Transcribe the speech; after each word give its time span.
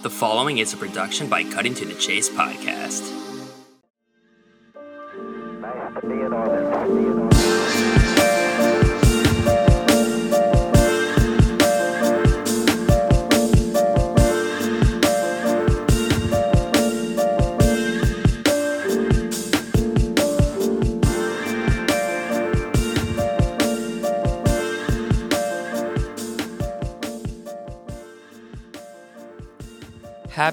The 0.00 0.10
following 0.10 0.58
is 0.58 0.72
a 0.72 0.76
production 0.76 1.28
by 1.28 1.42
Cutting 1.42 1.74
to 1.74 1.84
the 1.84 1.94
Chase 1.94 2.28
podcast. 2.28 3.02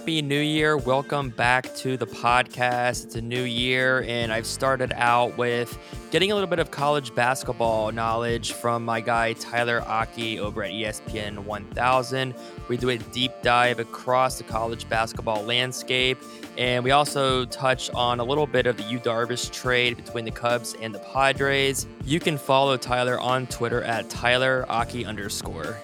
Happy 0.05 0.21
New 0.21 0.39
Year. 0.39 0.77
Welcome 0.77 1.31
back 1.31 1.73
to 1.77 1.97
the 1.97 2.05
podcast. 2.05 3.05
It's 3.05 3.15
a 3.15 3.21
new 3.21 3.41
year, 3.41 4.03
and 4.07 4.31
I've 4.31 4.45
started 4.45 4.93
out 4.95 5.35
with 5.35 5.75
getting 6.11 6.31
a 6.31 6.35
little 6.35 6.47
bit 6.47 6.59
of 6.59 6.69
college 6.69 7.15
basketball 7.15 7.91
knowledge 7.91 8.51
from 8.51 8.85
my 8.85 9.01
guy 9.01 9.33
Tyler 9.33 9.81
Aki 9.87 10.39
over 10.39 10.61
at 10.61 10.73
ESPN 10.73 11.39
1000. 11.39 12.35
We 12.67 12.77
do 12.77 12.89
a 12.89 12.99
deep 12.99 13.31
dive 13.41 13.79
across 13.79 14.37
the 14.37 14.43
college 14.43 14.87
basketball 14.89 15.41
landscape, 15.41 16.19
and 16.55 16.83
we 16.83 16.91
also 16.91 17.45
touch 17.45 17.89
on 17.95 18.19
a 18.19 18.23
little 18.23 18.45
bit 18.45 18.67
of 18.67 18.77
the 18.77 18.83
Yu 18.83 18.99
Darvish 18.99 19.51
trade 19.51 19.97
between 19.97 20.23
the 20.23 20.29
Cubs 20.29 20.75
and 20.79 20.93
the 20.93 20.99
Padres. 20.99 21.87
You 22.03 22.19
can 22.19 22.37
follow 22.37 22.77
Tyler 22.77 23.19
on 23.19 23.47
Twitter 23.47 23.81
at 23.81 24.07
Tyler 24.11 24.67
Aki 24.69 25.03
underscore. 25.03 25.79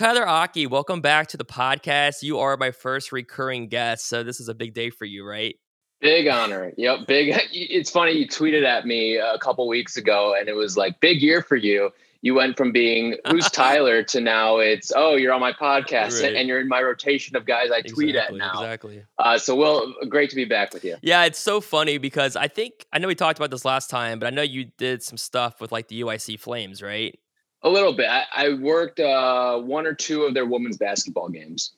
Tyler 0.00 0.26
Aki, 0.26 0.66
welcome 0.68 1.02
back 1.02 1.26
to 1.26 1.36
the 1.36 1.44
podcast. 1.44 2.22
You 2.22 2.38
are 2.38 2.56
my 2.56 2.70
first 2.70 3.12
recurring 3.12 3.68
guest, 3.68 4.08
so 4.08 4.22
this 4.22 4.40
is 4.40 4.48
a 4.48 4.54
big 4.54 4.72
day 4.72 4.88
for 4.88 5.04
you, 5.04 5.28
right? 5.28 5.56
Big 6.00 6.26
honor. 6.26 6.72
Yep. 6.78 7.06
Big. 7.06 7.38
It's 7.52 7.90
funny. 7.90 8.12
You 8.12 8.26
tweeted 8.26 8.64
at 8.64 8.86
me 8.86 9.16
a 9.16 9.36
couple 9.36 9.68
weeks 9.68 9.98
ago 9.98 10.34
and 10.34 10.48
it 10.48 10.54
was 10.56 10.74
like, 10.74 11.00
big 11.00 11.20
year 11.20 11.42
for 11.42 11.56
you. 11.56 11.90
You 12.22 12.32
went 12.32 12.56
from 12.56 12.72
being 12.72 13.16
who's 13.28 13.50
Tyler 13.50 14.02
to 14.04 14.22
now 14.22 14.56
it's, 14.56 14.90
oh, 14.96 15.16
you're 15.16 15.34
on 15.34 15.40
my 15.42 15.52
podcast 15.52 16.22
Right. 16.22 16.34
and 16.34 16.48
you're 16.48 16.60
in 16.60 16.68
my 16.68 16.80
rotation 16.80 17.36
of 17.36 17.44
guys 17.44 17.70
I 17.70 17.82
tweet 17.82 18.16
at 18.16 18.30
Exactly, 18.30 18.38
now. 18.38 18.52
Exactly. 18.54 19.04
Uh, 19.18 19.36
so, 19.36 19.54
well, 19.54 19.94
great 20.08 20.30
to 20.30 20.36
be 20.36 20.46
back 20.46 20.72
with 20.72 20.82
you. 20.82 20.96
Yeah, 21.02 21.24
it's 21.26 21.38
so 21.38 21.60
funny 21.60 21.98
because 21.98 22.36
I 22.36 22.48
think 22.48 22.86
I 22.90 23.00
know 23.00 23.06
we 23.08 23.14
talked 23.14 23.38
about 23.38 23.50
this 23.50 23.66
last 23.66 23.90
time, 23.90 24.18
but 24.18 24.28
I 24.28 24.30
know 24.30 24.40
you 24.40 24.70
did 24.78 25.02
some 25.02 25.18
stuff 25.18 25.60
with 25.60 25.72
like 25.72 25.88
the 25.88 26.00
UIC 26.00 26.40
Flames, 26.40 26.80
right? 26.80 27.18
A 27.62 27.68
little 27.68 27.92
bit. 27.92 28.08
I, 28.08 28.24
I 28.32 28.54
worked 28.54 29.00
uh, 29.00 29.58
one 29.58 29.86
or 29.86 29.94
two 29.94 30.22
of 30.22 30.34
their 30.34 30.46
women's 30.46 30.78
basketball 30.78 31.28
games. 31.28 31.72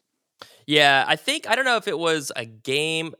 Yeah, 0.66 1.04
I 1.06 1.16
think 1.16 1.48
I 1.48 1.56
don't 1.56 1.64
know 1.64 1.76
if 1.76 1.88
it 1.88 1.98
was 1.98 2.30
a 2.36 2.44
game. 2.44 3.14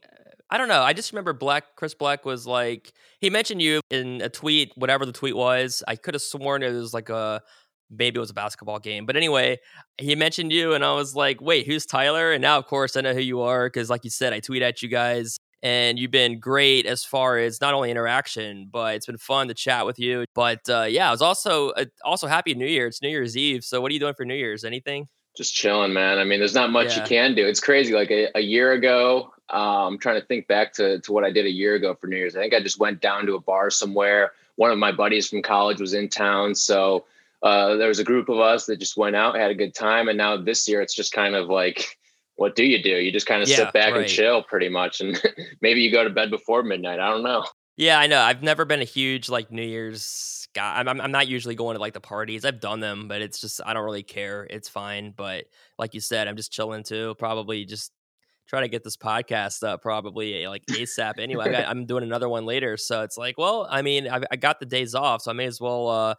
I 0.49 0.57
don't 0.57 0.67
know. 0.67 0.81
I 0.81 0.93
just 0.93 1.11
remember 1.11 1.33
Black 1.33 1.75
Chris 1.75 1.93
Black 1.93 2.25
was 2.25 2.47
like 2.47 2.93
he 3.19 3.29
mentioned 3.29 3.61
you 3.61 3.81
in 3.89 4.21
a 4.21 4.29
tweet, 4.29 4.71
whatever 4.75 5.05
the 5.05 5.11
tweet 5.11 5.35
was. 5.35 5.83
I 5.87 5.95
could 5.95 6.13
have 6.13 6.21
sworn 6.21 6.63
it 6.63 6.71
was 6.71 6.93
like 6.93 7.09
a 7.09 7.41
maybe 7.89 8.17
it 8.17 8.19
was 8.19 8.29
a 8.29 8.33
basketball 8.35 8.79
game, 8.79 9.05
but 9.05 9.15
anyway, 9.15 9.59
he 9.97 10.15
mentioned 10.15 10.51
you, 10.51 10.73
and 10.73 10.83
I 10.83 10.93
was 10.93 11.15
like, 11.15 11.41
wait, 11.41 11.67
who's 11.67 11.85
Tyler? 11.85 12.31
And 12.31 12.41
now, 12.41 12.57
of 12.57 12.65
course, 12.65 12.95
I 12.95 13.01
know 13.01 13.13
who 13.13 13.21
you 13.21 13.41
are 13.41 13.67
because, 13.67 13.89
like 13.89 14.03
you 14.03 14.09
said, 14.09 14.33
I 14.33 14.39
tweet 14.39 14.61
at 14.61 14.81
you 14.81 14.89
guys. 14.89 15.37
And 15.63 15.97
you've 15.97 16.11
been 16.11 16.39
great 16.39 16.85
as 16.85 17.05
far 17.05 17.37
as 17.37 17.61
not 17.61 17.73
only 17.73 17.89
interaction, 17.89 18.67
but 18.69 18.95
it's 18.95 19.05
been 19.05 19.17
fun 19.17 19.47
to 19.47 19.53
chat 19.53 19.85
with 19.85 19.97
you. 19.97 20.25
But 20.35 20.59
uh, 20.69 20.87
yeah, 20.89 21.07
I 21.07 21.11
was 21.11 21.21
also 21.21 21.69
uh, 21.69 21.85
also 22.03 22.27
happy 22.27 22.53
New 22.53 22.67
Year. 22.67 22.87
It's 22.87 23.01
New 23.01 23.07
Year's 23.07 23.37
Eve. 23.37 23.63
So 23.63 23.79
what 23.79 23.89
are 23.89 23.93
you 23.93 23.99
doing 23.99 24.13
for 24.13 24.25
New 24.25 24.35
Year's? 24.35 24.65
Anything? 24.65 25.07
Just 25.37 25.55
chilling, 25.55 25.93
man. 25.93 26.19
I 26.19 26.25
mean, 26.25 26.39
there's 26.39 26.53
not 26.53 26.69
much 26.69 26.95
Yeah. 26.97 27.01
you 27.01 27.07
can 27.07 27.33
do. 27.33 27.47
It's 27.47 27.61
crazy. 27.61 27.93
Like 27.93 28.11
a, 28.11 28.27
a 28.37 28.41
year 28.41 28.73
ago, 28.73 29.33
um, 29.49 29.93
I'm 29.93 29.97
trying 29.99 30.19
to 30.19 30.27
think 30.27 30.47
back 30.47 30.73
to, 30.73 30.99
to 30.99 31.11
what 31.13 31.23
I 31.23 31.31
did 31.31 31.45
a 31.45 31.51
year 31.51 31.75
ago 31.75 31.95
for 31.95 32.07
New 32.07 32.17
Year's. 32.17 32.35
I 32.35 32.41
think 32.41 32.53
I 32.53 32.61
just 32.61 32.77
went 32.77 33.01
down 33.01 33.25
to 33.25 33.35
a 33.35 33.39
bar 33.41 33.69
somewhere. 33.69 34.33
One 34.57 34.69
of 34.69 34.77
my 34.77 34.91
buddies 34.91 35.29
from 35.29 35.41
college 35.41 35.79
was 35.79 35.93
in 35.93 36.09
town. 36.09 36.53
So 36.55 37.05
uh, 37.41 37.77
there 37.77 37.87
was 37.87 37.99
a 37.99 38.03
group 38.03 38.29
of 38.29 38.39
us 38.39 38.65
that 38.65 38.79
just 38.79 38.95
went 38.97 39.15
out, 39.15 39.35
had 39.35 39.49
a 39.49 39.55
good 39.55 39.73
time. 39.73 40.07
And 40.09 40.17
now 40.17 40.37
this 40.37 40.67
year, 40.67 40.81
it's 40.81 40.93
just 40.93 41.13
kind 41.13 41.35
of 41.35 41.47
like, 41.47 41.97
what 42.35 42.55
do 42.55 42.63
you 42.65 42.81
do? 42.81 42.89
You 42.97 43.11
just 43.11 43.25
kind 43.25 43.41
of 43.43 43.49
Yeah, 43.49 43.57
sit 43.57 43.73
back 43.73 43.93
right. 43.93 44.01
and 44.01 44.09
chill 44.09 44.43
pretty 44.43 44.69
much. 44.69 45.01
And 45.01 45.21
maybe 45.61 45.81
you 45.81 45.91
go 45.91 46.03
to 46.03 46.09
bed 46.09 46.29
before 46.31 46.63
midnight. 46.63 46.99
I 46.99 47.09
don't 47.09 47.23
know. 47.23 47.45
Yeah, 47.77 47.99
I 47.99 48.07
know. 48.07 48.21
I've 48.21 48.43
never 48.43 48.65
been 48.65 48.81
a 48.81 48.85
huge 48.85 49.29
like 49.29 49.51
New 49.51 49.63
Year's 49.63 50.47
guy. 50.53 50.79
I'm, 50.79 50.87
I'm 50.87 51.11
not 51.11 51.27
usually 51.27 51.55
going 51.55 51.75
to 51.75 51.81
like 51.81 51.93
the 51.93 52.01
parties. 52.01 52.45
I've 52.45 52.59
done 52.59 52.79
them, 52.79 53.07
but 53.07 53.21
it's 53.21 53.41
just 53.41 53.61
I 53.65 53.73
don't 53.73 53.83
really 53.83 54.03
care. 54.03 54.45
It's 54.49 54.69
fine. 54.69 55.13
But 55.15 55.45
like 55.79 55.93
you 55.93 55.99
said, 55.99 56.27
I'm 56.27 56.35
just 56.37 56.51
chilling 56.51 56.83
too. 56.83 57.15
Probably 57.17 57.65
just 57.65 57.91
try 58.47 58.61
to 58.61 58.67
get 58.67 58.83
this 58.83 58.97
podcast 58.97 59.63
up 59.63 59.81
probably 59.81 60.43
eh, 60.43 60.49
like 60.49 60.63
ASAP. 60.67 61.13
Anyway, 61.17 61.55
I 61.55 61.63
I'm 61.63 61.85
doing 61.85 62.03
another 62.03 62.29
one 62.29 62.45
later, 62.45 62.77
so 62.77 63.01
it's 63.01 63.17
like, 63.17 63.37
well, 63.37 63.65
I 63.69 63.81
mean, 63.81 64.07
I, 64.07 64.21
I 64.29 64.35
got 64.35 64.59
the 64.59 64.65
days 64.67 64.93
off, 64.93 65.21
so 65.23 65.31
I 65.31 65.33
may 65.33 65.45
as 65.45 65.59
well. 65.61 65.87
uh 65.89 66.15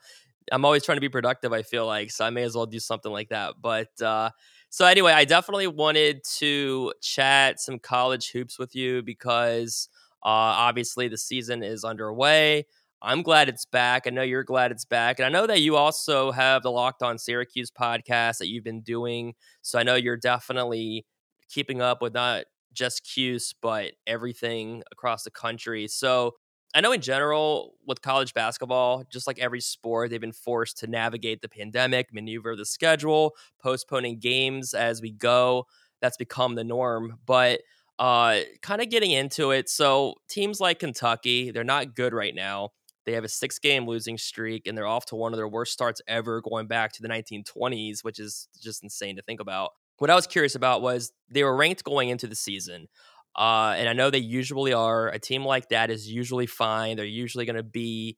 I'm 0.52 0.64
always 0.64 0.84
trying 0.84 0.96
to 0.96 1.00
be 1.00 1.08
productive. 1.08 1.52
I 1.52 1.62
feel 1.62 1.86
like 1.86 2.10
so 2.10 2.24
I 2.24 2.30
may 2.30 2.42
as 2.42 2.54
well 2.56 2.66
do 2.66 2.78
something 2.80 3.12
like 3.12 3.28
that. 3.28 3.54
But 3.62 3.88
uh 4.02 4.30
so 4.74 4.86
anyway, 4.86 5.12
I 5.12 5.24
definitely 5.24 5.66
wanted 5.68 6.22
to 6.38 6.92
chat 7.00 7.60
some 7.60 7.78
college 7.78 8.30
hoops 8.30 8.58
with 8.58 8.74
you 8.74 9.02
because. 9.02 9.88
Uh, 10.26 10.56
obviously, 10.56 11.06
the 11.06 11.18
season 11.18 11.62
is 11.62 11.84
underway. 11.84 12.64
I'm 13.02 13.22
glad 13.22 13.50
it's 13.50 13.66
back. 13.66 14.04
I 14.06 14.10
know 14.10 14.22
you're 14.22 14.42
glad 14.42 14.70
it's 14.72 14.86
back. 14.86 15.18
And 15.18 15.26
I 15.26 15.28
know 15.28 15.46
that 15.46 15.60
you 15.60 15.76
also 15.76 16.32
have 16.32 16.62
the 16.62 16.70
Locked 16.70 17.02
On 17.02 17.18
Syracuse 17.18 17.70
podcast 17.70 18.38
that 18.38 18.48
you've 18.48 18.64
been 18.64 18.80
doing. 18.80 19.34
So 19.60 19.78
I 19.78 19.82
know 19.82 19.96
you're 19.96 20.16
definitely 20.16 21.04
keeping 21.50 21.82
up 21.82 22.00
with 22.00 22.14
not 22.14 22.44
just 22.72 23.04
Cuse, 23.04 23.54
but 23.60 23.92
everything 24.06 24.82
across 24.90 25.24
the 25.24 25.30
country. 25.30 25.86
So 25.86 26.36
I 26.74 26.80
know 26.80 26.90
in 26.90 27.00
general 27.00 27.74
with 27.86 28.02
college 28.02 28.34
basketball, 28.34 29.04
just 29.08 29.28
like 29.28 29.38
every 29.38 29.60
sport, 29.60 30.10
they've 30.10 30.20
been 30.20 30.32
forced 30.32 30.78
to 30.78 30.88
navigate 30.88 31.40
the 31.40 31.48
pandemic, 31.48 32.12
maneuver 32.12 32.56
the 32.56 32.66
schedule, 32.66 33.36
postponing 33.62 34.18
games 34.18 34.74
as 34.74 35.00
we 35.00 35.12
go. 35.12 35.66
That's 36.00 36.16
become 36.16 36.56
the 36.56 36.64
norm. 36.64 37.18
But 37.24 37.60
uh, 37.98 38.40
kind 38.60 38.82
of 38.82 38.90
getting 38.90 39.12
into 39.12 39.52
it. 39.52 39.68
So 39.68 40.14
teams 40.28 40.60
like 40.60 40.80
Kentucky, 40.80 41.52
they're 41.52 41.62
not 41.62 41.94
good 41.94 42.12
right 42.12 42.34
now. 42.34 42.70
They 43.06 43.12
have 43.12 43.24
a 43.24 43.28
six 43.28 43.58
game 43.58 43.86
losing 43.86 44.18
streak 44.18 44.66
and 44.66 44.76
they're 44.76 44.86
off 44.86 45.06
to 45.06 45.16
one 45.16 45.32
of 45.32 45.36
their 45.36 45.48
worst 45.48 45.72
starts 45.72 46.00
ever 46.08 46.40
going 46.40 46.66
back 46.66 46.92
to 46.94 47.02
the 47.02 47.08
1920s, 47.08 48.02
which 48.02 48.18
is 48.18 48.48
just 48.60 48.82
insane 48.82 49.16
to 49.16 49.22
think 49.22 49.40
about. 49.40 49.70
What 49.98 50.10
I 50.10 50.14
was 50.16 50.26
curious 50.26 50.56
about 50.56 50.82
was 50.82 51.12
they 51.30 51.44
were 51.44 51.54
ranked 51.54 51.84
going 51.84 52.08
into 52.08 52.26
the 52.26 52.34
season. 52.34 52.88
Uh, 53.36 53.74
and 53.76 53.88
I 53.88 53.92
know 53.92 54.10
they 54.10 54.18
usually 54.18 54.72
are. 54.72 55.08
A 55.08 55.18
team 55.18 55.44
like 55.44 55.68
that 55.70 55.90
is 55.90 56.10
usually 56.10 56.46
fine. 56.46 56.96
They're 56.96 57.04
usually 57.04 57.46
going 57.46 57.56
to 57.56 57.62
be 57.62 58.16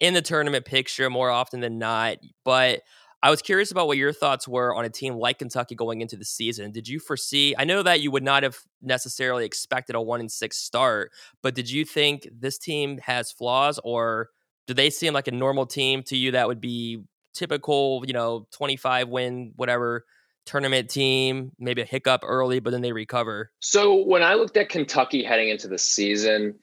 in 0.00 0.14
the 0.14 0.22
tournament 0.22 0.64
picture 0.64 1.08
more 1.08 1.30
often 1.30 1.60
than 1.60 1.78
not. 1.78 2.18
But 2.44 2.82
I 3.22 3.30
was 3.30 3.42
curious 3.42 3.70
about 3.70 3.86
what 3.86 3.96
your 3.96 4.12
thoughts 4.12 4.46
were 4.46 4.74
on 4.74 4.84
a 4.84 4.90
team 4.90 5.14
like 5.14 5.38
Kentucky 5.38 5.74
going 5.74 6.00
into 6.00 6.16
the 6.16 6.24
season. 6.24 6.70
Did 6.70 6.86
you 6.86 7.00
foresee? 7.00 7.54
I 7.58 7.64
know 7.64 7.82
that 7.82 8.00
you 8.00 8.10
would 8.10 8.22
not 8.22 8.42
have 8.42 8.58
necessarily 8.82 9.44
expected 9.44 9.96
a 9.96 10.00
one 10.00 10.20
in 10.20 10.28
six 10.28 10.58
start, 10.58 11.10
but 11.42 11.54
did 11.54 11.70
you 11.70 11.84
think 11.84 12.28
this 12.32 12.58
team 12.58 12.98
has 12.98 13.32
flaws, 13.32 13.80
or 13.82 14.28
do 14.66 14.74
they 14.74 14.90
seem 14.90 15.14
like 15.14 15.28
a 15.28 15.32
normal 15.32 15.66
team 15.66 16.02
to 16.04 16.16
you 16.16 16.32
that 16.32 16.46
would 16.46 16.60
be 16.60 17.02
typical, 17.34 18.04
you 18.06 18.12
know, 18.12 18.46
twenty 18.52 18.76
five 18.76 19.08
win 19.08 19.52
whatever 19.56 20.04
tournament 20.46 20.88
team, 20.88 21.52
maybe 21.58 21.82
a 21.82 21.84
hiccup 21.84 22.22
early, 22.24 22.60
but 22.60 22.70
then 22.70 22.80
they 22.80 22.92
recover? 22.92 23.50
So 23.60 23.94
when 23.94 24.22
I 24.22 24.34
looked 24.34 24.56
at 24.56 24.68
Kentucky 24.68 25.22
heading 25.22 25.48
into 25.48 25.68
the 25.68 25.78
season, 25.78 26.54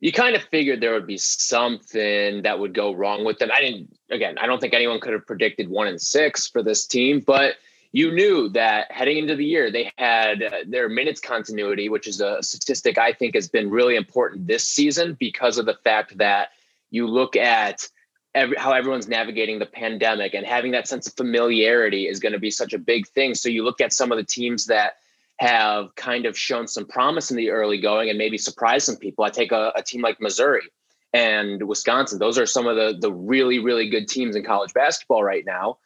you 0.00 0.12
kind 0.12 0.36
of 0.36 0.42
figured 0.44 0.80
there 0.80 0.94
would 0.94 1.06
be 1.06 1.18
something 1.18 2.42
that 2.42 2.58
would 2.58 2.74
go 2.74 2.92
wrong 2.92 3.24
with 3.24 3.38
them. 3.38 3.50
I 3.52 3.60
didn't, 3.60 3.96
again, 4.10 4.38
I 4.38 4.46
don't 4.46 4.60
think 4.60 4.72
anyone 4.72 5.00
could 5.00 5.12
have 5.12 5.26
predicted 5.26 5.68
one 5.68 5.88
and 5.88 6.00
six 6.00 6.46
for 6.46 6.62
this 6.62 6.86
team, 6.86 7.20
but 7.20 7.56
you 7.92 8.12
knew 8.12 8.48
that 8.50 8.90
heading 8.90 9.18
into 9.18 9.36
the 9.36 9.44
year, 9.44 9.70
they 9.70 9.92
had 9.98 10.42
uh, 10.42 10.50
their 10.66 10.88
minutes 10.88 11.20
continuity, 11.20 11.88
which 11.88 12.06
is 12.06 12.20
a 12.20 12.42
statistic 12.42 12.98
I 12.98 13.12
think 13.12 13.34
has 13.34 13.48
been 13.48 13.68
really 13.68 13.96
important 13.96 14.46
this 14.46 14.64
season 14.64 15.16
because 15.18 15.58
of 15.58 15.66
the 15.66 15.74
fact 15.74 16.16
that 16.18 16.50
you 16.90 17.06
look 17.06 17.36
at 17.36 17.88
every, 18.34 18.56
how 18.56 18.72
everyone's 18.72 19.08
navigating 19.08 19.58
the 19.58 19.66
pandemic 19.66 20.34
and 20.34 20.46
having 20.46 20.72
that 20.72 20.88
sense 20.88 21.06
of 21.06 21.14
familiarity 21.14 22.06
is 22.06 22.20
going 22.20 22.32
to 22.32 22.38
be 22.38 22.50
such 22.50 22.72
a 22.72 22.78
big 22.78 23.06
thing. 23.08 23.34
So 23.34 23.48
you 23.48 23.64
look 23.64 23.80
at 23.80 23.92
some 23.92 24.12
of 24.12 24.18
the 24.18 24.24
teams 24.24 24.66
that 24.66 24.94
have 25.38 25.94
kind 25.94 26.26
of 26.26 26.36
shown 26.36 26.68
some 26.68 26.86
promise 26.86 27.30
in 27.30 27.36
the 27.36 27.50
early 27.50 27.80
going 27.80 28.10
and 28.10 28.18
maybe 28.18 28.36
surprised 28.36 28.86
some 28.86 28.96
people. 28.96 29.24
I 29.24 29.30
take 29.30 29.52
a, 29.52 29.72
a 29.74 29.82
team 29.82 30.02
like 30.02 30.20
Missouri 30.20 30.68
and 31.12 31.66
Wisconsin. 31.66 32.18
Those 32.18 32.38
are 32.38 32.46
some 32.46 32.66
of 32.66 32.76
the 32.76 32.96
the 33.00 33.12
really 33.12 33.58
really 33.58 33.88
good 33.88 34.06
teams 34.06 34.36
in 34.36 34.44
college 34.44 34.74
basketball 34.74 35.24
right 35.24 35.44
now. 35.44 35.78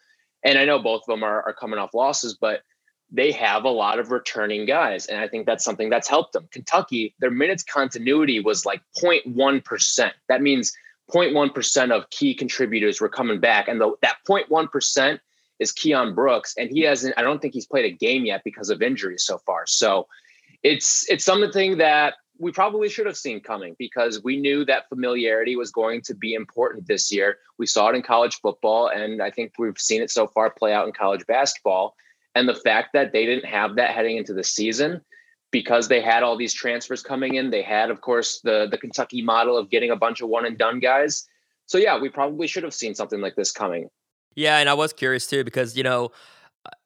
And 0.43 0.59
I 0.59 0.65
know 0.65 0.81
both 0.81 1.03
of 1.03 1.15
them 1.15 1.23
are, 1.23 1.43
are 1.43 1.55
coming 1.55 1.79
off 1.79 1.95
losses, 1.95 2.37
but 2.39 2.63
they 3.11 3.33
have 3.33 3.65
a 3.65 3.71
lot 3.71 3.99
of 3.99 4.11
returning 4.11 4.67
guys. 4.67 5.07
And 5.07 5.21
I 5.21 5.29
think 5.29 5.47
that's 5.47 5.65
something 5.65 5.89
that's 5.89 6.09
helped 6.09 6.33
them. 6.33 6.49
Kentucky, 6.51 7.15
their 7.21 7.31
minutes 7.31 7.63
continuity 7.63 8.41
was 8.41 8.67
like 8.67 8.83
0.1%. 9.01 10.11
That 10.29 10.43
means 10.43 10.73
0.1% 11.13 11.91
of 11.91 12.09
key 12.11 12.35
contributors 12.35 13.01
were 13.01 13.09
coming 13.09 13.41
back. 13.41 13.69
And 13.69 13.81
the, 13.81 13.93
that 14.03 14.17
0.1% 14.29 15.19
is 15.59 15.73
Keion 15.73 16.15
Brooks, 16.15 16.55
and 16.59 16.71
he 16.71 16.81
hasn't. 16.81 17.15
I 17.17 17.23
don't 17.23 17.41
think 17.41 17.55
he's 17.55 17.67
played 17.67 17.85
a 17.85 17.97
game 17.97 18.25
yet 18.25 18.43
because 18.45 18.71
of 18.71 18.83
injuries 18.83 19.25
so 19.25 19.39
far. 19.39 19.67
So 19.67 20.09
it's 20.63 21.09
it's 21.09 21.25
something 21.25 21.79
that 21.79 22.15
we 22.39 22.51
probably 22.51 22.89
should 22.89 23.07
have 23.07 23.17
seen 23.17 23.41
coming 23.41 23.77
because 23.79 24.23
we 24.25 24.37
knew 24.37 24.65
that 24.65 24.89
familiarity 24.89 25.55
was 25.55 25.71
going 25.71 26.03
to 26.03 26.15
be 26.15 26.35
important 26.35 26.89
this 26.89 27.13
year. 27.13 27.39
We 27.59 27.67
saw 27.67 27.89
it 27.89 27.95
in 27.95 28.03
college 28.03 28.41
football, 28.41 28.89
and 28.89 29.23
I 29.23 29.31
think 29.31 29.53
we've 29.59 29.79
seen 29.79 30.03
it 30.03 30.11
so 30.11 30.27
far 30.27 30.51
play 30.51 30.73
out 30.73 30.87
in 30.87 30.93
college 30.93 31.25
basketball. 31.27 31.95
And 32.35 32.49
the 32.49 32.55
fact 32.57 32.89
that 32.95 33.13
they 33.13 33.25
didn't 33.25 33.45
have 33.45 33.77
that 33.77 33.93
heading 33.93 34.17
into 34.17 34.35
the 34.35 34.43
season 34.43 35.03
because 35.55 35.87
they 35.87 36.01
had 36.01 36.25
all 36.25 36.37
these 36.37 36.53
transfers 36.53 37.01
coming 37.01 37.37
in, 37.37 37.49
they 37.49 37.63
had, 37.63 37.89
of 37.89 38.01
course, 38.01 38.41
the 38.41 38.67
the 38.69 38.77
Kentucky 38.77 39.23
model 39.23 39.57
of 39.57 39.71
getting 39.71 39.93
a 39.93 39.97
bunch 39.97 40.21
of 40.21 40.29
one 40.29 40.45
and 40.45 40.59
done 40.59 40.81
guys. 40.81 41.29
So 41.67 41.79
yeah, 41.79 41.97
we 41.97 42.09
probably 42.09 42.49
should 42.49 42.65
have 42.65 42.75
seen 42.75 42.93
something 42.97 43.21
like 43.21 43.37
this 43.37 43.53
coming. 43.53 43.89
Yeah, 44.35 44.59
and 44.59 44.69
I 44.69 44.75
was 44.75 44.93
curious 44.93 45.29
too 45.29 45.45
because 45.45 45.77
you 45.77 45.85
know 45.85 46.11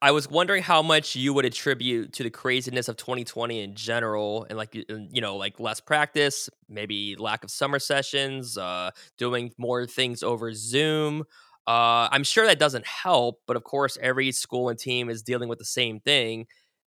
I 0.02 0.10
was 0.10 0.28
wondering 0.28 0.62
how 0.62 0.82
much 0.82 1.16
you 1.16 1.32
would 1.32 1.46
attribute 1.46 2.12
to 2.12 2.22
the 2.22 2.28
craziness 2.28 2.88
of 2.88 2.98
2020 2.98 3.62
in 3.62 3.74
general, 3.74 4.46
and 4.50 4.58
like 4.58 4.74
you 4.74 5.20
know, 5.22 5.36
like 5.36 5.58
less 5.58 5.80
practice, 5.80 6.50
maybe 6.68 7.16
lack 7.16 7.44
of 7.44 7.50
summer 7.50 7.78
sessions, 7.78 8.58
uh, 8.58 8.90
doing 9.16 9.50
more 9.56 9.86
things 9.86 10.22
over 10.22 10.52
Zoom. 10.52 11.24
Uh, 11.66 12.08
I'm 12.12 12.24
sure 12.24 12.44
that 12.44 12.58
doesn't 12.58 12.86
help, 12.86 13.40
but 13.46 13.56
of 13.56 13.64
course, 13.64 13.96
every 14.02 14.30
school 14.32 14.68
and 14.68 14.78
team 14.78 15.08
is 15.08 15.22
dealing 15.22 15.48
with 15.48 15.58
the 15.58 15.64
same 15.64 16.00
thing. 16.00 16.46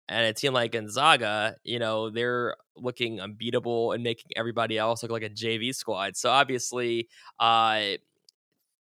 And 0.09 0.25
a 0.25 0.33
team 0.33 0.53
like 0.53 0.73
Gonzaga, 0.73 1.55
you 1.63 1.79
know, 1.79 2.09
they're 2.09 2.55
looking 2.75 3.21
unbeatable 3.21 3.93
and 3.93 4.03
making 4.03 4.31
everybody 4.35 4.77
else 4.77 5.03
look 5.03 5.11
like 5.11 5.23
a 5.23 5.29
JV 5.29 5.73
squad. 5.73 6.17
So 6.17 6.29
obviously, 6.29 7.07
uh, 7.39 7.81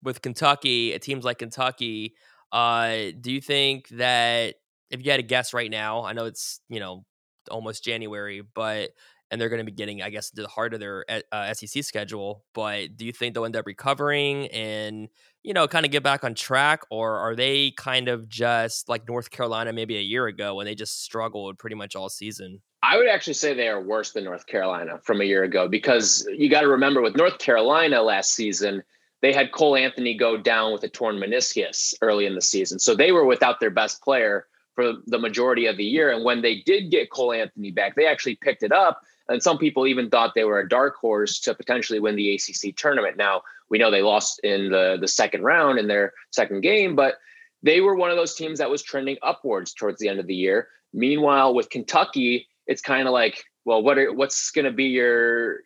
with 0.04 0.22
Kentucky, 0.22 0.98
teams 1.00 1.26
like 1.26 1.40
Kentucky, 1.40 2.14
uh, 2.52 3.12
do 3.20 3.32
you 3.32 3.42
think 3.42 3.90
that 3.90 4.56
if 4.90 5.04
you 5.04 5.12
had 5.12 5.20
a 5.20 5.24
guess 5.24 5.54
right 5.54 5.70
now, 5.70 6.04
I 6.04 6.14
know 6.14 6.26
it's 6.26 6.62
you 6.70 6.80
know 6.80 7.04
almost 7.52 7.84
January, 7.84 8.42
but 8.54 8.92
and 9.30 9.42
they're 9.42 9.50
going 9.50 9.60
to 9.60 9.66
be 9.66 9.74
getting, 9.74 10.02
I 10.02 10.10
guess, 10.10 10.30
to 10.32 10.42
the 10.42 10.48
heart 10.48 10.74
of 10.74 10.80
their 10.80 11.04
uh, 11.32 11.54
SEC 11.54 11.84
schedule. 11.84 12.46
But 12.54 12.96
do 12.96 13.06
you 13.06 13.12
think 13.12 13.34
they'll 13.34 13.46
end 13.46 13.58
up 13.58 13.66
recovering 13.66 14.48
and 14.48 15.10
you 15.48 15.54
know 15.54 15.68
kind 15.68 15.86
of 15.86 15.92
get 15.92 16.04
back 16.04 16.26
on 16.26 16.36
track, 16.36 16.82
or 16.92 17.18
are 17.18 17.36
they 17.36 17.72
kind 17.72 18.10
of 18.10 18.28
just 18.28 18.90
like 18.90 19.08
North 19.08 19.32
Carolina 19.32 19.72
maybe 19.72 19.98
a 19.98 20.02
year 20.02 20.28
ago 20.28 20.56
when 20.56 20.66
they 20.66 20.76
just 20.76 21.04
struggled 21.04 21.58
pretty 21.58 21.76
much 21.76 21.96
all 21.96 22.10
season? 22.10 22.62
I 22.84 22.98
would 22.98 23.08
actually 23.08 23.34
say 23.34 23.54
they 23.54 23.70
are 23.70 23.82
worse 23.82 24.12
than 24.12 24.26
North 24.26 24.46
Carolina 24.46 25.00
from 25.04 25.22
a 25.22 25.24
year 25.24 25.44
ago 25.44 25.68
because 25.68 26.28
you 26.38 26.50
got 26.50 26.62
to 26.62 26.68
remember 26.68 27.02
with 27.02 27.16
North 27.16 27.40
Carolina 27.40 28.02
last 28.02 28.36
season 28.36 28.84
they 29.22 29.34
had 29.34 29.52
Cole 29.52 29.76
Anthony 29.76 30.16
go 30.16 30.38
down 30.38 30.74
with 30.74 30.84
a 30.84 30.90
torn 30.90 31.18
meniscus 31.18 31.94
early 32.02 32.26
in 32.26 32.36
the 32.36 32.42
season. 32.42 32.78
So 32.78 32.94
they 32.94 33.12
were 33.12 33.26
without 33.26 33.60
their 33.60 33.72
best 33.72 34.02
player 34.04 34.46
for 34.76 34.94
the 35.08 35.18
majority 35.18 35.66
of 35.66 35.78
the 35.78 35.84
year. 35.84 36.12
And 36.12 36.24
when 36.24 36.42
they 36.42 36.62
did 36.66 36.92
get 36.92 37.10
Cole 37.10 37.34
Anthony 37.34 37.72
back, 37.72 37.96
they 37.96 38.06
actually 38.06 38.36
picked 38.36 38.62
it 38.62 38.72
up. 38.72 39.02
And 39.30 39.44
some 39.44 39.58
people 39.58 39.88
even 39.88 40.10
thought 40.10 40.34
they 40.36 40.46
were 40.46 40.60
a 40.60 40.70
dark 40.70 40.96
horse 40.96 41.40
to 41.42 41.54
potentially 41.54 42.00
win 42.00 42.16
the 42.16 42.36
ACC 42.36 42.76
tournament. 42.76 43.18
Now, 43.18 43.42
we 43.70 43.78
know 43.78 43.92
they 43.92 44.02
lost 44.02 44.40
in 44.44 44.72
the, 44.72 44.98
the 45.00 45.08
second 45.08 45.44
round 45.44 45.80
in 45.80 45.88
their 45.88 46.14
second 46.32 46.62
game, 46.62 46.96
but 46.96 47.16
they 47.64 47.82
were 47.82 47.96
one 47.96 48.10
of 48.10 48.16
those 48.16 48.36
teams 48.36 48.60
that 48.60 48.70
was 48.70 48.82
trending 48.82 49.18
upwards 49.22 49.74
towards 49.74 50.00
the 50.00 50.08
end 50.08 50.20
of 50.20 50.28
the 50.28 50.36
year. 50.36 50.70
Meanwhile, 50.94 51.54
with 51.54 51.70
Kentucky, 51.70 52.48
it's 52.66 52.82
kind 52.82 53.08
of 53.08 53.14
like, 53.14 53.44
well, 53.66 53.82
what 53.82 53.98
are, 53.98 54.14
what's 54.14 54.52
going 54.52 54.66
to 54.66 54.72
be 54.72 54.86
your 54.86 55.60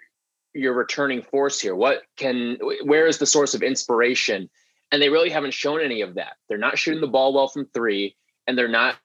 your 0.54 0.74
returning 0.74 1.22
force 1.22 1.62
here? 1.62 1.76
What 1.76 2.02
can 2.18 2.58
where 2.84 3.08
is 3.08 3.20
the 3.20 3.26
source 3.26 3.54
of 3.54 3.62
inspiration? 3.62 4.50
And 4.92 5.02
they 5.02 5.10
really 5.10 5.30
haven't 5.30 5.54
shown 5.54 5.80
any 5.82 6.02
of 6.02 6.16
that. 6.16 6.34
They're 6.50 6.58
not 6.58 6.78
shooting 6.78 7.00
the 7.00 7.08
ball 7.08 7.34
well 7.34 7.48
from 7.48 7.68
three, 7.68 8.16
and 8.48 8.58
they're 8.58 8.68
not 8.68 8.96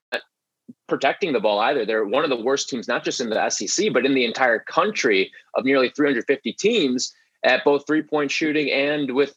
protecting 0.89 1.33
the 1.33 1.41
ball 1.41 1.59
either. 1.61 1.85
They're 1.85 2.05
one 2.05 2.25
of 2.25 2.31
the 2.31 2.41
worst 2.41 2.69
teams, 2.69 2.89
not 2.89 3.05
just 3.05 3.21
in 3.21 3.31
the 3.31 3.51
SEC, 3.51 3.93
but 3.93 4.07
in 4.07 4.15
the 4.15 4.25
entire 4.25 4.59
country 4.59 5.33
of 5.55 5.65
nearly 5.65 5.91
350 5.91 6.53
teams 6.55 7.13
at 7.45 7.65
both 7.65 7.87
three 7.87 8.03
point 8.03 8.31
shooting 8.31 8.71
and 8.71 9.15
with 9.15 9.37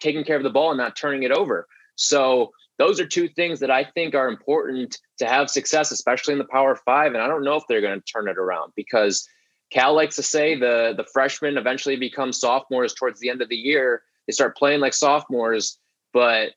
taking 0.00 0.24
care 0.24 0.36
of 0.36 0.42
the 0.42 0.50
ball 0.50 0.70
and 0.70 0.78
not 0.78 0.96
turning 0.96 1.22
it 1.22 1.32
over. 1.32 1.66
So 1.96 2.52
those 2.78 3.00
are 3.00 3.06
two 3.06 3.28
things 3.28 3.60
that 3.60 3.70
I 3.70 3.84
think 3.84 4.14
are 4.14 4.28
important 4.28 4.98
to 5.18 5.26
have 5.26 5.48
success, 5.50 5.90
especially 5.90 6.32
in 6.32 6.38
the 6.38 6.44
Power 6.44 6.76
Five. 6.76 7.14
And 7.14 7.22
I 7.22 7.28
don't 7.28 7.44
know 7.44 7.56
if 7.56 7.64
they're 7.68 7.80
going 7.80 7.98
to 7.98 8.04
turn 8.04 8.28
it 8.28 8.36
around 8.36 8.72
because 8.76 9.26
Cal 9.70 9.94
likes 9.94 10.16
to 10.16 10.22
say 10.22 10.54
the 10.58 10.94
the 10.96 11.06
freshmen 11.12 11.56
eventually 11.56 11.96
become 11.96 12.32
sophomores 12.32 12.94
towards 12.94 13.20
the 13.20 13.30
end 13.30 13.42
of 13.42 13.48
the 13.48 13.56
year. 13.56 14.02
They 14.26 14.32
start 14.32 14.56
playing 14.56 14.80
like 14.80 14.92
sophomores, 14.92 15.78
but 16.12 16.52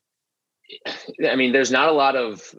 I 1.26 1.36
mean, 1.36 1.52
there's 1.52 1.70
not 1.70 1.88
a 1.88 1.92
lot 1.92 2.16
of 2.16 2.54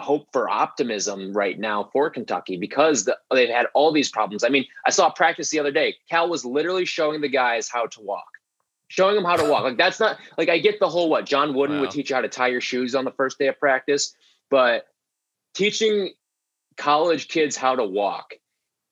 hope 0.00 0.28
for 0.32 0.48
optimism 0.48 1.32
right 1.32 1.58
now 1.58 1.90
for 1.92 2.08
Kentucky 2.08 2.56
because 2.56 3.04
the, 3.04 3.18
they've 3.32 3.48
had 3.48 3.66
all 3.74 3.92
these 3.92 4.10
problems. 4.10 4.44
I 4.44 4.48
mean, 4.48 4.64
I 4.86 4.90
saw 4.90 5.10
practice 5.10 5.50
the 5.50 5.58
other 5.58 5.72
day. 5.72 5.96
Cal 6.08 6.28
was 6.28 6.44
literally 6.44 6.84
showing 6.84 7.20
the 7.20 7.28
guys 7.28 7.68
how 7.68 7.86
to 7.86 8.00
walk, 8.00 8.28
showing 8.86 9.16
them 9.16 9.24
how 9.24 9.36
to 9.36 9.48
walk. 9.50 9.64
Like 9.64 9.76
that's 9.76 9.98
not 9.98 10.18
like 10.36 10.48
I 10.48 10.58
get 10.58 10.78
the 10.78 10.88
whole 10.88 11.10
what 11.10 11.26
John 11.26 11.54
Wooden 11.54 11.76
wow. 11.76 11.82
would 11.82 11.90
teach 11.90 12.10
you 12.10 12.16
how 12.16 12.22
to 12.22 12.28
tie 12.28 12.48
your 12.48 12.60
shoes 12.60 12.94
on 12.94 13.04
the 13.04 13.12
first 13.12 13.38
day 13.38 13.48
of 13.48 13.58
practice, 13.58 14.14
but 14.50 14.86
teaching 15.54 16.12
college 16.76 17.26
kids 17.26 17.56
how 17.56 17.74
to 17.74 17.84
walk 17.84 18.34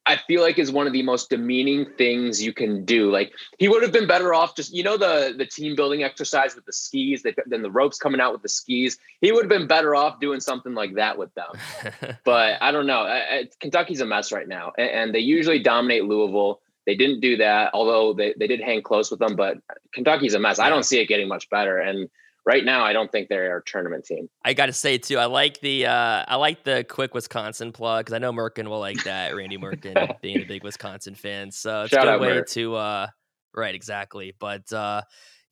I 0.06 0.17
feel 0.17 0.41
like 0.41 0.58
is 0.58 0.70
one 0.70 0.87
of 0.87 0.93
the 0.93 1.03
most 1.03 1.31
demeaning 1.31 1.85
things 1.99 2.43
you 2.43 2.53
can 2.53 2.85
do. 2.85 3.11
Like 3.11 3.32
he 3.58 3.69
would 3.69 3.82
have 3.82 3.93
been 3.93 4.06
better 4.06 4.32
off 4.32 4.55
just 4.55 4.73
you 4.73 4.82
know 4.82 4.97
the 4.97 5.35
the 5.37 5.44
team 5.47 5.75
building 5.75 6.05
exercise 6.05 6.55
with 6.55 6.64
the 6.64 6.73
skis, 6.73 7.25
then 7.47 7.62
the 7.62 7.70
ropes 7.70 7.99
coming 7.99 8.20
out 8.20 8.32
with 8.32 8.43
the 8.43 8.49
skis. 8.49 8.99
He 9.20 9.32
would 9.32 9.44
have 9.44 9.49
been 9.49 9.67
better 9.67 9.94
off 9.94 10.20
doing 10.20 10.41
something 10.41 10.75
like 10.75 10.94
that 10.94 11.19
with 11.19 11.35
them. 11.35 12.19
but 12.25 12.62
I 12.62 12.70
don't 12.70 12.87
know. 12.87 13.00
I, 13.00 13.17
I, 13.17 13.49
Kentucky's 13.61 14.00
a 14.00 14.06
mess 14.06 14.31
right 14.31 14.47
now, 14.47 14.73
and, 14.79 14.91
and, 14.91 15.14
they 15.14 15.20
usually 15.20 15.58
dominate 15.58 16.05
Louisville. 16.05 16.61
They 16.85 16.94
didn't 16.94 17.20
do 17.20 17.37
that, 17.38 17.70
although 17.75 18.12
they, 18.12 18.35
they 18.38 18.47
did 18.47 18.61
hang 18.61 18.82
close 18.82 19.11
with 19.11 19.19
them. 19.19 19.35
But 19.35 19.59
Kentucky's 19.93 20.35
a 20.35 20.38
mess. 20.38 20.61
I 20.61 20.69
don't 20.69 20.85
see 20.85 21.00
it 21.00 21.06
getting 21.06 21.26
much 21.26 21.50
better. 21.50 21.79
And 21.79 22.09
right 22.47 22.65
now 22.65 22.85
I 22.85 22.93
don't 22.93 23.11
think 23.11 23.29
they're 23.29 23.59
a 23.59 23.63
tournament 23.65 24.05
team. 24.05 24.29
I 24.45 24.55
got 24.55 24.67
to 24.67 24.73
say 24.73 24.97
too, 24.97 25.19
I 25.19 25.27
like 25.27 25.61
the 25.61 25.87
uh, 25.87 26.25
I 26.27 26.37
like 26.37 26.65
the 26.65 26.85
quick 26.89 27.13
Wisconsin 27.13 27.73
plug 27.73 28.07
because 28.07 28.15
I 28.15 28.19
know 28.19 28.33
Merkin 28.33 28.69
will 28.69 28.81
like 28.81 29.03
that. 29.05 29.35
Randy 29.35 29.59
Merkin 29.59 30.17
being 30.23 30.41
a 30.41 30.45
big 30.45 30.65
Wisconsin 30.65 31.15
fan, 31.15 31.51
so 31.51 31.83
it's 31.83 31.91
Shout 31.91 32.09
a 32.09 32.13
good 32.13 32.21
way 32.21 32.43
to 32.49 32.77
uh, 32.77 33.07
right 33.55 33.75
exactly. 33.75 34.35
But 34.39 34.73
uh, 34.73 35.03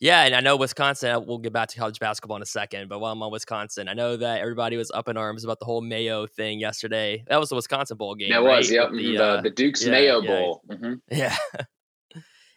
yeah, 0.01 0.23
and 0.23 0.35
I 0.35 0.41
know 0.41 0.57
Wisconsin. 0.57 1.25
We'll 1.27 1.39
get 1.39 1.53
back 1.53 1.69
to 1.69 1.79
college 1.79 1.99
basketball 1.99 2.37
in 2.37 2.43
a 2.43 2.47
second, 2.47 2.89
but 2.89 3.01
while 3.01 3.13
I'm 3.13 3.23
on 3.23 3.33
Wisconsin, 3.33 3.89
I 3.89 3.95
know 3.95 4.17
that 4.17 4.41
everybody 4.41 4.77
was 4.77 4.91
up 4.93 5.09
in 5.09 5.17
arms 5.17 5.45
about 5.45 5.59
the 5.59 5.65
whole 5.65 5.81
Mayo 5.81 6.27
thing 6.27 6.61
yesterday. 6.61 7.25
That 7.29 7.41
was 7.41 7.49
the 7.49 7.57
Wisconsin 7.57 7.97
bowl 7.97 8.15
game. 8.15 8.31
That 8.31 8.39
right? 8.39 8.59
was 8.59 8.71
yep, 8.71 8.91
the, 8.93 9.19
uh, 9.19 9.41
the, 9.41 9.51
Duke's 9.51 9.85
yeah, 9.85 9.91
Mayo 9.91 10.21
yeah, 10.21 10.29
Bowl. 10.29 10.63
Mm-hmm. 10.71 10.95
Yeah. 11.11 11.37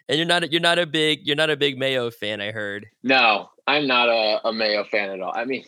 and 0.09 0.17
you're 0.17 0.25
not 0.25 0.51
you're 0.51 0.61
not 0.61 0.79
a 0.79 0.85
big 0.85 1.19
you're 1.23 1.35
not 1.35 1.49
a 1.49 1.57
big 1.57 1.77
Mayo 1.77 2.11
fan, 2.11 2.41
I 2.41 2.51
heard. 2.51 2.87
No, 3.03 3.49
I'm 3.67 3.85
not 3.85 4.09
a, 4.09 4.47
a 4.47 4.53
Mayo 4.53 4.83
fan 4.85 5.09
at 5.09 5.21
all. 5.21 5.33
I 5.35 5.45
mean, 5.45 5.65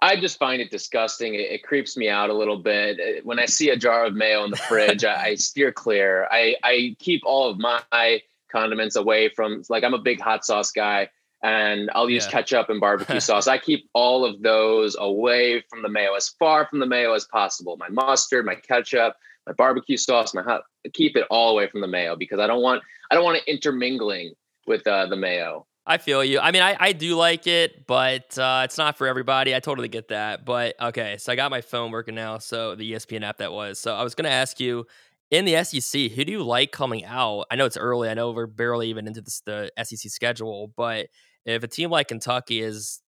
I 0.00 0.16
just 0.16 0.38
find 0.38 0.60
it 0.60 0.70
disgusting. 0.70 1.34
It, 1.34 1.50
it, 1.50 1.62
creeps 1.62 1.96
me 1.96 2.08
out 2.08 2.30
a 2.30 2.34
little 2.34 2.58
bit. 2.58 3.24
When 3.24 3.38
I 3.38 3.46
see 3.46 3.70
a 3.70 3.76
jar 3.76 4.04
of 4.04 4.14
mayo 4.14 4.44
in 4.44 4.50
the 4.50 4.56
fridge, 4.56 5.04
I, 5.04 5.28
I, 5.28 5.34
steer 5.36 5.72
clear. 5.72 6.28
I, 6.30 6.56
I 6.62 6.96
keep 6.98 7.22
all 7.24 7.50
of 7.50 7.58
my 7.58 8.20
condiments 8.52 8.96
away 8.96 9.30
from, 9.30 9.62
like, 9.68 9.82
I'm 9.82 9.94
a 9.94 9.98
big 9.98 10.20
hot 10.20 10.44
sauce 10.44 10.72
guy 10.72 11.08
and 11.42 11.90
I'll 11.94 12.08
use 12.08 12.24
yeah. 12.26 12.32
ketchup 12.32 12.70
and 12.70 12.80
barbecue 12.80 13.20
sauce. 13.20 13.46
I 13.46 13.58
keep 13.58 13.88
all 13.92 14.24
of 14.24 14.42
those 14.42 14.96
away 14.98 15.62
from 15.70 15.82
the 15.82 15.88
mayo, 15.88 16.14
as 16.14 16.28
far 16.28 16.66
from 16.66 16.80
the 16.80 16.86
mayo 16.86 17.14
as 17.14 17.24
possible. 17.24 17.76
My 17.76 17.88
mustard, 17.88 18.46
my 18.46 18.54
ketchup, 18.54 19.16
my 19.46 19.52
barbecue 19.52 19.96
sauce, 19.96 20.34
my 20.34 20.42
hot, 20.42 20.62
I 20.86 20.90
keep 20.90 21.16
it 21.16 21.26
all 21.30 21.50
away 21.50 21.68
from 21.68 21.80
the 21.80 21.86
mayo 21.86 22.16
because 22.16 22.40
I 22.40 22.46
don't 22.46 22.62
want, 22.62 22.82
I 23.10 23.14
don't 23.14 23.24
want 23.24 23.38
it 23.38 23.44
intermingling 23.46 24.34
with 24.66 24.86
uh, 24.86 25.06
the 25.06 25.16
mayo. 25.16 25.66
I 25.86 25.98
feel 25.98 26.24
you. 26.24 26.40
I 26.40 26.50
mean, 26.50 26.62
I, 26.62 26.76
I 26.80 26.92
do 26.92 27.14
like 27.14 27.46
it, 27.46 27.86
but 27.86 28.38
uh, 28.38 28.62
it's 28.64 28.78
not 28.78 28.96
for 28.96 29.06
everybody. 29.06 29.54
I 29.54 29.60
totally 29.60 29.88
get 29.88 30.08
that. 30.08 30.46
But 30.46 30.80
okay, 30.80 31.18
so 31.18 31.30
I 31.30 31.36
got 31.36 31.50
my 31.50 31.60
phone 31.60 31.90
working 31.90 32.14
now. 32.14 32.38
So 32.38 32.74
the 32.74 32.92
ESPN 32.92 33.22
app 33.22 33.38
that 33.38 33.52
was. 33.52 33.78
So 33.78 33.94
I 33.94 34.02
was 34.02 34.14
going 34.14 34.24
to 34.24 34.30
ask 34.30 34.58
you 34.60 34.86
in 35.30 35.44
the 35.44 35.62
SEC, 35.62 36.12
who 36.12 36.24
do 36.24 36.32
you 36.32 36.42
like 36.42 36.72
coming 36.72 37.04
out? 37.04 37.46
I 37.50 37.56
know 37.56 37.66
it's 37.66 37.76
early. 37.76 38.08
I 38.08 38.14
know 38.14 38.30
we're 38.30 38.46
barely 38.46 38.88
even 38.88 39.06
into 39.06 39.20
this, 39.20 39.42
the 39.44 39.70
SEC 39.82 40.10
schedule, 40.10 40.72
but 40.74 41.08
if 41.44 41.62
a 41.62 41.68
team 41.68 41.90
like 41.90 42.08
Kentucky 42.08 42.60
is, 42.60 43.02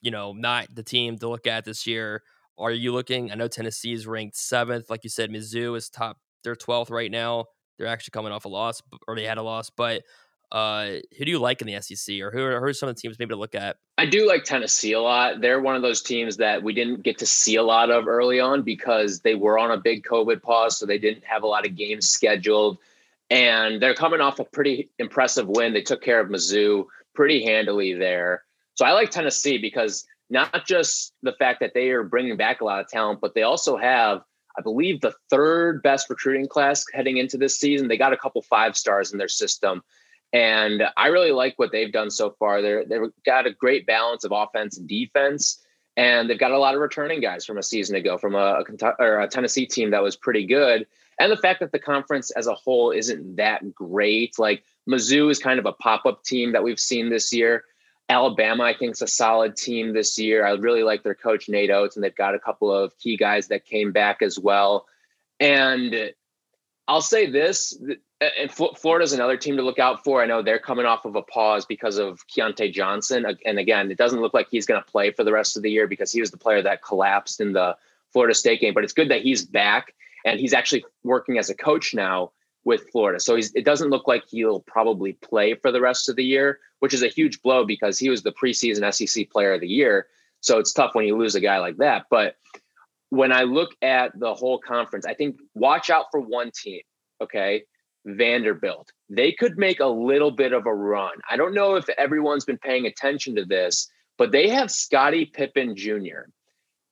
you 0.00 0.12
know, 0.12 0.32
not 0.32 0.72
the 0.72 0.84
team 0.84 1.18
to 1.18 1.28
look 1.28 1.48
at 1.48 1.64
this 1.64 1.88
year, 1.88 2.22
are 2.56 2.70
you 2.70 2.92
looking? 2.92 3.32
I 3.32 3.34
know 3.34 3.48
Tennessee 3.48 3.94
is 3.94 4.06
ranked 4.06 4.36
seventh. 4.36 4.90
Like 4.90 5.02
you 5.02 5.10
said, 5.10 5.30
Mizzou 5.30 5.76
is 5.76 5.88
top. 5.88 6.18
They're 6.44 6.54
12th 6.54 6.90
right 6.90 7.10
now. 7.10 7.46
They're 7.78 7.86
actually 7.88 8.12
coming 8.12 8.30
off 8.30 8.44
a 8.44 8.48
loss, 8.48 8.80
or 9.08 9.16
they 9.16 9.24
had 9.24 9.38
a 9.38 9.42
loss, 9.42 9.70
but 9.70 10.02
uh, 10.52 10.98
who 11.16 11.24
do 11.24 11.30
you 11.30 11.38
like 11.38 11.62
in 11.62 11.66
the 11.66 11.80
SEC, 11.80 12.20
or 12.20 12.30
who 12.30 12.44
are, 12.44 12.60
who 12.60 12.66
are 12.66 12.72
some 12.74 12.90
of 12.90 12.94
the 12.94 13.00
teams 13.00 13.18
maybe 13.18 13.30
to 13.30 13.36
look 13.36 13.54
at? 13.54 13.78
I 13.96 14.04
do 14.04 14.28
like 14.28 14.44
Tennessee 14.44 14.92
a 14.92 15.00
lot. 15.00 15.40
They're 15.40 15.60
one 15.60 15.76
of 15.76 15.82
those 15.82 16.02
teams 16.02 16.36
that 16.36 16.62
we 16.62 16.74
didn't 16.74 17.02
get 17.02 17.18
to 17.18 17.26
see 17.26 17.56
a 17.56 17.62
lot 17.62 17.90
of 17.90 18.06
early 18.06 18.38
on 18.38 18.62
because 18.62 19.20
they 19.20 19.34
were 19.34 19.58
on 19.58 19.70
a 19.70 19.78
big 19.78 20.04
COVID 20.04 20.42
pause, 20.42 20.78
so 20.78 20.84
they 20.84 20.98
didn't 20.98 21.24
have 21.24 21.42
a 21.42 21.46
lot 21.46 21.66
of 21.66 21.74
games 21.74 22.10
scheduled. 22.10 22.78
And 23.30 23.80
they're 23.80 23.94
coming 23.94 24.20
off 24.20 24.40
a 24.40 24.44
pretty 24.44 24.90
impressive 24.98 25.48
win. 25.48 25.72
They 25.72 25.80
took 25.80 26.02
care 26.02 26.20
of 26.20 26.28
Mizzou 26.28 26.84
pretty 27.14 27.42
handily 27.42 27.94
there. 27.94 28.42
So 28.74 28.84
I 28.84 28.92
like 28.92 29.10
Tennessee 29.10 29.56
because 29.56 30.04
not 30.28 30.66
just 30.66 31.14
the 31.22 31.32
fact 31.38 31.60
that 31.60 31.72
they 31.72 31.90
are 31.90 32.02
bringing 32.02 32.36
back 32.36 32.60
a 32.60 32.64
lot 32.64 32.80
of 32.80 32.88
talent, 32.88 33.22
but 33.22 33.34
they 33.34 33.42
also 33.42 33.78
have, 33.78 34.20
I 34.58 34.60
believe, 34.60 35.00
the 35.00 35.14
third 35.30 35.82
best 35.82 36.10
recruiting 36.10 36.46
class 36.46 36.84
heading 36.92 37.16
into 37.16 37.38
this 37.38 37.58
season. 37.58 37.88
They 37.88 37.96
got 37.96 38.12
a 38.12 38.18
couple 38.18 38.42
five 38.42 38.76
stars 38.76 39.12
in 39.12 39.18
their 39.18 39.28
system. 39.28 39.82
And 40.32 40.82
I 40.96 41.08
really 41.08 41.32
like 41.32 41.58
what 41.58 41.72
they've 41.72 41.92
done 41.92 42.10
so 42.10 42.30
far. 42.38 42.62
They're, 42.62 42.84
they've 42.84 43.10
got 43.26 43.46
a 43.46 43.52
great 43.52 43.86
balance 43.86 44.24
of 44.24 44.32
offense 44.32 44.78
and 44.78 44.88
defense. 44.88 45.62
And 45.96 46.28
they've 46.28 46.38
got 46.38 46.52
a 46.52 46.58
lot 46.58 46.74
of 46.74 46.80
returning 46.80 47.20
guys 47.20 47.44
from 47.44 47.58
a 47.58 47.62
season 47.62 47.96
ago 47.96 48.16
from 48.16 48.34
a, 48.34 48.64
a, 48.98 49.24
a 49.24 49.28
Tennessee 49.28 49.66
team 49.66 49.90
that 49.90 50.02
was 50.02 50.16
pretty 50.16 50.46
good. 50.46 50.86
And 51.18 51.30
the 51.30 51.36
fact 51.36 51.60
that 51.60 51.72
the 51.72 51.78
conference 51.78 52.30
as 52.30 52.46
a 52.46 52.54
whole 52.54 52.90
isn't 52.90 53.36
that 53.36 53.74
great. 53.74 54.38
Like 54.38 54.64
Mizzou 54.88 55.30
is 55.30 55.38
kind 55.38 55.58
of 55.58 55.66
a 55.66 55.72
pop 55.72 56.06
up 56.06 56.24
team 56.24 56.52
that 56.52 56.64
we've 56.64 56.80
seen 56.80 57.10
this 57.10 57.32
year. 57.32 57.64
Alabama, 58.08 58.64
I 58.64 58.74
think, 58.74 58.92
is 58.92 59.02
a 59.02 59.06
solid 59.06 59.56
team 59.56 59.92
this 59.92 60.18
year. 60.18 60.46
I 60.46 60.52
really 60.52 60.82
like 60.82 61.02
their 61.02 61.14
coach, 61.14 61.48
Nate 61.48 61.70
Oats, 61.70 61.96
and 61.96 62.04
they've 62.04 62.14
got 62.14 62.34
a 62.34 62.38
couple 62.38 62.72
of 62.72 62.96
key 62.98 63.16
guys 63.16 63.48
that 63.48 63.64
came 63.64 63.92
back 63.92 64.22
as 64.22 64.38
well. 64.38 64.86
And 65.38 66.12
I'll 66.88 67.00
say 67.00 67.30
this, 67.30 67.80
and 68.38 68.50
Florida's 68.50 69.12
another 69.12 69.36
team 69.36 69.56
to 69.56 69.62
look 69.62 69.78
out 69.78 70.04
for. 70.04 70.22
I 70.22 70.26
know 70.26 70.42
they're 70.42 70.58
coming 70.58 70.86
off 70.86 71.04
of 71.04 71.16
a 71.16 71.22
pause 71.22 71.64
because 71.64 71.98
of 71.98 72.26
Keyontae 72.28 72.72
Johnson. 72.72 73.26
And 73.44 73.58
again, 73.58 73.90
it 73.90 73.98
doesn't 73.98 74.20
look 74.20 74.34
like 74.34 74.48
he's 74.50 74.66
going 74.66 74.82
to 74.82 74.90
play 74.90 75.10
for 75.10 75.24
the 75.24 75.32
rest 75.32 75.56
of 75.56 75.62
the 75.62 75.70
year 75.70 75.86
because 75.86 76.12
he 76.12 76.20
was 76.20 76.30
the 76.30 76.36
player 76.36 76.62
that 76.62 76.82
collapsed 76.82 77.40
in 77.40 77.52
the 77.52 77.76
Florida 78.12 78.34
State 78.34 78.60
game. 78.60 78.74
But 78.74 78.84
it's 78.84 78.92
good 78.92 79.10
that 79.10 79.22
he's 79.22 79.44
back 79.44 79.94
and 80.24 80.38
he's 80.38 80.52
actually 80.52 80.84
working 81.02 81.38
as 81.38 81.50
a 81.50 81.54
coach 81.54 81.94
now 81.94 82.32
with 82.64 82.88
Florida. 82.90 83.18
So 83.18 83.36
it 83.36 83.64
doesn't 83.64 83.90
look 83.90 84.06
like 84.06 84.24
he'll 84.28 84.60
probably 84.60 85.14
play 85.14 85.54
for 85.54 85.72
the 85.72 85.80
rest 85.80 86.08
of 86.08 86.16
the 86.16 86.24
year, 86.24 86.60
which 86.78 86.94
is 86.94 87.02
a 87.02 87.08
huge 87.08 87.42
blow 87.42 87.64
because 87.64 87.98
he 87.98 88.08
was 88.08 88.22
the 88.22 88.32
preseason 88.32 88.92
SEC 88.94 89.30
player 89.30 89.54
of 89.54 89.60
the 89.60 89.68
year. 89.68 90.06
So 90.40 90.58
it's 90.58 90.72
tough 90.72 90.94
when 90.94 91.04
you 91.04 91.16
lose 91.16 91.34
a 91.34 91.40
guy 91.40 91.58
like 91.58 91.78
that. 91.78 92.06
But 92.08 92.36
when 93.10 93.32
I 93.32 93.42
look 93.42 93.70
at 93.82 94.18
the 94.18 94.32
whole 94.32 94.58
conference, 94.58 95.06
I 95.06 95.14
think 95.14 95.40
watch 95.54 95.90
out 95.90 96.06
for 96.10 96.20
one 96.20 96.50
team. 96.52 96.82
Okay. 97.20 97.64
Vanderbilt. 98.04 98.92
They 99.08 99.32
could 99.32 99.58
make 99.58 99.80
a 99.80 99.86
little 99.86 100.30
bit 100.30 100.52
of 100.52 100.66
a 100.66 100.74
run. 100.74 101.14
I 101.28 101.36
don't 101.36 101.54
know 101.54 101.76
if 101.76 101.88
everyone's 101.90 102.44
been 102.44 102.58
paying 102.58 102.86
attention 102.86 103.36
to 103.36 103.44
this, 103.44 103.88
but 104.18 104.32
they 104.32 104.48
have 104.48 104.70
Scottie 104.70 105.26
Pippen 105.26 105.76
Jr. 105.76 106.30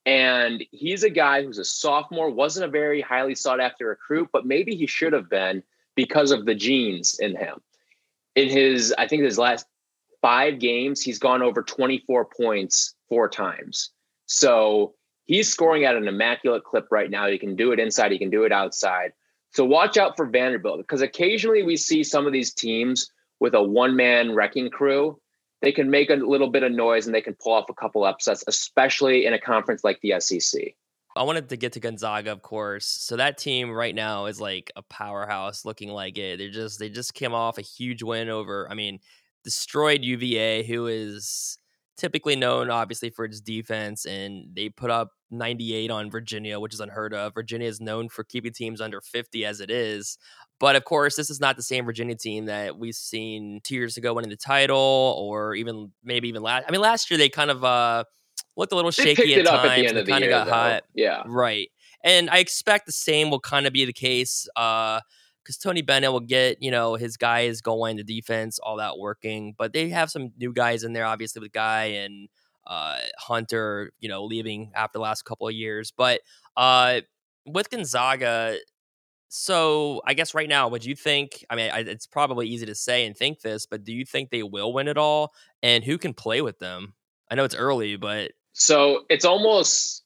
And 0.06 0.64
he's 0.70 1.02
a 1.02 1.10
guy 1.10 1.42
who's 1.42 1.58
a 1.58 1.64
sophomore, 1.64 2.30
wasn't 2.30 2.66
a 2.66 2.70
very 2.70 3.00
highly 3.00 3.34
sought 3.34 3.60
after 3.60 3.88
recruit, 3.88 4.28
but 4.32 4.46
maybe 4.46 4.74
he 4.74 4.86
should 4.86 5.12
have 5.12 5.28
been 5.28 5.62
because 5.94 6.30
of 6.30 6.46
the 6.46 6.54
genes 6.54 7.18
in 7.18 7.36
him. 7.36 7.60
In 8.34 8.48
his, 8.48 8.94
I 8.96 9.06
think 9.06 9.22
his 9.22 9.38
last 9.38 9.66
five 10.22 10.58
games, 10.58 11.02
he's 11.02 11.18
gone 11.18 11.42
over 11.42 11.62
24 11.62 12.26
points 12.26 12.94
four 13.08 13.28
times. 13.28 13.90
So 14.26 14.94
he's 15.26 15.52
scoring 15.52 15.84
at 15.84 15.96
an 15.96 16.08
immaculate 16.08 16.64
clip 16.64 16.86
right 16.90 17.10
now. 17.10 17.26
He 17.26 17.38
can 17.38 17.56
do 17.56 17.72
it 17.72 17.80
inside, 17.80 18.12
he 18.12 18.18
can 18.18 18.30
do 18.30 18.44
it 18.44 18.52
outside. 18.52 19.12
So 19.52 19.64
watch 19.64 19.96
out 19.96 20.16
for 20.16 20.26
Vanderbilt 20.26 20.78
because 20.78 21.02
occasionally 21.02 21.62
we 21.62 21.76
see 21.76 22.04
some 22.04 22.26
of 22.26 22.32
these 22.32 22.52
teams 22.52 23.10
with 23.40 23.54
a 23.54 23.62
one 23.62 23.96
man 23.96 24.34
wrecking 24.34 24.70
crew 24.70 25.20
they 25.62 25.72
can 25.72 25.90
make 25.90 26.10
a 26.10 26.14
little 26.14 26.50
bit 26.50 26.62
of 26.62 26.72
noise 26.72 27.06
and 27.06 27.14
they 27.14 27.20
can 27.20 27.34
pull 27.34 27.52
off 27.52 27.68
a 27.68 27.74
couple 27.74 28.04
upsets, 28.04 28.42
especially 28.46 29.26
in 29.26 29.34
a 29.34 29.38
conference 29.38 29.84
like 29.84 30.00
the 30.00 30.18
SEC. 30.18 30.74
I 31.16 31.22
wanted 31.24 31.48
to 31.48 31.56
get 31.56 31.72
to 31.72 31.80
Gonzaga, 31.80 32.32
of 32.32 32.40
course. 32.40 32.86
So 32.86 33.16
that 33.16 33.36
team 33.36 33.70
right 33.70 33.94
now 33.94 34.26
is 34.26 34.40
like 34.40 34.72
a 34.76 34.82
powerhouse, 34.82 35.64
looking 35.64 35.90
like 35.90 36.16
it. 36.16 36.38
They 36.38 36.48
just 36.48 36.78
they 36.78 36.88
just 36.88 37.14
came 37.14 37.34
off 37.34 37.58
a 37.58 37.62
huge 37.62 38.02
win 38.02 38.28
over. 38.28 38.68
I 38.70 38.74
mean, 38.74 39.00
destroyed 39.44 40.02
UVA, 40.02 40.62
who 40.62 40.86
is 40.86 41.58
typically 42.00 42.34
known 42.34 42.70
obviously 42.70 43.10
for 43.10 43.24
its 43.24 43.40
defense, 43.40 44.06
and 44.06 44.46
they 44.54 44.70
put 44.70 44.90
up 44.90 45.10
98 45.30 45.90
on 45.90 46.10
Virginia, 46.10 46.58
which 46.58 46.74
is 46.74 46.80
unheard 46.80 47.12
of. 47.12 47.34
Virginia 47.34 47.68
is 47.68 47.80
known 47.80 48.08
for 48.08 48.24
keeping 48.24 48.52
teams 48.52 48.80
under 48.80 49.00
50 49.00 49.44
as 49.44 49.60
it 49.60 49.70
is. 49.70 50.18
But 50.58 50.76
of 50.76 50.84
course, 50.84 51.16
this 51.16 51.30
is 51.30 51.40
not 51.40 51.56
the 51.56 51.62
same 51.62 51.84
Virginia 51.84 52.16
team 52.16 52.46
that 52.46 52.78
we've 52.78 52.94
seen 52.94 53.60
two 53.62 53.74
years 53.74 53.96
ago 53.96 54.14
winning 54.14 54.30
the 54.30 54.36
title, 54.36 55.14
or 55.18 55.54
even 55.54 55.92
maybe 56.02 56.28
even 56.28 56.42
last. 56.42 56.64
I 56.66 56.72
mean, 56.72 56.80
last 56.80 57.10
year 57.10 57.18
they 57.18 57.28
kind 57.28 57.50
of 57.50 57.64
uh, 57.64 58.04
looked 58.56 58.72
a 58.72 58.76
little 58.76 58.90
they 58.90 59.14
shaky 59.14 59.34
at 59.34 59.46
times. 59.46 59.92
At 59.92 60.06
kind 60.06 60.24
of 60.24 60.30
got 60.30 60.46
though. 60.46 60.52
hot. 60.52 60.82
Yeah, 60.94 61.22
right. 61.26 61.70
And 62.02 62.30
I 62.30 62.38
expect 62.38 62.86
the 62.86 62.92
same 62.92 63.30
will 63.30 63.40
kind 63.40 63.66
of 63.66 63.74
be 63.74 63.84
the 63.84 63.92
case. 63.92 64.48
Uh, 64.56 65.00
because 65.42 65.56
Tony 65.56 65.82
Bennett 65.82 66.12
will 66.12 66.20
get 66.20 66.62
you 66.62 66.70
know 66.70 66.94
his 66.94 67.16
guys 67.16 67.60
going, 67.60 67.96
the 67.96 68.04
defense, 68.04 68.58
all 68.58 68.76
that 68.76 68.98
working. 68.98 69.54
But 69.56 69.72
they 69.72 69.88
have 69.90 70.10
some 70.10 70.32
new 70.38 70.52
guys 70.52 70.84
in 70.84 70.92
there, 70.92 71.06
obviously 71.06 71.40
with 71.40 71.52
Guy 71.52 71.84
and 71.84 72.28
uh, 72.66 72.98
Hunter, 73.18 73.92
you 73.98 74.08
know, 74.08 74.24
leaving 74.24 74.72
after 74.74 74.98
the 74.98 75.02
last 75.02 75.24
couple 75.24 75.48
of 75.48 75.54
years. 75.54 75.92
But 75.96 76.20
uh, 76.56 77.00
with 77.46 77.70
Gonzaga, 77.70 78.58
so 79.28 80.02
I 80.04 80.14
guess 80.14 80.34
right 80.34 80.48
now, 80.48 80.68
would 80.68 80.84
you 80.84 80.96
think? 80.96 81.44
I 81.48 81.56
mean, 81.56 81.70
I, 81.72 81.80
it's 81.80 82.06
probably 82.06 82.48
easy 82.48 82.66
to 82.66 82.74
say 82.74 83.06
and 83.06 83.16
think 83.16 83.40
this, 83.40 83.64
but 83.64 83.84
do 83.84 83.92
you 83.92 84.04
think 84.04 84.30
they 84.30 84.42
will 84.42 84.72
win 84.72 84.88
it 84.88 84.98
all? 84.98 85.32
And 85.62 85.84
who 85.84 85.98
can 85.98 86.14
play 86.14 86.42
with 86.42 86.58
them? 86.58 86.94
I 87.30 87.36
know 87.36 87.44
it's 87.44 87.54
early, 87.54 87.96
but 87.96 88.32
so 88.52 89.04
it's 89.08 89.24
almost. 89.24 90.04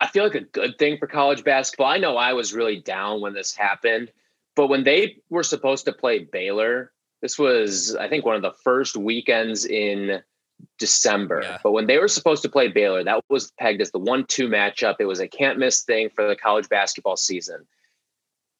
I 0.00 0.08
feel 0.08 0.24
like 0.24 0.34
a 0.34 0.40
good 0.40 0.78
thing 0.78 0.98
for 0.98 1.06
college 1.06 1.42
basketball. 1.42 1.86
I 1.86 1.96
know 1.96 2.16
I 2.16 2.34
was 2.34 2.52
really 2.52 2.80
down 2.80 3.20
when 3.20 3.32
this 3.32 3.54
happened, 3.54 4.12
but 4.56 4.66
when 4.66 4.84
they 4.84 5.18
were 5.30 5.44
supposed 5.44 5.84
to 5.84 5.92
play 5.92 6.20
Baylor, 6.20 6.92
this 7.22 7.38
was 7.38 7.94
I 7.94 8.08
think 8.08 8.24
one 8.24 8.36
of 8.36 8.42
the 8.42 8.54
first 8.64 8.96
weekends 8.96 9.64
in 9.64 10.22
December. 10.78 11.40
Yeah. 11.42 11.58
But 11.62 11.72
when 11.72 11.86
they 11.86 11.98
were 11.98 12.08
supposed 12.08 12.42
to 12.42 12.48
play 12.48 12.68
Baylor, 12.68 13.04
that 13.04 13.22
was 13.28 13.52
pegged 13.60 13.80
as 13.80 13.90
the 13.90 13.98
one-two 13.98 14.48
matchup. 14.48 14.96
It 14.98 15.04
was 15.04 15.20
a 15.20 15.28
can't 15.28 15.58
miss 15.58 15.82
thing 15.82 16.08
for 16.08 16.26
the 16.26 16.34
college 16.34 16.68
basketball 16.68 17.16
season. 17.16 17.66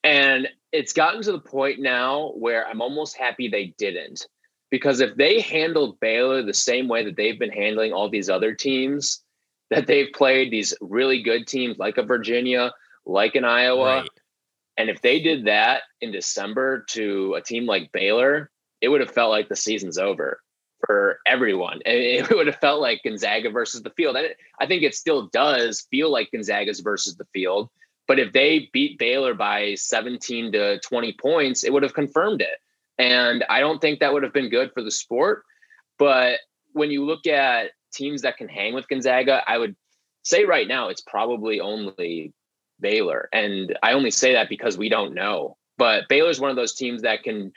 And 0.05 0.49
it's 0.73 0.93
gotten 0.93 1.23
to 1.23 1.33
the 1.33 1.41
point 1.41 1.81
now 1.81 2.33
where 2.37 2.69
I'm 2.69 2.83
almost 2.83 3.17
happy 3.17 3.49
they 3.49 3.75
didn't. 3.79 4.26
Because 4.71 5.00
if 5.00 5.15
they 5.17 5.41
handled 5.41 6.00
Baylor 6.00 6.43
the 6.43 6.53
same 6.53 6.88
way 6.88 7.05
that 7.05 7.17
they've 7.17 7.38
been 7.38 7.53
handling 7.53 7.93
all 7.93 8.11
these 8.11 8.29
other 8.29 8.53
teams 8.53 9.23
that 9.71 9.87
they've 9.87 10.12
played, 10.12 10.50
these 10.50 10.75
really 10.81 11.23
good 11.23 11.47
teams 11.47 11.79
like 11.79 11.99
a 11.99 12.03
Virginia, 12.03 12.73
like 13.05 13.37
an 13.37 13.45
Iowa, 13.45 14.00
right. 14.00 14.11
And 14.76 14.90
if 14.90 15.00
they 15.00 15.21
did 15.21 15.47
that 15.47 15.83
in 16.00 16.12
December 16.12 16.85
to 16.90 17.35
a 17.35 17.40
team 17.40 17.66
like 17.66 17.92
Baylor, 17.92 18.50
it 18.80 18.88
would 18.88 19.00
have 19.00 19.11
felt 19.11 19.30
like 19.30 19.49
the 19.49 19.56
season's 19.56 19.99
over 19.99 20.40
for 20.87 21.18
everyone. 21.26 21.80
It 21.87 22.30
would 22.30 22.47
have 22.47 22.61
felt 22.61 22.80
like 22.80 23.02
Gonzaga 23.02 23.50
versus 23.50 23.83
the 23.83 23.90
field. 23.90 24.16
I 24.61 24.66
think 24.66 24.83
it 24.83 24.95
still 24.95 25.28
does 25.33 25.87
feel 25.90 26.11
like 26.11 26.30
Gonzaga's 26.30 26.80
versus 26.80 27.16
the 27.16 27.26
field. 27.33 27.71
But 28.06 28.18
if 28.18 28.33
they 28.33 28.68
beat 28.73 28.99
Baylor 28.99 29.35
by 29.35 29.75
17 29.75 30.52
to 30.52 30.78
20 30.80 31.16
points, 31.21 31.64
it 31.64 31.73
would 31.73 31.83
have 31.83 31.95
confirmed 31.95 32.40
it. 32.40 32.59
And 32.99 33.45
I 33.50 33.61
don't 33.61 33.80
think 33.80 34.00
that 34.00 34.12
would 34.12 34.23
have 34.23 34.33
been 34.33 34.49
good 34.49 34.71
for 34.73 34.83
the 34.83 34.90
sport. 34.90 35.42
But 35.99 36.38
when 36.73 36.90
you 36.90 37.04
look 37.04 37.26
at 37.26 37.73
teams 37.92 38.23
that 38.23 38.37
can 38.37 38.49
hang 38.49 38.75
with 38.75 38.88
Gonzaga, 38.88 39.42
I 39.47 39.59
would 39.59 39.75
say 40.23 40.45
right 40.45 40.68
now 40.68 40.88
it's 40.88 41.00
probably 41.00 41.61
only 41.61 42.33
Baylor. 42.80 43.28
And 43.33 43.76
I 43.83 43.92
only 43.92 44.11
say 44.11 44.33
that 44.33 44.49
because 44.49 44.78
we 44.78 44.88
don't 44.88 45.14
know. 45.14 45.56
But 45.78 46.09
Baylor's 46.09 46.40
one 46.40 46.50
of 46.50 46.56
those 46.56 46.75
teams 46.75 47.02
that 47.02 47.23
can 47.23 47.52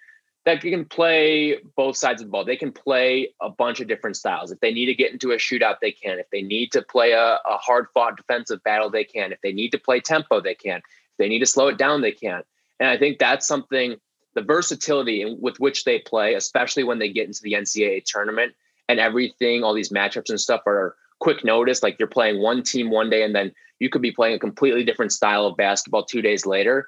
that 0.45 0.61
can 0.61 0.85
play 0.85 1.57
both 1.75 1.97
sides 1.97 2.21
of 2.21 2.27
the 2.27 2.31
ball. 2.31 2.45
They 2.45 2.55
can 2.55 2.71
play 2.71 3.29
a 3.41 3.49
bunch 3.49 3.81
of 3.81 3.87
different 3.87 4.15
styles. 4.15 4.51
If 4.51 4.59
they 4.61 4.73
need 4.73 4.85
to 4.85 4.95
get 4.95 5.11
into 5.11 5.31
a 5.31 5.35
shootout, 5.35 5.75
they 5.81 5.91
can. 5.91 6.17
If 6.17 6.29
they 6.31 6.41
need 6.41 6.71
to 6.71 6.81
play 6.81 7.11
a, 7.11 7.39
a 7.45 7.57
hard 7.57 7.87
fought 7.93 8.17
defensive 8.17 8.63
battle, 8.63 8.89
they 8.89 9.03
can. 9.03 9.31
If 9.31 9.41
they 9.41 9.51
need 9.51 9.71
to 9.71 9.77
play 9.77 9.99
tempo, 9.99 10.39
they 10.41 10.55
can. 10.55 10.77
If 10.77 11.17
they 11.17 11.29
need 11.29 11.39
to 11.39 11.45
slow 11.45 11.67
it 11.67 11.77
down, 11.77 12.01
they 12.01 12.13
can. 12.13 12.41
And 12.79 12.89
I 12.89 12.97
think 12.97 13.19
that's 13.19 13.47
something 13.47 13.97
the 14.35 14.41
versatility 14.41 15.21
in, 15.21 15.37
with 15.41 15.59
which 15.59 15.83
they 15.83 15.99
play, 15.99 16.35
especially 16.35 16.83
when 16.83 16.99
they 16.99 17.09
get 17.09 17.27
into 17.27 17.41
the 17.41 17.53
NCAA 17.53 18.03
tournament 18.05 18.53
and 18.87 18.99
everything, 18.99 19.63
all 19.63 19.73
these 19.73 19.89
matchups 19.89 20.29
and 20.29 20.39
stuff 20.39 20.61
are 20.65 20.95
quick 21.19 21.43
notice. 21.43 21.83
Like 21.83 21.97
you're 21.99 22.07
playing 22.07 22.41
one 22.41 22.63
team 22.63 22.89
one 22.89 23.09
day 23.09 23.23
and 23.23 23.35
then 23.35 23.51
you 23.79 23.89
could 23.89 24.01
be 24.01 24.11
playing 24.11 24.35
a 24.35 24.39
completely 24.39 24.83
different 24.83 25.11
style 25.11 25.45
of 25.45 25.57
basketball 25.57 26.05
two 26.05 26.21
days 26.21 26.45
later. 26.45 26.87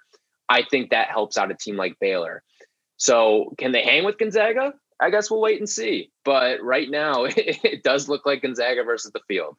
I 0.50 0.64
think 0.70 0.90
that 0.90 1.08
helps 1.10 1.38
out 1.38 1.52
a 1.52 1.56
team 1.56 1.78
like 1.78 1.98
Baylor. 2.00 2.44
So 2.98 3.54
can 3.58 3.72
they 3.72 3.84
hang 3.84 4.04
with 4.04 4.18
Gonzaga? 4.18 4.74
I 5.00 5.10
guess 5.10 5.32
we'll 5.32 5.42
wait 5.42 5.60
and 5.60 5.68
see. 5.68 6.12
But 6.24 6.62
right 6.62 6.90
now, 6.90 7.24
it, 7.28 7.84
does 7.84 8.08
look 8.08 8.26
like 8.26 8.44
Gonzaga 8.44 8.84
versus 8.84 9.12
the 9.12 9.22
field. 9.28 9.58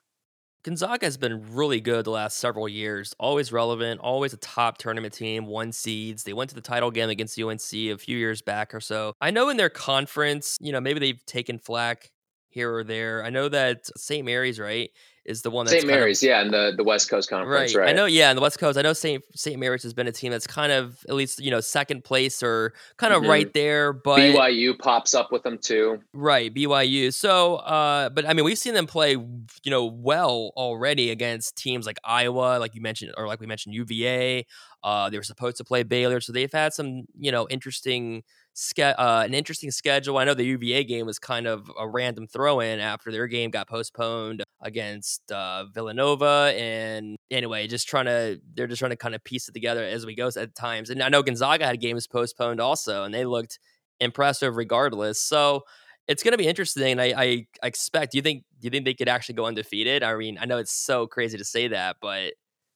Gonzaga 0.63 1.07
has 1.07 1.17
been 1.17 1.53
really 1.55 1.81
good 1.81 2.05
the 2.05 2.13
last 2.13 2.37
several 2.37 2.69
years. 2.69 3.17
Always 3.19 3.51
relevant, 3.51 4.01
always 4.01 4.33
a 4.33 4.37
top 4.37 4.79
tournament 4.79 5.13
team, 5.13 5.47
one 5.47 5.73
seeds. 5.73 6.23
They 6.23 6.33
went 6.33 6.51
to 6.51 6.55
the 6.55 6.61
title 6.61 6.93
game 6.93 7.11
against 7.11 7.37
UNC 7.37 7.73
a 7.73 7.97
few 7.97 8.17
years 8.17 8.43
back 8.43 8.73
or 8.73 8.81
so. 8.81 9.15
I 9.21 9.33
know 9.33 9.49
in 9.49 9.57
their 9.57 9.71
conference, 9.71 10.57
you 10.61 10.71
know, 10.71 10.81
maybe 10.81 11.01
they've 11.01 11.27
taken 11.27 11.59
flack 11.59 12.13
here 12.49 12.73
or 12.73 12.85
there. 12.85 13.25
I 13.25 13.31
know 13.31 13.49
that 13.49 13.89
St. 13.97 14.25
Mary's, 14.25 14.61
right, 14.61 14.91
is 15.25 15.43
the 15.43 15.51
one 15.51 15.67
that's 15.67 15.73
St. 15.77 15.83
kind 15.85 15.95
of- 15.95 16.01
Mary's, 16.01 16.23
yeah, 16.23 16.41
and 16.41 16.53
the 16.53 16.73
the 16.77 16.85
West 16.85 17.09
Coast 17.09 17.31
Conference, 17.31 17.75
right? 17.77 17.89
I 17.89 17.93
know, 17.93 18.07
yeah, 18.07 18.31
in 18.31 18.37
the 18.37 18.43
West 18.43 18.59
Coast, 18.59 18.77
I 18.77 18.83
know 18.83 18.93
St. 18.93 19.23
St. 19.35 19.59
Mary's 19.59 19.83
has 19.85 19.95
been 19.95 20.07
a 20.09 20.13
team 20.13 20.33
that's 20.33 20.47
kind 20.47 20.73
of 20.73 21.05
at 21.09 21.15
least 21.15 21.41
you 21.41 21.51
know 21.51 21.61
second 21.61 22.05
place 22.05 22.43
or 22.43 22.75
kind 22.97 23.13
of 23.15 23.23
Mhm. 23.23 23.29
right 23.29 23.53
there, 23.55 23.93
but 23.93 24.19
BYU 24.19 24.75
pops 24.79 25.15
up 25.15 25.31
with 25.31 25.43
them 25.45 25.59
too. 25.59 26.01
right 26.13 26.53
BYU. 26.53 27.13
So, 27.13 27.57
uh, 27.57 28.09
but 28.09 28.29
I 28.29 28.33
mean, 28.33 28.45
we've 28.45 28.59
seen 28.59 28.75
them 28.75 28.87
play, 28.87 29.13
you 29.13 29.71
know, 29.71 29.85
well 29.85 30.53
already 30.57 31.11
against 31.11 31.57
teams 31.57 31.87
like 31.87 31.99
Iowa, 32.05 32.59
like 32.59 32.75
you 32.75 32.81
mentioned, 32.81 33.13
or 33.17 33.27
like 33.27 33.41
we 33.41 33.47
mentioned 33.47 33.75
UVA. 33.75 34.45
Uh, 34.85 35.09
they 35.11 35.17
were 35.17 35.23
supposed 35.23 35.57
to 35.59 35.65
play 35.65 35.85
Baylor, 35.85 36.21
so 36.21 36.33
they've 36.33 36.53
had 36.53 36.73
some, 36.73 37.05
you 37.17 37.31
know, 37.31 37.47
interesting 37.49 38.25
ske- 38.55 38.81
uh, 38.81 39.23
an 39.25 39.35
interesting 39.35 39.71
schedule. 39.71 40.19
I 40.19 40.25
know 40.25 40.35
the 40.35 40.45
UVA 40.45 40.85
game 40.85 41.07
was 41.07 41.19
kind 41.19 41.47
of 41.47 41.71
a 41.79 41.89
random 41.89 42.27
throw 42.27 42.61
in 42.61 42.81
after 42.81 43.11
their 43.11 43.27
game 43.27 43.51
got 43.51 43.69
postponed 43.69 44.43
against 44.61 45.31
uh, 45.33 45.65
Villanova. 45.73 46.55
And 46.57 47.17
anyway, 47.31 47.67
just 47.67 47.89
trying 47.89 48.07
to, 48.07 48.41
they're 48.55 48.67
just 48.67 48.79
trying 48.79 48.91
to 48.91 48.97
kind 48.97 49.15
of 49.15 49.25
piece 49.25 49.49
it 49.49 49.53
together 49.53 49.85
as 49.85 50.07
we 50.07 50.15
go 50.15 50.31
at 50.37 50.55
times. 50.55 50.91
And 50.91 51.03
I 51.03 51.09
know 51.09 51.23
Gonzaga 51.23 51.67
had 51.67 51.81
games 51.81 52.07
postponed 52.07 52.61
also, 52.61 53.05
and 53.05 53.13
they 53.13 53.25
looked 53.25 53.59
impressive 54.01 54.57
regardless. 54.57 55.21
So 55.21 55.63
it's 56.09 56.23
going 56.23 56.33
to 56.33 56.39
be 56.39 56.49
interesting. 56.49 56.99
I, 56.99 57.13
I 57.17 57.47
expect, 57.63 58.13
do 58.13 58.19
you 58.19 58.23
think, 58.23 58.45
do 58.61 58.67
you 58.67 58.71
think 58.71 58.85
they 58.85 58.95
could 58.95 59.09
actually 59.09 59.37
go 59.37 59.47
undefeated? 59.47 60.03
I 60.03 60.15
mean, 60.17 60.39
I 60.41 60.47
know 60.47 60.59
it's 60.59 60.73
so 60.73 61.07
crazy 61.07 61.39
to 61.39 61.45
say 61.45 61.69
that, 61.69 61.97
but 62.01 62.35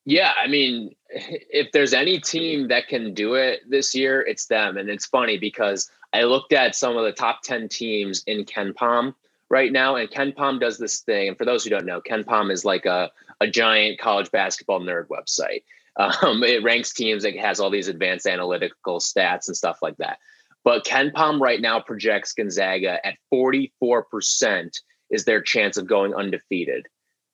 Yeah, 0.08 0.32
I 0.40 0.46
mean, 0.46 0.94
if 1.10 1.72
there's 1.72 1.92
any 1.92 2.20
team 2.20 2.68
that 2.68 2.86
can 2.86 3.12
do 3.12 3.34
it 3.34 3.68
this 3.68 3.92
year, 3.92 4.22
it's 4.22 4.46
them. 4.46 4.76
And 4.76 4.88
it's 4.88 5.04
funny 5.04 5.36
because 5.36 5.90
I 6.12 6.22
looked 6.22 6.52
at 6.52 6.76
some 6.76 6.96
of 6.96 7.04
the 7.04 7.12
top 7.12 7.42
10 7.42 7.68
teams 7.68 8.22
in 8.28 8.44
KenPom 8.44 9.14
right 9.50 9.72
now, 9.72 9.96
and 9.96 10.08
KenPom 10.08 10.60
does 10.60 10.78
this 10.78 11.00
thing. 11.00 11.28
And 11.28 11.36
for 11.36 11.44
those 11.44 11.64
who 11.64 11.70
don't 11.70 11.86
know, 11.86 12.00
KenPom 12.00 12.52
is 12.52 12.64
like 12.64 12.86
a, 12.86 13.10
a 13.40 13.48
giant 13.48 13.98
college 13.98 14.30
basketball 14.30 14.80
nerd 14.80 15.08
website. 15.08 15.62
Um, 15.98 16.44
it 16.44 16.62
ranks 16.62 16.92
teams, 16.92 17.24
it 17.24 17.38
has 17.38 17.58
all 17.58 17.70
these 17.70 17.88
advanced 17.88 18.26
analytical 18.26 18.98
stats 19.00 19.46
and 19.46 19.56
stuff 19.56 19.78
like 19.80 19.96
that. 19.96 20.18
But 20.62 20.84
KenPom 20.84 21.40
right 21.40 21.58
now 21.58 21.80
projects 21.80 22.34
Gonzaga 22.34 22.98
at 23.06 23.16
44% 23.32 24.78
is 25.08 25.24
their 25.24 25.40
chance 25.40 25.78
of 25.78 25.86
going 25.86 26.14
undefeated. 26.14 26.86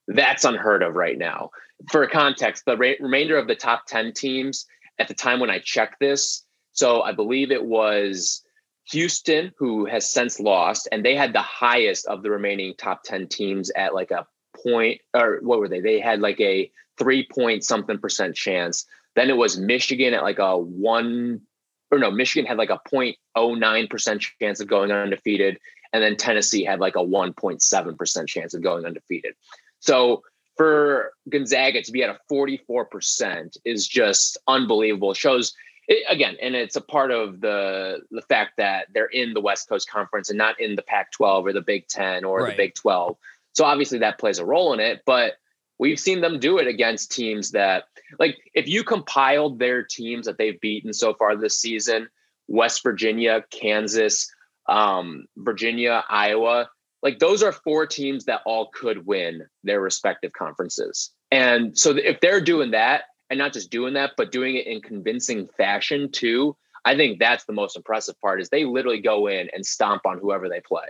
That's 0.07 0.45
unheard 0.45 0.85
of 0.85 0.95
right 0.95 1.19
now 1.19 1.51
for 1.91 2.07
context, 2.07 2.65
the 2.67 2.77
re- 2.77 2.97
remainder 3.01 3.37
of 3.37 3.47
the 3.47 3.55
top 3.55 3.87
10 3.87 4.13
teams 4.13 4.67
at 4.99 5.09
the 5.09 5.15
time 5.15 5.41
when 5.41 5.51
I 5.51 5.59
checked 5.59 6.01
this, 6.01 6.45
so 6.73 7.03
I 7.03 7.13
believe 7.13 7.51
it 7.51 7.65
was 7.65 8.43
Houston, 8.91 9.53
who 9.59 9.85
has 9.87 10.11
since 10.11 10.41
lost, 10.41 10.89
and 10.91 11.05
they 11.05 11.15
had 11.15 11.33
the 11.33 11.43
highest 11.43 12.07
of 12.07 12.23
the 12.23 12.31
remaining 12.31 12.75
top 12.77 13.03
10 13.05 13.29
teams 13.29 13.71
at 13.71 13.95
like 13.95 14.11
a 14.11 14.27
point, 14.63 15.01
or 15.15 15.39
what 15.43 15.61
were 15.61 15.69
they? 15.69 15.81
They 15.81 16.01
had 16.01 16.21
like 16.21 16.41
a 16.41 16.71
three 16.99 17.27
point 17.27 17.65
something 17.65 17.99
percent 17.99 18.35
chance. 18.35 18.87
Then 19.15 19.31
it 19.31 19.37
was 19.37 19.59
Michigan 19.59 20.15
at 20.15 20.23
like 20.23 20.39
a 20.39 20.59
one, 20.59 21.43
or 21.91 21.99
no, 21.99 22.11
Michigan 22.11 22.47
had 22.47 22.59
like 22.59 22.71
a 22.71 22.81
0.09% 22.91 24.21
chance 24.41 24.61
of 24.61 24.69
going 24.69 24.91
undefeated. 24.91 25.59
And 25.93 26.03
then 26.03 26.17
Tennessee 26.17 26.65
had 26.65 26.81
like 26.81 26.97
a 26.97 27.01
1.7% 27.01 28.27
chance 28.27 28.55
of 28.55 28.63
going 28.63 28.87
undefeated. 28.87 29.35
So 29.81 30.23
for 30.57 31.13
Gonzaga 31.29 31.83
to 31.83 31.93
be 31.93 32.03
at 32.03 32.11
a 32.11 32.19
44% 32.31 33.57
is 33.65 33.87
just 33.89 34.39
unbelievable. 34.47 35.13
It 35.13 35.17
shows 35.17 35.55
it, 35.89 36.05
again, 36.09 36.37
and 36.41 36.55
it's 36.55 36.77
a 36.77 36.81
part 36.81 37.11
of 37.11 37.41
the 37.41 38.01
the 38.11 38.23
fact 38.23 38.53
that 38.59 38.87
they're 38.95 39.07
in 39.07 39.35
the 39.35 39.41
West 39.41 39.69
Coast 39.69 39.91
Conference 39.91 40.29
and 40.29 40.39
not 40.39 40.61
in 40.61 40.77
the 40.77 40.83
Pac-12 40.83 41.45
or 41.45 41.53
the 41.53 41.61
Big 41.61 41.89
10 41.89 42.25
or 42.25 42.43
Right. 42.43 42.51
the 42.51 42.57
Big 42.57 42.75
12. 42.75 43.17
So 43.53 43.65
obviously 43.65 43.99
that 43.99 44.19
plays 44.19 44.39
a 44.39 44.45
role 44.45 44.73
in 44.73 44.81
it, 44.81 45.03
but 45.05 45.35
we've 45.79 45.99
seen 45.99 46.21
them 46.21 46.39
do 46.39 46.59
it 46.59 46.67
against 46.69 47.11
teams 47.13 47.51
that 47.51 47.85
like 48.19 48.39
if 48.55 48.69
you 48.69 48.85
compiled 48.85 49.59
their 49.59 49.83
teams 49.83 50.27
that 50.27 50.39
they've 50.39 50.61
beaten 50.61 50.93
so 50.93 51.15
far 51.15 51.35
this 51.35 51.59
season, 51.59 52.09
West 52.47 52.83
Virginia, 52.83 53.45
Kansas, 53.51 54.31
um, 54.69 55.27
Virginia, 55.37 56.05
Iowa, 56.09 56.71
like 57.03 57.19
those 57.19 57.43
are 57.43 57.53
four 57.53 57.87
teams 57.87 58.25
that 58.27 58.41
all 58.47 58.71
could 58.73 59.07
win 59.07 59.47
their 59.65 59.81
respective 59.81 60.33
conferences. 60.33 61.11
And 61.31 61.77
so 61.77 61.97
if 61.97 62.21
they're 62.21 62.41
doing 62.41 62.71
that 62.73 63.05
and 63.31 63.39
not 63.39 63.53
just 63.53 63.71
doing 63.71 63.95
that, 63.95 64.13
but 64.17 64.31
doing 64.31 64.57
it 64.57 64.67
in 64.67 64.81
convincing 64.81 65.49
fashion 65.57 66.11
too, 66.11 66.57
I 66.85 66.97
think 66.97 67.19
that's 67.19 67.45
the 67.45 67.53
most 67.53 67.77
impressive 67.77 68.21
part 68.21 68.41
is 68.41 68.49
they 68.49 68.65
literally 68.65 69.01
go 69.01 69.27
in 69.27 69.49
and 69.55 69.65
stomp 69.65 70.03
on 70.07 70.19
whoever 70.19 70.49
they 70.49 70.61
play. 70.61 70.89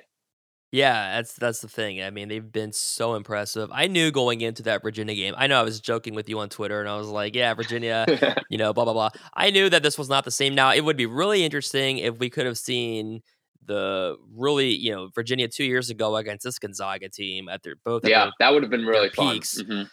Yeah, 0.73 1.17
that's 1.17 1.35
that's 1.35 1.61
the 1.61 1.69
thing. 1.69 2.03
I 2.03 2.09
mean, 2.09 2.29
they've 2.29 2.51
been 2.51 2.73
so 2.73 3.15
impressive. 3.15 3.69
I 3.71 3.89
knew 3.89 4.11
going 4.11 4.41
into 4.41 4.63
that 4.63 4.81
Virginia 4.81 5.15
game. 5.15 5.35
I 5.37 5.47
know 5.47 5.61
I 5.61 5.63
was 5.63 5.81
joking 5.81 6.15
with 6.15 6.31
you 6.31 6.39
on 6.39 6.49
Twitter, 6.49 6.81
and 6.81 6.89
I 6.89 6.97
was 6.97 7.09
like, 7.09 7.35
"Yeah, 7.35 7.53
Virginia, 7.53 8.07
you 8.49 8.57
know, 8.57 8.73
blah 8.73 8.85
blah 8.85 8.95
blah." 8.95 9.11
I 9.35 9.51
knew 9.51 9.69
that 9.69 9.83
this 9.83 9.99
was 9.99 10.09
not 10.09 10.25
the 10.25 10.31
same. 10.31 10.55
Now, 10.55 10.73
it 10.73 10.83
would 10.83 10.97
be 10.97 11.05
really 11.05 11.45
interesting 11.45 11.99
if 11.99 12.19
we 12.19 12.31
could 12.31 12.47
have 12.47 12.57
seen 12.57 13.21
the 13.67 14.17
really, 14.35 14.71
you 14.75 14.93
know, 14.93 15.09
Virginia 15.15 15.49
two 15.49 15.65
years 15.65 15.91
ago 15.91 16.17
against 16.17 16.45
this 16.45 16.59
Gonzaga 16.59 17.09
team 17.09 17.49
at 17.49 17.63
their 17.63 17.75
both. 17.85 18.07
yeah, 18.07 18.25
their- 18.25 18.33
that 18.41 18.53
would 18.53 18.63
have 18.63 18.71
been 18.71 18.85
really 18.87 19.09
fun. 19.11 19.35
peaks. 19.35 19.61
Mhm. 19.63 19.89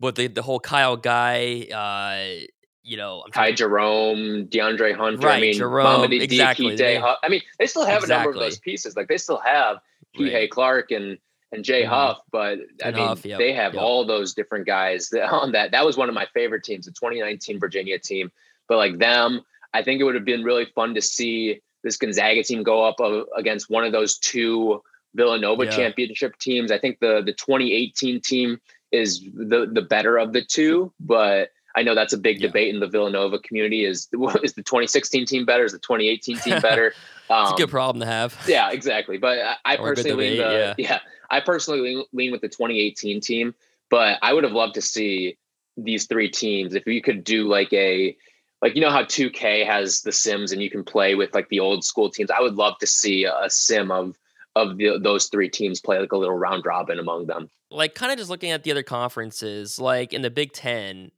with 0.00 0.16
the 0.16 0.26
the 0.26 0.42
whole 0.42 0.58
Kyle 0.58 0.96
Guy, 0.96 1.68
uh, 1.72 2.44
you 2.82 2.96
know, 2.96 3.22
I'm 3.24 3.30
Ty 3.32 3.52
Jerome, 3.52 4.46
DeAndre 4.48 4.94
Hunter. 4.94 5.26
Right, 5.26 5.36
I 5.36 5.40
mean, 5.40 5.54
Jerome, 5.54 6.02
Mamadi 6.10 6.20
exactly. 6.20 6.76
Huff. 6.96 7.18
I 7.22 7.28
mean, 7.28 7.40
they 7.58 7.66
still 7.66 7.84
have 7.86 8.02
a 8.02 8.06
number 8.08 8.30
of 8.30 8.36
those 8.36 8.58
pieces. 8.58 8.96
Like 8.96 9.06
they 9.08 9.16
still 9.18 9.38
have 9.38 9.78
Right. 10.18 10.32
Kihei 10.32 10.50
Clark 10.50 10.90
and 10.90 11.18
and 11.52 11.64
Jay 11.64 11.84
Mhm. 11.84 11.88
Huff, 11.90 12.18
but 12.32 12.58
I 12.82 12.88
And 12.88 12.96
mean, 12.96 13.06
Huff, 13.06 13.24
yep, 13.24 13.38
they 13.38 13.52
have 13.52 13.74
yep. 13.74 13.82
all 13.84 14.04
those 14.04 14.34
different 14.34 14.66
guys 14.66 15.08
that, 15.10 15.28
on 15.30 15.52
that. 15.52 15.70
That 15.70 15.86
was 15.86 15.96
one 15.96 16.08
of 16.08 16.14
my 16.16 16.26
favorite 16.34 16.64
teams, 16.64 16.86
the 16.86 16.90
2019 16.92 17.60
Virginia 17.60 17.96
team. 17.96 18.32
But 18.68 18.78
like 18.78 18.98
them, 18.98 19.42
I 19.72 19.82
think 19.84 20.00
it 20.00 20.04
would 20.04 20.16
have 20.16 20.24
been 20.24 20.42
really 20.42 20.64
fun 20.74 20.94
to 20.94 21.00
see 21.00 21.60
this 21.84 21.96
Gonzaga 21.96 22.42
team 22.42 22.64
go 22.64 22.82
up 22.84 22.98
uh, 23.00 23.24
against 23.36 23.70
one 23.70 23.84
of 23.84 23.92
those 23.92 24.18
two 24.18 24.82
Villanova 25.14 25.64
Yeah. 25.64 25.70
championship 25.76 26.36
teams. 26.38 26.72
I 26.72 26.78
think 26.78 26.98
the 26.98 27.22
the 27.24 27.32
2018 27.32 28.20
team 28.20 28.60
is 28.90 29.20
the 29.20 29.70
the 29.72 29.82
better 29.82 30.18
of 30.18 30.32
the 30.32 30.42
two, 30.44 30.92
but 30.98 31.50
I 31.76 31.82
know 31.82 31.94
that's 31.94 32.12
a 32.12 32.18
big 32.18 32.40
Yeah. 32.40 32.48
debate 32.48 32.74
in 32.74 32.80
the 32.80 32.88
Villanova 32.88 33.38
community. 33.38 33.84
Is 33.84 34.08
is 34.42 34.54
the 34.54 34.62
2016 34.62 35.26
team 35.26 35.44
better? 35.44 35.64
Is 35.64 35.72
the 35.72 35.78
2018 35.78 36.40
team 36.40 36.60
better? 36.62 36.88
It's 36.88 37.50
a 37.50 37.54
Um, 37.54 37.56
good 37.56 37.70
problem 37.70 38.00
to 38.00 38.06
have. 38.06 38.36
yeah, 38.48 38.70
exactly. 38.70 39.18
But 39.18 39.38
I, 39.38 39.56
I 39.64 39.76
Or 39.76 39.92
a 39.92 39.94
good 39.94 39.96
personally 39.96 40.30
lean 40.30 40.38
debate, 40.38 40.74
the 40.76 40.82
yeah. 40.82 40.98
I 41.30 41.40
personally 41.40 41.80
lean, 41.80 42.04
lean 42.12 42.32
with 42.32 42.40
the 42.42 42.48
2018 42.48 43.20
team. 43.20 43.54
But 43.90 44.18
I 44.22 44.32
would 44.32 44.44
have 44.44 44.52
loved 44.52 44.74
to 44.74 44.82
see 44.82 45.38
these 45.76 46.06
three 46.06 46.28
teams 46.30 46.74
if 46.74 46.86
you 46.86 47.02
could 47.02 47.24
do 47.24 47.48
like 47.48 47.72
a 47.72 48.16
like 48.64 48.74
you 48.74 48.80
know 48.80 48.90
how 48.90 49.02
2K 49.02 49.66
has 49.66 50.00
the 50.00 50.10
Sims 50.10 50.50
and 50.50 50.62
you 50.62 50.70
can 50.70 50.82
play 50.82 51.14
with 51.14 51.34
like 51.34 51.50
the 51.50 51.60
old 51.60 51.84
school 51.84 52.08
teams. 52.10 52.30
I 52.30 52.40
would 52.40 52.54
love 52.54 52.78
to 52.78 52.86
see 52.86 53.24
a 53.24 53.48
sim 53.48 53.90
of 53.90 54.16
of 54.56 54.78
the, 54.78 54.98
those 55.02 55.26
three 55.26 55.50
teams 55.50 55.82
play 55.82 55.98
like 55.98 56.12
a 56.12 56.16
little 56.16 56.36
round 56.36 56.64
robin 56.64 56.98
among 56.98 57.26
them. 57.26 57.50
like 57.70 57.94
kind 57.94 58.10
of 58.10 58.16
just 58.16 58.30
looking 58.30 58.52
at 58.52 58.62
the 58.62 58.70
other 58.70 58.82
conferences, 58.82 59.78
like 59.78 60.14
in 60.14 60.22
the 60.22 60.30
Big 60.30 60.52
Ten. 60.52 61.10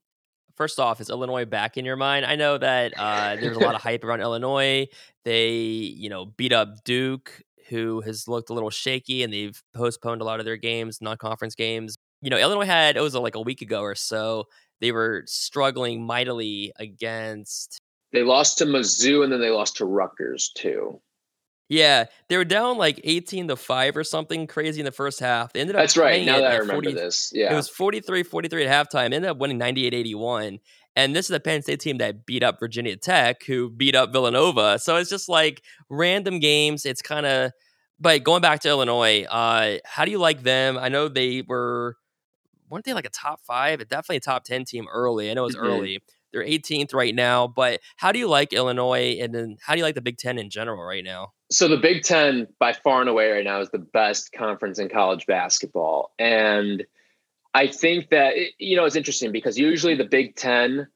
First 0.57 0.81
off, 0.81 1.01
is 1.01 1.09
Illinois 1.09 1.45
back 1.45 1.77
in 1.77 1.85
your 1.85 1.97
mind? 1.97 2.27
I 2.27 2.35
know 2.35 2.59
that 2.59 2.95
uh, 2.97 3.37
there's 3.37 3.59
a 3.59 3.61
lot 3.61 3.75
of 3.75 3.83
hype 3.89 4.03
around 4.03 4.23
Illinois. 4.23 4.89
They, 5.25 5.51
you 5.51 6.09
know, 6.09 6.25
beat 6.25 6.53
up 6.53 6.83
Duke, 6.83 7.43
who 7.69 8.01
has 8.01 8.27
looked 8.27 8.49
a 8.51 8.55
little 8.55 8.71
shaky, 8.71 9.23
and 9.23 9.33
they've 9.33 9.63
postponed 9.75 10.23
a 10.23 10.25
lot 10.25 10.41
of 10.41 10.47
their 10.47 10.57
games, 10.57 11.03
non-conference 11.03 11.55
games. 11.55 11.97
You 12.23 12.31
know, 12.31 12.39
Illinois 12.39 12.65
had 12.65 12.97
it 12.97 13.03
was 13.03 13.15
like 13.15 13.37
a 13.37 13.41
week 13.41 13.61
ago 13.61 13.83
or 13.83 13.95
so. 13.95 14.47
They 14.81 14.93
were 14.93 15.23
struggling 15.27 16.05
mightily 16.07 16.73
against 16.79 17.81
They 18.13 18.23
lost 18.23 18.59
to 18.59 18.67
Mizzou 18.67 19.25
and 19.25 19.33
then 19.33 19.41
they 19.41 19.51
lost 19.51 19.77
to 19.79 19.85
Rutgers 19.85 20.51
too. 20.55 21.01
Yeah, 21.69 22.05
they 22.29 22.37
were 22.37 22.45
down 22.45 22.79
like 22.79 23.01
18 23.03 23.49
to 23.49 23.57
5 23.57 23.97
or 23.97 24.05
something 24.05 24.47
crazy 24.47 24.81
in 24.81 24.85
the 24.85 24.93
first 24.93 25.19
half. 25.19 25.53
They 25.53 25.61
ended 25.61 25.75
up 25.75 25.83
That's 25.83 25.97
right. 25.97 26.25
Now 26.25 26.39
it 26.39 26.43
that 26.43 26.53
I 26.53 26.57
remember 26.59 26.75
40 26.75 26.93
this, 26.93 27.33
It 27.53 27.55
was 27.57 27.69
43 27.69 28.23
43 28.23 28.67
at 28.67 28.89
halftime. 28.89 29.07
Ended 29.07 29.25
up 29.25 29.39
winning 29.39 29.59
98 29.59 29.93
81. 29.93 30.61
And 30.95 31.15
this 31.15 31.27
is 31.27 31.31
the 31.31 31.41
Penn 31.41 31.63
State 31.63 31.81
team 31.81 31.99
that 31.99 32.25
beat 32.25 32.43
up 32.43 32.59
Virginia 32.59 32.97
Tech, 32.97 33.45
who 33.45 33.69
beat 33.69 33.95
up 33.95 34.13
Villanova. 34.13 34.79
So 34.79 34.97
it's 34.97 35.11
just 35.11 35.29
like 35.29 35.63
random 35.91 36.39
games. 36.39 36.87
It's 36.87 37.03
kind 37.03 37.27
of, 37.27 37.53
but 38.01 38.23
going 38.23 38.41
back 38.41 38.61
to 38.61 38.69
Illinois, 38.69 39.25
uh, 39.25 39.79
how 39.85 40.05
do 40.05 40.11
you 40.11 40.19
like 40.19 40.43
them? 40.43 40.79
I 40.79 40.89
know 40.89 41.09
they 41.09 41.43
were, 41.47 41.97
weren't 42.71 42.85
they 42.85 42.93
like 42.95 43.07
a 43.07 43.11
top 43.11 43.41
five? 43.47 43.79
Definitely 43.89 44.17
a 44.17 44.21
top 44.21 44.45
10 44.45 44.65
team 44.65 44.87
early. 44.93 45.31
I 45.31 45.35
know 45.35 45.47
it's 45.47 45.57
Mhm. 45.57 45.63
early. 45.63 46.03
They're 46.33 46.43
18th 46.43 46.93
right 46.93 47.15
now. 47.15 47.47
But 47.47 47.81
how 47.97 48.13
do 48.13 48.19
you 48.19 48.29
like 48.29 48.53
Illinois? 48.53 49.19
And 49.21 49.35
then 49.35 49.57
how 49.65 49.73
do 49.73 49.79
you 49.79 49.85
like 49.85 49.95
the 49.95 50.01
Big 50.03 50.19
Ten 50.19 50.39
in 50.39 50.51
general 50.51 50.83
right 50.83 51.05
now? 51.05 51.33
so 51.51 51.69
the 51.69 51.77
Big 51.77 52.03
Ten 52.03 52.49
by 52.59 52.73
far 52.73 53.01
and 53.01 53.09
away 53.09 53.31
right 53.31 53.45
now 53.45 53.61
is 53.61 53.71
the 53.71 53.79
best 53.79 54.33
conference 54.33 54.81
in 54.81 54.89
college 54.89 55.27
basketball, 55.27 56.13
and 56.19 56.85
I 57.55 57.69
think 57.69 58.11
that 58.11 58.35
you 58.59 58.77
know 58.77 58.85
it's 58.85 58.97
interesting 58.97 59.31
because 59.31 59.57
usually 59.57 59.95
the 59.95 60.05
Big 60.05 60.35
Ten 60.35 60.89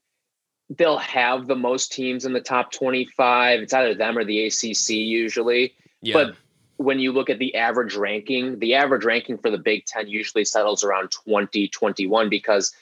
they'll 0.76 0.98
have 0.98 1.46
the 1.46 1.54
most 1.56 1.92
teams 1.92 2.24
in 2.24 2.32
the 2.32 2.40
top 2.40 2.72
twenty-five. 2.72 3.60
It's 3.60 3.72
either 3.72 3.94
them 3.94 4.18
or 4.18 4.24
the 4.24 4.46
ACC 4.46 4.90
usually. 4.96 5.72
Yeah. 6.02 6.14
But 6.14 6.34
when 6.80 6.98
you 6.98 7.12
look 7.12 7.28
at 7.28 7.38
the 7.38 7.56
average 7.56 7.94
ranking, 7.94 8.58
the 8.58 8.74
average 8.74 9.04
ranking 9.04 9.36
for 9.36 9.50
the 9.50 9.58
Big 9.58 9.84
Ten 9.84 10.08
usually 10.08 10.46
settles 10.46 10.82
around 10.82 11.10
20, 11.10 11.68
21 11.68 12.30
because 12.30 12.72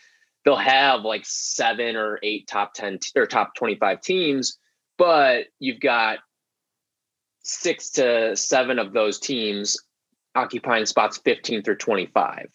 they'll 0.45 0.55
have 0.55 1.03
like 1.03 1.27
seven 1.27 1.97
or 1.97 2.21
eight 2.23 2.47
top 2.47 2.75
10 2.75 3.01
or 3.17 3.27
top 3.27 3.57
25 3.57 4.01
teams, 4.01 4.57
but 4.99 5.47
you've 5.59 5.81
got 5.81 6.21
six 7.43 7.91
to 7.91 8.37
seven 8.37 8.79
of 8.79 8.93
those 8.93 9.19
teams 9.19 9.77
occupying 10.33 10.87
spots 10.87 11.19
15 11.19 11.65
through 11.65 11.79
25. 11.79 12.51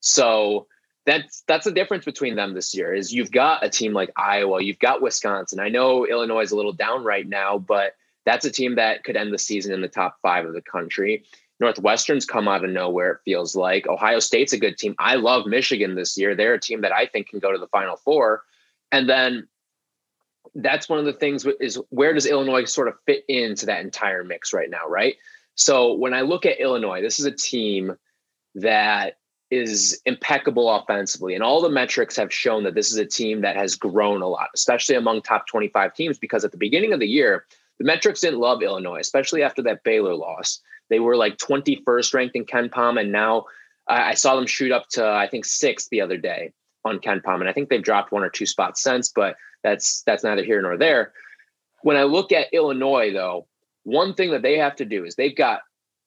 So 0.00 0.66
that's 1.04 1.44
that's 1.46 1.66
the 1.66 1.72
difference 1.72 2.06
between 2.06 2.36
them 2.36 2.54
this 2.54 2.74
year 2.74 2.94
is 2.94 3.12
you've 3.12 3.30
got 3.30 3.62
a 3.62 3.68
team 3.68 3.92
like 3.92 4.12
Iowa, 4.16 4.62
you've 4.62 4.78
got 4.78 5.02
Wisconsin. 5.02 5.60
I 5.60 5.68
know 5.68 6.06
Illinois 6.06 6.40
is 6.40 6.52
a 6.52 6.56
little 6.56 6.72
down 6.72 7.04
right 7.04 7.28
now, 7.28 7.58
but 7.58 7.92
that's 8.26 8.44
a 8.44 8.50
team 8.50 8.74
that 8.74 9.04
could 9.04 9.16
end 9.16 9.32
the 9.32 9.38
season 9.38 9.72
in 9.72 9.80
the 9.80 9.88
top 9.88 10.18
five 10.20 10.44
of 10.44 10.52
the 10.52 10.60
country. 10.60 11.24
Northwestern's 11.60 12.26
come 12.26 12.48
out 12.48 12.64
of 12.64 12.70
nowhere, 12.70 13.12
it 13.12 13.20
feels 13.24 13.56
like. 13.56 13.86
Ohio 13.86 14.18
State's 14.18 14.52
a 14.52 14.58
good 14.58 14.76
team. 14.76 14.94
I 14.98 15.14
love 15.14 15.46
Michigan 15.46 15.94
this 15.94 16.18
year. 16.18 16.34
They're 16.34 16.54
a 16.54 16.60
team 16.60 16.82
that 16.82 16.92
I 16.92 17.06
think 17.06 17.28
can 17.28 17.38
go 17.38 17.52
to 17.52 17.58
the 17.58 17.68
final 17.68 17.96
four. 17.96 18.42
And 18.92 19.08
then 19.08 19.48
that's 20.54 20.88
one 20.88 20.98
of 20.98 21.06
the 21.06 21.12
things 21.12 21.46
is 21.60 21.80
where 21.88 22.12
does 22.12 22.26
Illinois 22.26 22.64
sort 22.64 22.88
of 22.88 22.94
fit 23.06 23.24
into 23.28 23.66
that 23.66 23.80
entire 23.80 24.24
mix 24.24 24.52
right 24.52 24.68
now, 24.68 24.86
right? 24.86 25.16
So 25.54 25.94
when 25.94 26.12
I 26.12 26.20
look 26.20 26.44
at 26.44 26.60
Illinois, 26.60 27.00
this 27.00 27.18
is 27.18 27.24
a 27.24 27.32
team 27.32 27.96
that 28.56 29.18
is 29.50 30.00
impeccable 30.04 30.68
offensively. 30.68 31.34
And 31.34 31.42
all 31.42 31.62
the 31.62 31.70
metrics 31.70 32.16
have 32.16 32.32
shown 32.32 32.64
that 32.64 32.74
this 32.74 32.90
is 32.90 32.98
a 32.98 33.06
team 33.06 33.42
that 33.42 33.56
has 33.56 33.76
grown 33.76 34.20
a 34.20 34.28
lot, 34.28 34.48
especially 34.54 34.96
among 34.96 35.22
top 35.22 35.46
25 35.46 35.94
teams, 35.94 36.18
because 36.18 36.44
at 36.44 36.50
the 36.50 36.58
beginning 36.58 36.92
of 36.92 37.00
the 37.00 37.08
year, 37.08 37.46
the 37.78 37.84
metrics 37.84 38.20
didn't 38.20 38.40
love 38.40 38.62
Illinois, 38.62 39.00
especially 39.00 39.42
after 39.42 39.62
that 39.62 39.84
Baylor 39.84 40.14
loss. 40.14 40.60
They 40.88 41.00
were 41.00 41.16
like 41.16 41.36
21st 41.36 42.14
ranked 42.14 42.36
in 42.36 42.44
KenPom, 42.44 43.00
and 43.00 43.12
now 43.12 43.46
I 43.88 44.14
saw 44.14 44.34
them 44.34 44.46
shoot 44.46 44.72
up 44.72 44.88
to 44.90 45.06
I 45.06 45.28
think 45.28 45.44
sixth 45.44 45.88
the 45.90 46.00
other 46.00 46.16
day 46.16 46.52
on 46.84 46.98
KenPom, 46.98 47.40
and 47.40 47.48
I 47.48 47.52
think 47.52 47.68
they've 47.68 47.82
dropped 47.82 48.12
one 48.12 48.22
or 48.22 48.30
two 48.30 48.46
spots 48.46 48.82
since, 48.82 49.10
but 49.10 49.36
that's 49.62 50.02
that's 50.02 50.24
neither 50.24 50.44
here 50.44 50.62
nor 50.62 50.76
there. 50.76 51.12
When 51.82 51.96
I 51.96 52.04
look 52.04 52.32
at 52.32 52.52
Illinois, 52.52 53.12
though, 53.12 53.46
one 53.84 54.14
thing 54.14 54.30
that 54.32 54.42
they 54.42 54.58
have 54.58 54.76
to 54.76 54.84
do 54.84 55.04
is 55.04 55.14
they've 55.14 55.36
got 55.36 55.60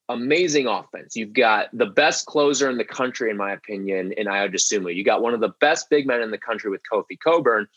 amazing 0.09 0.65
offense. 0.67 1.15
You've 1.15 1.33
got 1.33 1.67
the 1.71 1.85
best 1.85 2.25
closer 2.25 2.69
in 2.69 2.77
the 2.77 2.83
country, 2.83 3.29
in 3.29 3.37
my 3.37 3.53
opinion, 3.53 4.11
in 4.13 4.27
Ayo 4.27 4.51
Dosunmu. 4.51 4.93
You 4.93 5.03
got 5.03 5.21
one 5.21 5.33
of 5.33 5.39
the 5.39 5.53
best 5.61 5.89
big 5.89 6.07
men 6.07 6.21
in 6.21 6.31
the 6.31 6.37
country 6.37 6.71
with 6.71 6.81
Kofi 6.91 7.17
Cockburn, 7.23 7.67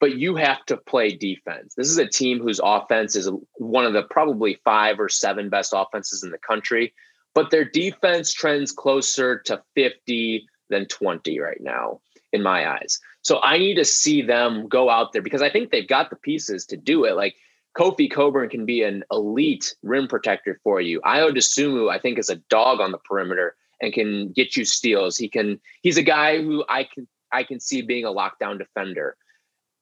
but 0.00 0.16
you 0.16 0.36
have 0.36 0.64
to 0.66 0.76
play 0.76 1.14
defense. 1.14 1.74
This 1.74 1.88
is 1.88 1.98
a 1.98 2.06
team 2.06 2.38
whose 2.40 2.60
offense 2.62 3.16
is 3.16 3.30
one 3.54 3.84
of 3.84 3.92
the 3.92 4.02
probably 4.02 4.60
five 4.64 5.00
or 5.00 5.08
seven 5.08 5.48
best 5.48 5.72
offenses 5.74 6.22
in 6.22 6.30
the 6.30 6.38
country, 6.38 6.92
but 7.34 7.50
their 7.50 7.64
defense 7.64 8.32
trends 8.32 8.72
closer 8.72 9.38
to 9.40 9.62
50 9.74 10.46
than 10.68 10.86
20 10.86 11.38
right 11.40 11.60
now, 11.60 12.00
in 12.32 12.42
my 12.42 12.68
eyes. 12.68 12.98
So 13.22 13.40
I 13.42 13.58
need 13.58 13.74
to 13.74 13.84
see 13.84 14.22
them 14.22 14.68
go 14.68 14.90
out 14.90 15.12
there 15.12 15.22
because 15.22 15.42
I 15.42 15.50
think 15.50 15.70
they've 15.70 15.88
got 15.88 16.10
the 16.10 16.16
pieces 16.16 16.66
to 16.66 16.76
do 16.76 17.04
it. 17.04 17.16
Like 17.16 17.34
Kofi 17.76 18.10
Cockburn 18.10 18.48
can 18.48 18.66
be 18.66 18.82
an 18.82 19.04
elite 19.10 19.74
rim 19.82 20.08
protector 20.08 20.60
for 20.62 20.80
you. 20.80 21.00
Ayo 21.02 21.30
Dosunmu, 21.30 21.90
I 21.90 21.98
think, 21.98 22.18
is 22.18 22.30
a 22.30 22.36
dog 22.48 22.80
on 22.80 22.92
the 22.92 22.98
perimeter 22.98 23.54
and 23.80 23.92
can 23.92 24.32
get 24.32 24.56
you 24.56 24.64
steals. 24.64 25.16
He 25.16 25.28
can. 25.28 25.60
He's 25.82 25.98
a 25.98 26.02
guy 26.02 26.40
who 26.40 26.64
I 26.68 26.84
can 26.84 27.06
I 27.32 27.42
can 27.42 27.60
see 27.60 27.82
being 27.82 28.04
a 28.04 28.12
lockdown 28.12 28.58
defender. 28.58 29.16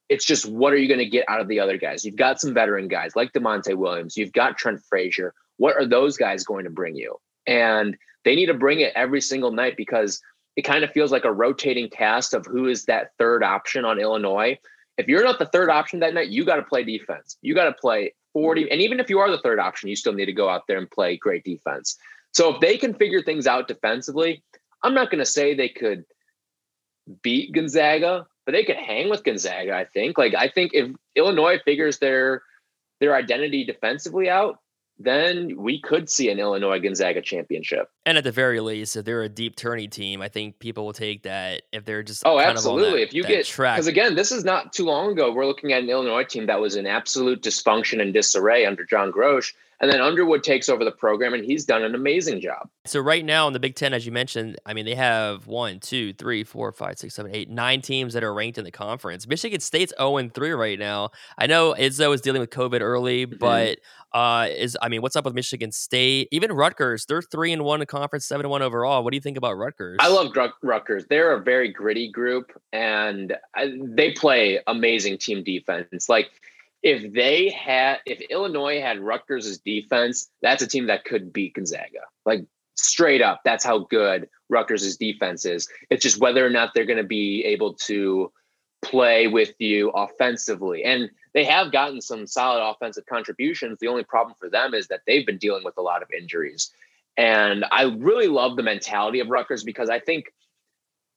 It's 0.09 0.25
just 0.25 0.45
what 0.45 0.73
are 0.73 0.77
you 0.77 0.87
going 0.87 0.99
to 0.99 1.05
get 1.09 1.25
out 1.27 1.41
of 1.41 1.47
the 1.47 1.59
other 1.59 1.77
guys? 1.77 2.05
You've 2.05 2.15
got 2.15 2.39
some 2.39 2.53
veteran 2.53 2.87
guys 2.87 3.15
like 3.15 3.33
Da'Monte 3.33 3.75
Williams. 3.75 4.17
You've 4.17 4.33
got 4.33 4.57
Trent 4.57 4.81
Frazier. 4.87 5.33
What 5.57 5.75
are 5.75 5.85
those 5.85 6.17
guys 6.17 6.43
going 6.43 6.65
to 6.65 6.69
bring 6.69 6.95
you? 6.95 7.17
And 7.47 7.97
they 8.23 8.35
need 8.35 8.47
to 8.47 8.53
bring 8.53 8.79
it 8.81 8.93
every 8.95 9.21
single 9.21 9.51
night 9.51 9.77
because 9.77 10.21
it 10.55 10.63
kind 10.63 10.83
of 10.83 10.91
feels 10.91 11.11
like 11.11 11.25
a 11.25 11.33
rotating 11.33 11.89
cast 11.89 12.33
of 12.33 12.45
who 12.45 12.67
is 12.67 12.85
that 12.85 13.11
third 13.17 13.43
option 13.43 13.85
on 13.85 13.99
Illinois 13.99 14.57
if 14.97 15.07
you're 15.07 15.23
not 15.23 15.39
the 15.39 15.45
third 15.45 15.69
option 15.69 15.99
that 15.99 16.13
night, 16.13 16.29
you 16.29 16.45
got 16.45 16.55
to 16.55 16.63
play 16.63 16.83
defense. 16.83 17.37
You 17.41 17.53
got 17.53 17.65
to 17.65 17.73
play 17.73 18.13
40. 18.33 18.71
And 18.71 18.81
even 18.81 18.99
if 18.99 19.09
you 19.09 19.19
are 19.19 19.29
the 19.29 19.39
third 19.39 19.59
option, 19.59 19.89
you 19.89 19.95
still 19.95 20.13
need 20.13 20.25
to 20.25 20.33
go 20.33 20.49
out 20.49 20.67
there 20.67 20.77
and 20.77 20.89
play 20.89 21.17
great 21.17 21.43
defense. 21.43 21.97
So 22.31 22.53
if 22.53 22.61
they 22.61 22.77
can 22.77 22.93
figure 22.93 23.21
things 23.21 23.47
out 23.47 23.67
defensively, 23.67 24.43
I'm 24.83 24.93
not 24.93 25.09
going 25.09 25.19
to 25.19 25.25
say 25.25 25.53
they 25.53 25.69
could 25.69 26.05
beat 27.21 27.53
Gonzaga, 27.53 28.25
but 28.45 28.51
they 28.51 28.63
could 28.63 28.77
hang 28.77 29.09
with 29.09 29.23
Gonzaga, 29.23 29.75
I 29.75 29.85
think. 29.85 30.17
Like 30.17 30.35
I 30.35 30.49
think 30.49 30.71
if 30.73 30.91
Illinois 31.15 31.59
figures 31.63 31.99
their 31.99 32.43
their 32.99 33.15
identity 33.15 33.65
defensively 33.65 34.29
out, 34.29 34.59
then 34.97 35.55
we 35.57 35.81
could 35.81 36.09
see 36.09 36.29
an 36.29 36.39
Illinois 36.39 36.79
Gonzaga 36.79 37.21
championship. 37.21 37.89
And 38.05 38.17
at 38.17 38.23
the 38.23 38.31
very 38.31 38.61
least, 38.61 38.95
if 38.95 39.03
they're 39.03 39.23
a 39.23 39.29
deep 39.29 39.55
tourney 39.55 39.87
team, 39.87 40.21
I 40.21 40.29
think 40.29 40.59
people 40.59 40.85
will 40.85 40.93
take 40.93 41.23
that 41.23 41.63
if 41.73 41.83
they're 41.83 42.03
just 42.03 42.23
oh, 42.25 42.39
absolutely. 42.39 43.01
That, 43.01 43.07
if 43.07 43.13
you 43.13 43.23
get 43.23 43.45
because 43.45 43.87
again, 43.87 44.15
this 44.15 44.31
is 44.31 44.45
not 44.45 44.71
too 44.71 44.85
long 44.85 45.11
ago. 45.11 45.31
We're 45.31 45.47
looking 45.47 45.73
at 45.73 45.83
an 45.83 45.89
Illinois 45.89 46.23
team 46.23 46.45
that 46.45 46.61
was 46.61 46.75
in 46.75 46.87
absolute 46.87 47.41
dysfunction 47.41 48.01
and 48.01 48.13
disarray 48.13 48.65
under 48.65 48.85
John 48.85 49.11
Groce, 49.11 49.51
and 49.79 49.91
then 49.91 50.01
Underwood 50.01 50.43
takes 50.43 50.69
over 50.69 50.83
the 50.83 50.91
program, 50.91 51.33
and 51.33 51.43
he's 51.43 51.65
done 51.65 51.83
an 51.83 51.95
amazing 51.95 52.41
job. 52.41 52.69
So 52.85 52.99
right 52.99 53.25
now 53.25 53.47
in 53.47 53.53
the 53.53 53.59
Big 53.59 53.75
Ten, 53.75 53.93
as 53.93 54.05
you 54.05 54.11
mentioned, 54.11 54.57
I 54.65 54.73
mean 54.73 54.85
they 54.85 54.95
have 54.95 55.47
one, 55.47 55.79
two, 55.79 56.13
three, 56.13 56.43
four, 56.43 56.71
five, 56.71 56.97
six, 56.97 57.15
seven, 57.15 57.35
eight, 57.35 57.49
nine 57.49 57.81
teams 57.81 58.13
that 58.13 58.23
are 58.23 58.33
ranked 58.33 58.57
in 58.57 58.63
the 58.63 58.71
conference. 58.71 59.27
Michigan 59.27 59.59
State's 59.59 59.93
zero 59.97 60.11
oh 60.11 60.17
and 60.17 60.33
three 60.33 60.51
right 60.51 60.79
now. 60.79 61.09
I 61.37 61.47
know 61.47 61.73
Izzo 61.77 62.13
is 62.13 62.21
dealing 62.21 62.41
with 62.41 62.49
COVID 62.49 62.81
early, 62.81 63.25
mm-hmm. 63.25 63.37
but 63.37 63.79
uh, 64.13 64.47
is 64.49 64.77
I 64.81 64.87
mean, 64.87 65.01
what's 65.01 65.17
up 65.17 65.25
with 65.25 65.33
Michigan 65.33 65.71
State? 65.71 66.29
Even 66.31 66.53
Rutgers, 66.53 67.05
they're 67.05 67.21
three 67.21 67.51
and 67.51 67.63
one 67.65 67.81
in 67.81 67.87
conference, 67.87 68.25
seven 68.25 68.45
and 68.45 68.51
one 68.51 68.61
overall. 68.61 69.03
What 69.03 69.11
do 69.11 69.17
you 69.17 69.21
think 69.21 69.37
about 69.37 69.57
Rutgers? 69.57 69.97
I 69.99 70.07
love 70.07 70.31
Rutgers. 70.63 71.05
They're 71.09 71.33
a 71.33 71.41
very 71.41 71.71
gritty 71.71 72.09
group, 72.09 72.51
and 72.71 73.35
they 73.77 74.13
play 74.13 74.61
amazing 74.67 75.17
team 75.17 75.43
defense. 75.43 76.07
Like 76.07 76.29
if 76.85 77.13
they 77.13 77.49
had, 77.49 77.97
if 78.05 78.21
Illinois 78.29 78.79
had 78.79 78.99
Rutgers' 78.99 79.57
defense, 79.57 80.29
that's 80.43 80.61
a 80.61 80.67
team 80.67 80.85
that 80.85 81.03
could 81.03 81.33
beat 81.33 81.55
Gonzaga. 81.55 82.01
Like 82.27 82.45
straight 82.75 83.23
up, 83.23 83.41
that's 83.43 83.65
how 83.65 83.79
good 83.79 84.29
Rutgers' 84.49 84.95
defense 84.95 85.45
is. 85.45 85.67
It's 85.89 86.03
just 86.03 86.21
whether 86.21 86.45
or 86.45 86.51
not 86.51 86.75
they're 86.75 86.85
going 86.85 86.97
to 86.97 87.03
be 87.03 87.43
able 87.43 87.73
to 87.85 88.31
play 88.83 89.27
with 89.27 89.55
you 89.57 89.89
offensively. 89.89 90.83
And 90.83 91.09
they 91.33 91.43
have 91.45 91.71
gotten 91.71 92.01
some 92.01 92.27
solid 92.27 92.63
offensive 92.63 93.07
contributions. 93.07 93.79
The 93.79 93.87
only 93.87 94.03
problem 94.03 94.35
for 94.39 94.47
them 94.47 94.75
is 94.75 94.87
that 94.89 95.01
they've 95.07 95.25
been 95.25 95.39
dealing 95.39 95.63
with 95.63 95.77
a 95.77 95.81
lot 95.81 96.03
of 96.03 96.11
injuries. 96.15 96.69
And 97.17 97.65
I 97.71 97.85
really 97.85 98.27
love 98.27 98.57
the 98.57 98.63
mentality 98.63 99.21
of 99.21 99.29
Rutgers 99.29 99.63
because 99.63 99.89
I 99.89 99.99
think 99.99 100.25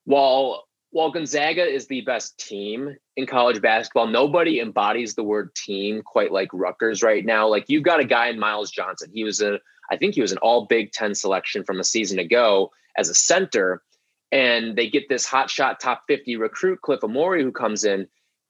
while 0.06 0.67
while 0.90 1.10
Gonzaga 1.10 1.64
is 1.64 1.86
the 1.86 2.00
best 2.02 2.38
team 2.38 2.96
in 3.16 3.26
college 3.26 3.60
basketball, 3.60 4.06
nobody 4.06 4.60
embodies 4.60 5.14
the 5.14 5.22
word 5.22 5.54
team 5.54 6.02
quite 6.02 6.32
like 6.32 6.48
Rutgers 6.52 7.02
right 7.02 7.24
now. 7.24 7.46
Like 7.46 7.66
you've 7.68 7.82
got 7.82 8.00
a 8.00 8.04
guy 8.04 8.28
in 8.28 8.38
Myles 8.38 8.70
Johnson. 8.70 9.10
He 9.12 9.24
was 9.24 9.40
a 9.40 9.58
I 9.90 9.96
think 9.96 10.14
he 10.14 10.20
was 10.20 10.32
an 10.32 10.38
all 10.38 10.66
Big 10.66 10.92
Ten 10.92 11.14
selection 11.14 11.64
from 11.64 11.80
a 11.80 11.84
season 11.84 12.18
ago 12.18 12.70
as 12.96 13.08
a 13.08 13.14
center 13.14 13.82
and 14.30 14.76
they 14.76 14.88
get 14.88 15.08
this 15.08 15.24
hot 15.24 15.50
shot 15.50 15.80
top 15.80 16.02
50 16.08 16.36
recruit 16.36 16.80
cliff 16.82 17.00
Omoruyi 17.00 17.42
who 17.42 17.52
comes 17.52 17.84
in 17.84 18.06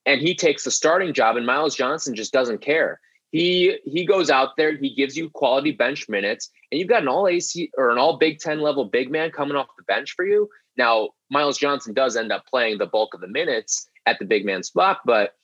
and 0.06 0.20
he 0.20 0.34
takes 0.34 0.64
the 0.64 0.70
starting 0.70 1.12
job 1.12 1.36
and 1.36 1.46
Myles 1.46 1.76
johnson 1.76 2.14
just 2.14 2.32
doesn't 2.32 2.60
care 2.60 3.00
he 3.30 3.78
he 3.84 4.04
goes 4.04 4.30
out 4.30 4.56
there 4.56 4.76
he 4.76 4.94
gives 4.94 5.16
you 5.16 5.30
quality 5.30 5.72
bench 5.72 6.08
minutes 6.08 6.50
and 6.70 6.78
you've 6.78 6.88
got 6.88 7.02
an 7.02 7.08
all 7.08 7.28
ac 7.28 7.70
or 7.76 7.90
an 7.90 7.98
all 7.98 8.16
big 8.16 8.38
10 8.38 8.60
level 8.60 8.86
big 8.86 9.10
man 9.10 9.30
coming 9.30 9.56
off 9.56 9.68
the 9.76 9.84
bench 9.84 10.14
for 10.16 10.24
you 10.24 10.48
now 10.76 11.08
myles 11.30 11.58
johnson 11.58 11.94
does 11.94 12.16
end 12.16 12.32
up 12.32 12.46
playing 12.46 12.78
the 12.78 12.86
bulk 12.86 13.14
of 13.14 13.20
the 13.20 13.28
minutes 13.28 13.88
at 14.06 14.18
the 14.18 14.24
big 14.24 14.44
man 14.44 14.62
spot 14.62 15.00
but 15.04 15.34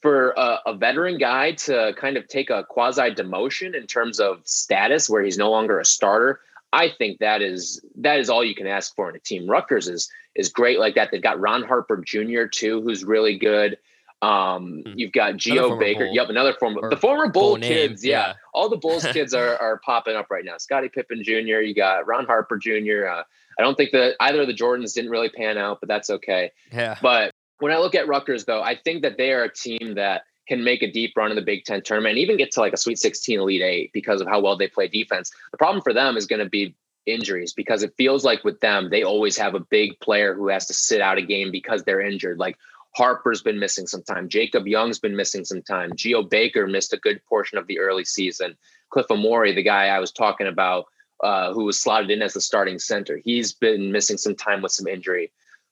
for 0.00 0.30
a, 0.30 0.58
a 0.66 0.74
veteran 0.74 1.18
guy 1.18 1.52
to 1.52 1.92
kind 1.98 2.16
of 2.16 2.26
take 2.26 2.48
a 2.48 2.64
quasi 2.64 3.10
demotion 3.10 3.74
in 3.74 3.86
terms 3.86 4.18
of 4.18 4.40
status 4.44 5.10
where 5.10 5.22
he's 5.22 5.36
no 5.36 5.50
longer 5.50 5.78
a 5.78 5.84
starter 5.84 6.40
I 6.72 6.88
think 6.88 7.18
that 7.18 7.42
is 7.42 7.84
that 7.96 8.18
is 8.20 8.30
all 8.30 8.44
you 8.44 8.54
can 8.54 8.66
ask 8.66 8.94
for 8.94 9.10
in 9.10 9.16
a 9.16 9.18
team. 9.18 9.48
Rutgers 9.48 9.88
is 9.88 10.10
is 10.34 10.48
great 10.50 10.78
like 10.78 10.94
that. 10.94 11.10
They've 11.10 11.22
got 11.22 11.40
Ron 11.40 11.64
Harper 11.64 11.96
Jr. 11.96 12.44
too, 12.44 12.80
who's 12.82 13.04
really 13.04 13.36
good. 13.36 13.78
Um, 14.22 14.82
hmm. 14.84 14.92
you've 14.96 15.12
got 15.12 15.36
Geo 15.36 15.78
Baker. 15.78 16.06
Bull. 16.06 16.14
Yep, 16.14 16.28
another 16.28 16.52
former 16.52 16.90
the 16.90 16.96
former 16.96 17.28
Bull, 17.28 17.56
Bull 17.56 17.58
kids. 17.58 18.04
yeah. 18.04 18.28
yeah. 18.28 18.32
all 18.52 18.68
the 18.68 18.76
Bulls 18.76 19.04
kids 19.12 19.34
are 19.34 19.56
are 19.56 19.80
popping 19.84 20.14
up 20.14 20.30
right 20.30 20.44
now. 20.44 20.58
Scottie 20.58 20.88
Pippen 20.88 21.24
Jr. 21.24 21.60
You 21.60 21.74
got 21.74 22.06
Ron 22.06 22.26
Harper 22.26 22.56
Jr. 22.56 23.08
Uh, 23.10 23.22
I 23.60 23.62
don't 23.62 23.74
think 23.74 23.92
that 23.92 24.16
either 24.20 24.40
of 24.40 24.46
the 24.46 24.54
Jordans 24.54 24.94
didn't 24.94 25.10
really 25.10 25.28
pan 25.28 25.58
out, 25.58 25.80
but 25.80 25.88
that's 25.88 26.08
okay. 26.08 26.50
Yeah. 26.72 26.96
But 27.02 27.30
when 27.58 27.72
I 27.72 27.76
look 27.76 27.94
at 27.94 28.08
Rutgers, 28.08 28.46
though, 28.46 28.62
I 28.62 28.74
think 28.74 29.02
that 29.02 29.18
they 29.18 29.32
are 29.32 29.44
a 29.44 29.52
team 29.52 29.96
that 29.96 30.22
can 30.48 30.64
make 30.64 30.82
a 30.82 30.90
deep 30.90 31.12
run 31.14 31.28
in 31.28 31.36
the 31.36 31.42
Big 31.42 31.64
Ten 31.64 31.82
tournament 31.82 32.12
and 32.12 32.18
even 32.18 32.38
get 32.38 32.52
to 32.52 32.60
like 32.60 32.72
a 32.72 32.78
Sweet 32.78 32.98
16 32.98 33.38
Elite 33.38 33.60
Eight 33.60 33.90
because 33.92 34.22
of 34.22 34.28
how 34.28 34.40
well 34.40 34.56
they 34.56 34.66
play 34.66 34.88
defense. 34.88 35.30
The 35.52 35.58
problem 35.58 35.82
for 35.82 35.92
them 35.92 36.16
is 36.16 36.26
going 36.26 36.42
to 36.42 36.48
be 36.48 36.74
injuries 37.04 37.52
because 37.52 37.82
it 37.82 37.92
feels 37.98 38.24
like 38.24 38.44
with 38.44 38.60
them, 38.60 38.88
they 38.88 39.02
always 39.02 39.36
have 39.36 39.54
a 39.54 39.60
big 39.60 40.00
player 40.00 40.34
who 40.34 40.48
has 40.48 40.66
to 40.68 40.74
sit 40.74 41.02
out 41.02 41.18
a 41.18 41.22
game 41.22 41.50
because 41.50 41.82
they're 41.84 42.00
injured. 42.00 42.38
Like 42.38 42.56
Harper's 42.96 43.42
been 43.42 43.58
missing 43.58 43.86
some 43.86 44.02
time. 44.02 44.28
Jacob 44.28 44.66
Young's 44.66 44.98
been 44.98 45.16
missing 45.16 45.44
some 45.44 45.62
time. 45.62 45.92
Geo 45.94 46.22
Baker 46.22 46.66
missed 46.66 46.94
a 46.94 46.98
good 46.98 47.22
portion 47.26 47.58
of 47.58 47.66
the 47.66 47.78
early 47.78 48.04
season. 48.04 48.56
Cliff 48.88 49.06
Omoruyi, 49.08 49.54
the 49.54 49.62
guy 49.62 49.86
I 49.86 50.00
was 50.00 50.10
talking 50.10 50.46
about, 50.46 50.86
uh, 51.22 51.52
who 51.52 51.64
was 51.64 51.80
slotted 51.80 52.10
in 52.10 52.22
as 52.22 52.34
the 52.34 52.40
starting 52.40 52.78
center, 52.78 53.20
he's 53.24 53.52
been 53.52 53.92
missing 53.92 54.16
some 54.16 54.34
time 54.34 54.62
with 54.62 54.72
some 54.72 54.86
injury. 54.86 55.30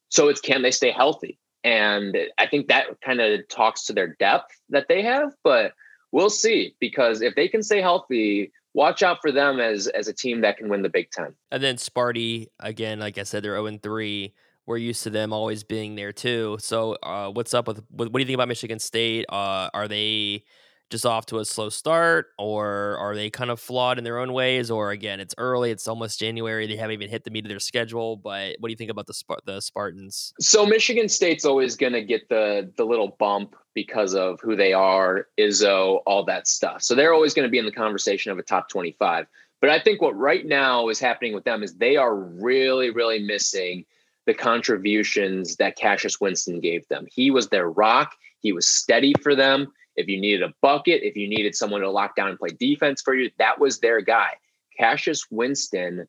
So 0.09 0.29
it's 0.29 0.41
can 0.41 0.63
they 0.63 0.71
stay 0.71 0.91
healthy? 0.91 1.39
And 1.65 2.17
I 2.39 2.47
think 2.47 2.69
that 2.69 3.01
kind 3.01 3.21
of 3.21 3.47
talks 3.49 3.85
to 3.87 3.93
their 3.93 4.15
depth 4.19 4.59
that 4.71 4.87
they 4.89 5.03
have, 5.03 5.33
but 5.43 5.73
we'll 6.13 6.31
see 6.31 6.75
because 6.81 7.21
if 7.21 7.35
they 7.35 7.49
can 7.49 7.63
stay 7.63 7.81
healthy, 7.81 8.53
watch 8.75 9.03
out 9.03 9.19
for 9.21 9.33
them 9.33 9.61
as 9.61 9.87
as 9.89 10.09
a 10.09 10.13
team 10.13 10.41
that 10.43 10.57
can 10.57 10.69
win 10.69 10.83
the 10.83 10.89
Big 10.89 11.11
Ten. 11.11 11.35
And 11.51 11.63
then 11.63 11.77
Sparty, 11.77 12.47
again, 12.61 13.01
like 13.01 13.19
I 13.19 13.25
said, 13.25 13.43
they're 13.43 13.57
0 13.57 13.79
3 13.83 14.35
we're 14.69 14.77
used 14.77 15.03
to 15.03 15.11
them 15.11 15.33
always 15.33 15.65
being 15.65 15.95
there 15.95 16.13
too. 16.13 16.59
So, 16.61 16.93
uh, 17.03 17.31
what's 17.31 17.55
up 17.55 17.67
with 17.67 17.79
what, 17.89 18.13
what, 18.13 18.19
do 18.19 18.21
you 18.21 18.27
think 18.27 18.35
about 18.35 18.49
Michigan 18.49 18.79
State? 18.79 19.25
Uh, 19.31 19.71
are 19.73 19.89
they 19.89 20.45
just 20.91 21.05
off 21.05 21.27
to 21.27 21.39
a 21.39 21.45
slow 21.45 21.69
start, 21.69 22.29
or 22.39 22.97
are 22.99 23.15
they 23.15 23.31
kind 23.31 23.51
of 23.51 23.61
flawed 23.61 23.99
in 23.99 24.05
their 24.05 24.19
own 24.19 24.33
ways? 24.33 24.71
Or 24.71 24.91
again, 24.91 25.21
it's 25.21 25.35
early; 25.39 25.71
it's 25.71 25.87
almost 25.87 26.19
January. 26.19 26.67
They 26.67 26.77
haven't 26.77 26.95
even 26.95 27.11
hit 27.11 27.25
the 27.25 27.31
meat 27.31 27.45
of 27.45 27.49
their 27.49 27.59
schedule. 27.59 28.17
But 28.17 28.57
what 28.59 28.69
do 28.69 28.73
you 28.73 28.77
think 28.77 28.91
about 28.91 29.07
the 29.07 29.41
the 29.45 29.61
Spartans? 29.61 30.33
So, 30.41 30.67
Michigan 30.67 31.09
State's 31.09 31.45
always 31.45 31.77
going 31.77 31.93
to 31.93 32.03
get 32.03 32.29
the 32.29 32.73
the 32.77 32.85
little 32.85 33.17
bump 33.19 33.55
because 33.75 34.15
of 34.15 34.41
who 34.41 34.57
they 34.57 34.73
are, 34.73 35.29
Izzo, 35.39 36.01
all 36.07 36.25
that 36.25 36.49
stuff. 36.49 36.83
So 36.83 36.95
they're 36.95 37.15
always 37.15 37.35
going 37.35 37.47
to 37.47 37.51
be 37.51 37.59
in 37.59 37.65
the 37.65 37.73
conversation 37.73 38.33
of 38.33 38.39
a 38.39 38.43
top 38.43 38.69
twenty 38.69 38.93
five. 38.99 39.27
But 39.61 39.71
I 39.71 39.81
think 39.81 40.01
what 40.01 40.17
right 40.17 40.47
now 40.47 40.89
is 40.89 41.01
happening 41.01 41.35
with 41.35 41.45
them 41.45 41.63
is 41.63 41.75
they 41.75 41.97
are 41.97 42.15
really, 42.15 42.91
really 42.91 43.19
missing 43.19 43.85
the 44.27 44.35
contributions 44.35 45.57
that 45.57 45.77
Cassius 45.77 46.21
Winston 46.21 46.61
gave 46.61 46.87
them. 46.89 47.07
He 47.11 47.31
was 47.31 47.49
their 47.49 47.69
rock. 47.69 48.15
He 48.41 48.53
was 48.53 48.69
steady 48.69 49.15
for 49.23 49.35
them. 49.35 49.73
If 49.99 50.09
you 50.09 50.21
needed 50.21 50.43
a 50.43 50.55
bucket, 50.63 51.03
if 51.03 51.17
you 51.17 51.29
needed 51.29 51.55
someone 51.55 51.81
to 51.83 51.91
lock 51.91 52.17
down 52.17 52.29
and 52.29 52.39
play 52.39 52.51
defense 52.59 53.03
for 53.03 53.15
you, 53.15 53.31
that 53.39 53.59
was 53.59 53.81
their 53.81 54.01
guy. 54.01 54.31
Cassius 54.79 55.27
Winston 55.31 56.07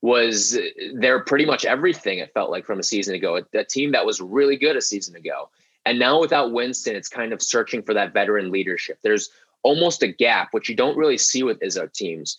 was 0.00 0.58
there 0.94 1.20
pretty 1.24 1.44
much 1.44 1.64
everything 1.64 2.18
it 2.18 2.32
felt 2.34 2.50
like 2.50 2.66
from 2.66 2.78
a 2.78 2.84
season 2.84 3.14
ago. 3.14 3.36
A, 3.36 3.58
a 3.58 3.64
team 3.64 3.92
that 3.92 4.06
was 4.06 4.20
really 4.20 4.56
good 4.56 4.76
a 4.76 4.82
season 4.82 5.16
ago. 5.16 5.50
And 5.86 5.98
now 5.98 6.20
without 6.20 6.52
Winston, 6.52 6.96
it's 6.96 7.08
kind 7.08 7.32
of 7.32 7.42
searching 7.42 7.82
for 7.82 7.94
that 7.94 8.12
veteran 8.12 8.50
leadership. 8.50 8.98
There's 9.02 9.30
almost 9.62 10.02
a 10.02 10.08
gap, 10.08 10.48
which 10.52 10.68
you 10.68 10.76
don't 10.76 10.96
really 10.96 11.18
see 11.18 11.42
with 11.42 11.60
Izzo 11.60 11.92
teams, 11.92 12.36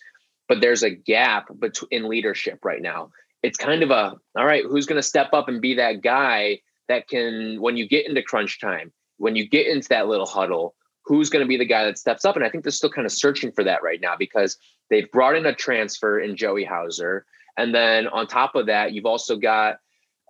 but 0.48 0.60
there's 0.60 0.82
a 0.82 0.90
gap 0.90 1.48
in 1.90 2.08
leadership 2.08 2.64
right 2.64 2.80
now 2.80 3.10
it's 3.42 3.58
kind 3.58 3.82
of 3.82 3.90
a 3.90 4.16
all 4.36 4.44
right, 4.44 4.64
who's 4.64 4.86
going 4.86 4.98
to 5.00 5.06
step 5.06 5.32
up 5.32 5.48
and 5.48 5.60
be 5.60 5.74
that 5.74 6.02
guy 6.02 6.60
that 6.88 7.08
can, 7.08 7.60
when 7.60 7.76
you 7.76 7.88
get 7.88 8.06
into 8.06 8.22
crunch 8.22 8.60
time, 8.60 8.92
when 9.18 9.36
you 9.36 9.48
get 9.48 9.66
into 9.66 9.88
that 9.88 10.08
little 10.08 10.26
huddle, 10.26 10.74
who's 11.10 11.28
going 11.28 11.44
to 11.44 11.48
be 11.48 11.56
the 11.56 11.64
guy 11.64 11.84
that 11.84 11.98
steps 11.98 12.24
up? 12.24 12.36
And 12.36 12.44
I 12.44 12.48
think 12.48 12.62
they're 12.62 12.70
still 12.70 12.88
kind 12.88 13.04
of 13.04 13.10
searching 13.10 13.50
for 13.50 13.64
that 13.64 13.82
right 13.82 14.00
now 14.00 14.14
because 14.16 14.56
they've 14.90 15.10
brought 15.10 15.34
in 15.34 15.44
a 15.44 15.52
transfer 15.52 16.20
in 16.20 16.36
Joey 16.36 16.64
Hauser. 16.64 17.26
And 17.56 17.74
then 17.74 18.06
on 18.06 18.28
top 18.28 18.54
of 18.54 18.66
that, 18.66 18.92
you've 18.92 19.06
also 19.06 19.36
got 19.36 19.80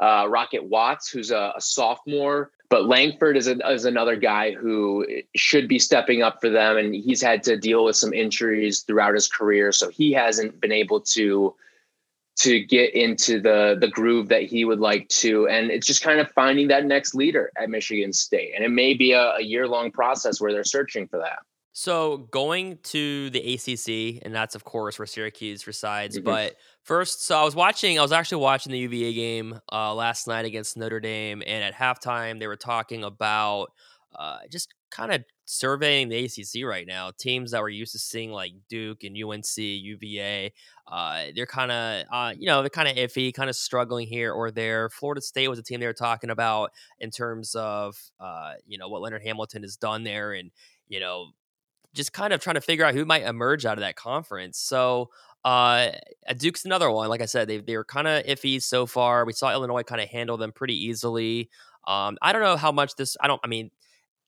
uh, 0.00 0.24
Rocket 0.26 0.64
Watts, 0.64 1.10
who's 1.10 1.30
a, 1.30 1.52
a 1.54 1.60
sophomore. 1.60 2.50
But 2.70 2.86
Langford 2.86 3.36
is, 3.36 3.46
a, 3.46 3.58
is 3.70 3.84
another 3.84 4.16
guy 4.16 4.52
who 4.52 5.06
should 5.36 5.68
be 5.68 5.78
stepping 5.78 6.22
up 6.22 6.40
for 6.40 6.48
them. 6.48 6.78
And 6.78 6.94
he's 6.94 7.20
had 7.20 7.42
to 7.42 7.58
deal 7.58 7.84
with 7.84 7.96
some 7.96 8.14
injuries 8.14 8.80
throughout 8.80 9.12
his 9.12 9.28
career. 9.28 9.72
So 9.72 9.90
he 9.90 10.12
hasn't 10.12 10.62
been 10.62 10.72
able 10.72 11.02
to 11.12 11.54
to 12.40 12.60
get 12.64 12.94
into 12.94 13.38
the 13.38 13.76
the 13.78 13.88
groove 13.88 14.28
that 14.28 14.42
he 14.42 14.64
would 14.64 14.80
like 14.80 15.06
to. 15.08 15.46
And 15.48 15.70
it's 15.70 15.86
just 15.86 16.02
kind 16.02 16.20
of 16.20 16.30
finding 16.32 16.68
that 16.68 16.86
next 16.86 17.14
leader 17.14 17.52
at 17.60 17.68
michigan 17.68 18.12
state. 18.12 18.52
And 18.54 18.64
it 18.64 18.70
may 18.70 18.94
be 18.94 19.12
a, 19.12 19.34
a 19.36 19.42
year 19.42 19.68
long 19.68 19.90
process 19.90 20.40
where 20.40 20.52
they're 20.52 20.64
searching 20.64 21.06
for 21.06 21.18
that. 21.18 21.40
So 21.72 22.28
going 22.30 22.78
to 22.84 23.30
the 23.30 23.54
acc 23.54 24.22
and 24.24 24.34
that's 24.34 24.54
of 24.54 24.64
course 24.64 24.98
where 24.98 25.06
syracuse 25.06 25.66
resides. 25.66 26.16
Mm-hmm. 26.16 26.24
but 26.24 26.56
first 26.82 27.26
so 27.26 27.36
i 27.36 27.44
was 27.44 27.54
watching 27.54 27.98
i 27.98 28.02
was 28.02 28.12
actually 28.12 28.42
watching 28.42 28.72
the 28.72 28.78
uva 28.78 29.12
game 29.12 29.60
uh, 29.70 29.94
last 29.94 30.26
night 30.26 30.46
against 30.46 30.78
notre 30.78 31.00
dame. 31.00 31.42
And 31.46 31.62
at 31.62 31.74
halftime 31.74 32.40
they 32.40 32.46
were 32.46 32.56
talking 32.56 33.04
about 33.04 33.68
uh, 34.18 34.38
just 34.50 34.68
kind 34.90 35.12
of 35.12 35.22
surveying 35.50 36.08
the 36.08 36.24
ACC 36.24 36.64
right 36.64 36.86
now. 36.86 37.10
Teams 37.18 37.50
that 37.50 37.60
we're 37.60 37.70
used 37.70 37.92
to 37.92 37.98
seeing 37.98 38.30
like 38.30 38.52
Duke 38.68 39.02
and 39.02 39.16
UNC, 39.20 39.56
UVA, 39.56 40.52
uh, 40.86 41.24
they're 41.34 41.46
kind 41.46 41.72
of, 41.72 42.04
uh, 42.12 42.32
you 42.38 42.46
know, 42.46 42.62
they're 42.62 42.70
kind 42.70 42.88
of 42.88 42.96
iffy, 42.96 43.34
kind 43.34 43.50
of 43.50 43.56
struggling 43.56 44.06
here 44.06 44.32
or 44.32 44.52
there. 44.52 44.88
Florida 44.90 45.20
State 45.20 45.48
was 45.48 45.58
a 45.58 45.62
team 45.62 45.80
they 45.80 45.86
were 45.86 45.92
talking 45.92 46.30
about 46.30 46.70
in 47.00 47.10
terms 47.10 47.56
of, 47.56 47.96
uh, 48.20 48.52
you 48.66 48.78
know, 48.78 48.88
what 48.88 49.02
Leonard 49.02 49.22
Hamilton 49.22 49.62
has 49.62 49.76
done 49.76 50.04
there, 50.04 50.32
and 50.32 50.52
you 50.88 51.00
know, 51.00 51.32
just 51.94 52.12
kind 52.12 52.32
of 52.32 52.40
trying 52.40 52.54
to 52.54 52.60
figure 52.60 52.84
out 52.84 52.94
who 52.94 53.04
might 53.04 53.24
emerge 53.24 53.66
out 53.66 53.78
of 53.78 53.82
that 53.82 53.96
conference. 53.96 54.58
So. 54.58 55.10
Uh, 55.42 55.92
Duke's 56.36 56.66
another 56.66 56.90
one. 56.90 57.08
Like 57.08 57.22
I 57.22 57.24
said, 57.24 57.48
they 57.48 57.56
they 57.60 57.74
were 57.74 57.84
kind 57.84 58.06
of 58.06 58.22
iffy 58.24 58.62
so 58.62 58.84
far. 58.84 59.24
We 59.24 59.32
saw 59.32 59.50
Illinois 59.50 59.82
kind 59.82 60.02
of 60.02 60.10
handle 60.10 60.36
them 60.36 60.52
pretty 60.52 60.74
easily. 60.74 61.48
Um, 61.86 62.18
I 62.20 62.34
don't 62.34 62.42
know 62.42 62.58
how 62.58 62.72
much 62.72 62.94
this. 62.96 63.16
I 63.22 63.26
don't. 63.26 63.40
I 63.42 63.48
mean, 63.48 63.70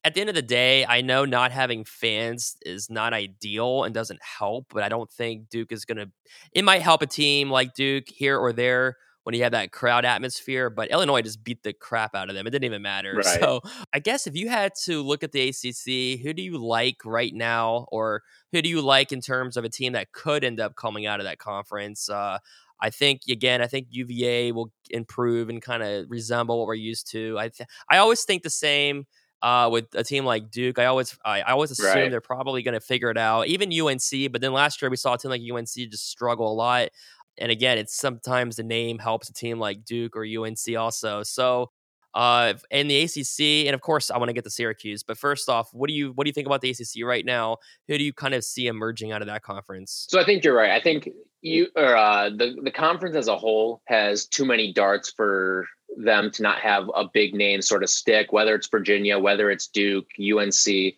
at 0.03 0.13
the 0.13 0.21
end 0.21 0.29
of 0.29 0.35
the 0.35 0.41
day, 0.41 0.85
I 0.85 1.01
know 1.01 1.25
not 1.25 1.51
having 1.51 1.85
fans 1.85 2.57
is 2.65 2.89
not 2.89 3.13
ideal 3.13 3.83
and 3.83 3.93
doesn't 3.93 4.19
help, 4.21 4.67
but 4.73 4.83
I 4.83 4.89
don't 4.89 5.11
think 5.11 5.49
Duke 5.49 5.71
is 5.71 5.85
going 5.85 5.97
to. 5.97 6.09
It 6.51 6.63
might 6.65 6.81
help 6.81 7.01
a 7.01 7.07
team 7.07 7.49
like 7.49 7.73
Duke 7.73 8.05
here 8.07 8.37
or 8.37 8.51
there 8.51 8.97
when 9.23 9.33
you 9.33 9.43
have 9.43 9.53
that 9.53 9.71
crowd 9.71 10.03
atmosphere, 10.03 10.69
but 10.69 10.91
Illinois 10.91 11.21
just 11.21 11.43
beat 11.43 11.63
the 11.63 11.71
crap 11.71 12.13
out 12.13 12.29
of 12.29 12.35
them. 12.35 12.45
It 12.45 12.49
didn't 12.49 12.65
even 12.65 12.81
matter. 12.81 13.13
Right. 13.23 13.39
So 13.39 13.61
I 13.93 13.99
guess 13.99 14.27
if 14.27 14.35
you 14.35 14.49
had 14.49 14.73
to 14.83 15.01
look 15.01 15.23
at 15.23 15.31
the 15.31 15.47
ACC, 15.47 16.19
who 16.21 16.33
do 16.33 16.41
you 16.41 16.57
like 16.57 16.97
right 17.05 17.33
now, 17.33 17.87
or 17.89 18.23
who 18.51 18.61
do 18.61 18.67
you 18.67 18.81
like 18.81 19.11
in 19.11 19.21
terms 19.21 19.55
of 19.55 19.63
a 19.63 19.69
team 19.69 19.93
that 19.93 20.11
could 20.11 20.43
end 20.43 20.59
up 20.59 20.75
coming 20.75 21.05
out 21.05 21.21
of 21.21 21.25
that 21.25 21.37
conference? 21.37 22.09
Uh, 22.09 22.39
I 22.81 22.89
think 22.89 23.21
again, 23.29 23.61
I 23.61 23.67
think 23.67 23.87
UVA 23.91 24.51
will 24.51 24.71
improve 24.89 25.47
and 25.47 25.61
kind 25.61 25.83
of 25.83 26.07
resemble 26.09 26.59
what 26.59 26.67
we're 26.67 26.73
used 26.73 27.09
to. 27.11 27.37
I 27.39 27.47
th- 27.47 27.69
I 27.89 27.97
always 27.97 28.25
think 28.25 28.43
the 28.43 28.49
same 28.49 29.05
uh, 29.43 29.67
with 29.69 29.93
a 29.93 30.03
team 30.05 30.25
like 30.25 30.49
Duke, 30.49 30.79
I 30.79 30.85
always 30.85 31.15
I, 31.23 31.41
I 31.41 31.51
always 31.51 31.69
assume 31.69 31.87
right. 31.87 32.09
they're 32.09 32.21
probably 32.21 32.63
going 32.63 32.73
to 32.73 32.79
figure 32.79 33.11
it 33.11 33.17
out. 33.17 33.47
Even 33.47 33.69
UNC, 33.69 34.31
but 34.31 34.39
then 34.39 34.53
last 34.53 34.81
year 34.81 34.89
we 34.89 34.95
saw 34.95 35.13
a 35.13 35.17
team 35.17 35.29
like 35.29 35.41
UNC 35.41 35.67
just 35.67 36.09
struggle 36.09 36.49
a 36.49 36.55
lot. 36.55 36.89
And 37.37 37.51
again, 37.51 37.77
it's 37.77 37.95
sometimes 37.95 38.55
the 38.55 38.63
name 38.63 38.99
helps 38.99 39.29
a 39.29 39.33
team 39.33 39.59
like 39.59 39.83
Duke 39.83 40.15
or 40.15 40.23
UNC 40.23 40.77
also. 40.77 41.23
So 41.23 41.71
uh, 42.13 42.53
in 42.71 42.87
the 42.87 43.01
ACC, 43.01 43.67
and 43.67 43.73
of 43.73 43.81
course, 43.81 44.09
I 44.09 44.17
want 44.17 44.29
to 44.29 44.33
get 44.33 44.45
to 44.45 44.49
Syracuse. 44.49 45.03
But 45.03 45.17
first 45.17 45.49
off, 45.49 45.73
what 45.73 45.89
do 45.89 45.93
you 45.93 46.13
what 46.13 46.23
do 46.23 46.29
you 46.29 46.33
think 46.33 46.47
about 46.47 46.61
the 46.61 46.69
ACC 46.69 47.03
right 47.03 47.25
now? 47.25 47.57
Who 47.89 47.97
do 47.97 48.03
you 48.03 48.13
kind 48.13 48.33
of 48.33 48.45
see 48.45 48.67
emerging 48.67 49.11
out 49.11 49.21
of 49.21 49.27
that 49.27 49.41
conference? 49.41 50.07
So 50.09 50.21
I 50.21 50.23
think 50.23 50.45
you're 50.45 50.55
right. 50.55 50.71
I 50.71 50.79
think 50.79 51.09
you 51.41 51.67
or 51.75 51.97
uh, 51.97 52.29
the 52.29 52.55
the 52.63 52.71
conference 52.71 53.17
as 53.17 53.27
a 53.27 53.35
whole 53.35 53.81
has 53.87 54.25
too 54.25 54.45
many 54.45 54.71
darts 54.71 55.11
for 55.11 55.65
them 55.97 56.31
to 56.31 56.43
not 56.43 56.59
have 56.59 56.89
a 56.95 57.05
big 57.05 57.33
name 57.33 57.61
sort 57.61 57.83
of 57.83 57.89
stick, 57.89 58.31
whether 58.33 58.55
it's 58.55 58.67
Virginia, 58.67 59.19
whether 59.19 59.49
it's 59.49 59.67
Duke, 59.67 60.07
UNC. 60.19 60.95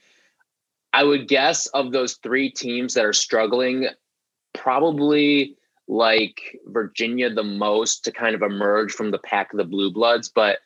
I 0.94 1.04
would 1.04 1.28
guess 1.28 1.68
of 1.68 1.92
those 1.92 2.16
three 2.16 2.50
teams 2.50 2.94
that 2.94 3.06
are 3.06 3.14
struggling, 3.14 3.88
probably 4.54 5.58
like 5.88 6.58
Virginia 6.68 7.30
the 7.30 7.44
most 7.44 8.04
to 8.06 8.12
kind 8.12 8.34
of 8.34 8.42
emerge 8.42 8.92
from 8.92 9.12
the 9.12 9.20
pack 9.20 9.54
of 9.54 9.58
the 9.58 9.66
blue 9.66 9.92
bloods. 9.92 10.30
But 10.30 10.60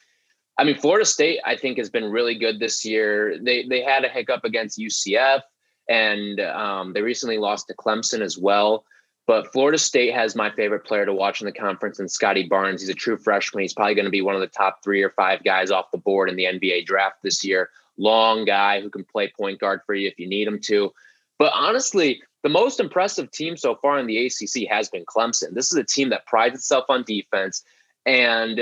I 0.57 0.63
mean, 0.63 0.77
Florida 0.77 1.05
State, 1.05 1.39
I 1.45 1.55
think, 1.55 1.77
has 1.77 1.89
been 1.89 2.11
really 2.11 2.35
good 2.35 2.59
this 2.59 2.85
year. 2.85 3.37
They 3.41 3.63
they 3.63 3.81
had 3.81 4.03
a 4.03 4.09
hiccup 4.09 4.43
against 4.43 4.77
UCF, 4.77 5.41
and 5.87 6.39
um, 6.41 6.93
they 6.93 7.01
recently 7.01 7.37
lost 7.37 7.67
to 7.67 7.75
Clemson 7.75 8.21
as 8.21 8.37
well. 8.37 8.85
But 9.29 9.51
Florida 9.53 9.77
State 9.77 10.15
has 10.15 10.35
my 10.35 10.49
favorite 10.49 10.85
player 10.85 11.05
to 11.05 11.13
watch 11.13 11.39
in 11.39 11.45
the 11.45 11.51
conference, 11.51 11.99
and 11.99 12.09
Scottie 12.09 12.47
Barnes. 12.47 12.81
He's 12.81 12.89
a 12.89 12.95
true 12.95 13.15
freshman. 13.15 13.61
He's 13.61 13.75
probably 13.75 13.93
going 13.93 14.05
to 14.05 14.09
be 14.09 14.23
one 14.23 14.33
of 14.33 14.41
the 14.41 14.47
top 14.47 14.83
three 14.83 15.03
or 15.03 15.11
five 15.11 15.43
guys 15.43 15.69
off 15.69 15.91
the 15.91 15.99
board 15.99 16.31
in 16.31 16.35
the 16.35 16.45
NBA 16.45 16.87
draft 16.87 17.17
this 17.21 17.45
year. 17.45 17.69
Long 17.95 18.43
guy 18.43 18.81
who 18.81 18.89
can 18.89 19.03
play 19.03 19.31
point 19.37 19.59
guard 19.59 19.81
for 19.85 19.93
you 19.93 20.07
if 20.07 20.17
you 20.17 20.27
need 20.27 20.47
him 20.47 20.59
to. 20.61 20.91
But 21.37 21.53
honestly, 21.53 22.23
the 22.41 22.49
most 22.49 22.79
impressive 22.79 23.29
team 23.29 23.55
so 23.55 23.75
far 23.75 23.99
in 23.99 24.07
the 24.07 24.25
ACC 24.25 24.67
has 24.67 24.89
been 24.89 25.05
Clemson. 25.05 25.53
This 25.53 25.71
is 25.71 25.77
a 25.77 25.83
team 25.83 26.09
that 26.09 26.25
prides 26.25 26.55
itself 26.55 26.85
on 26.89 27.03
defense, 27.03 27.63
and 28.07 28.59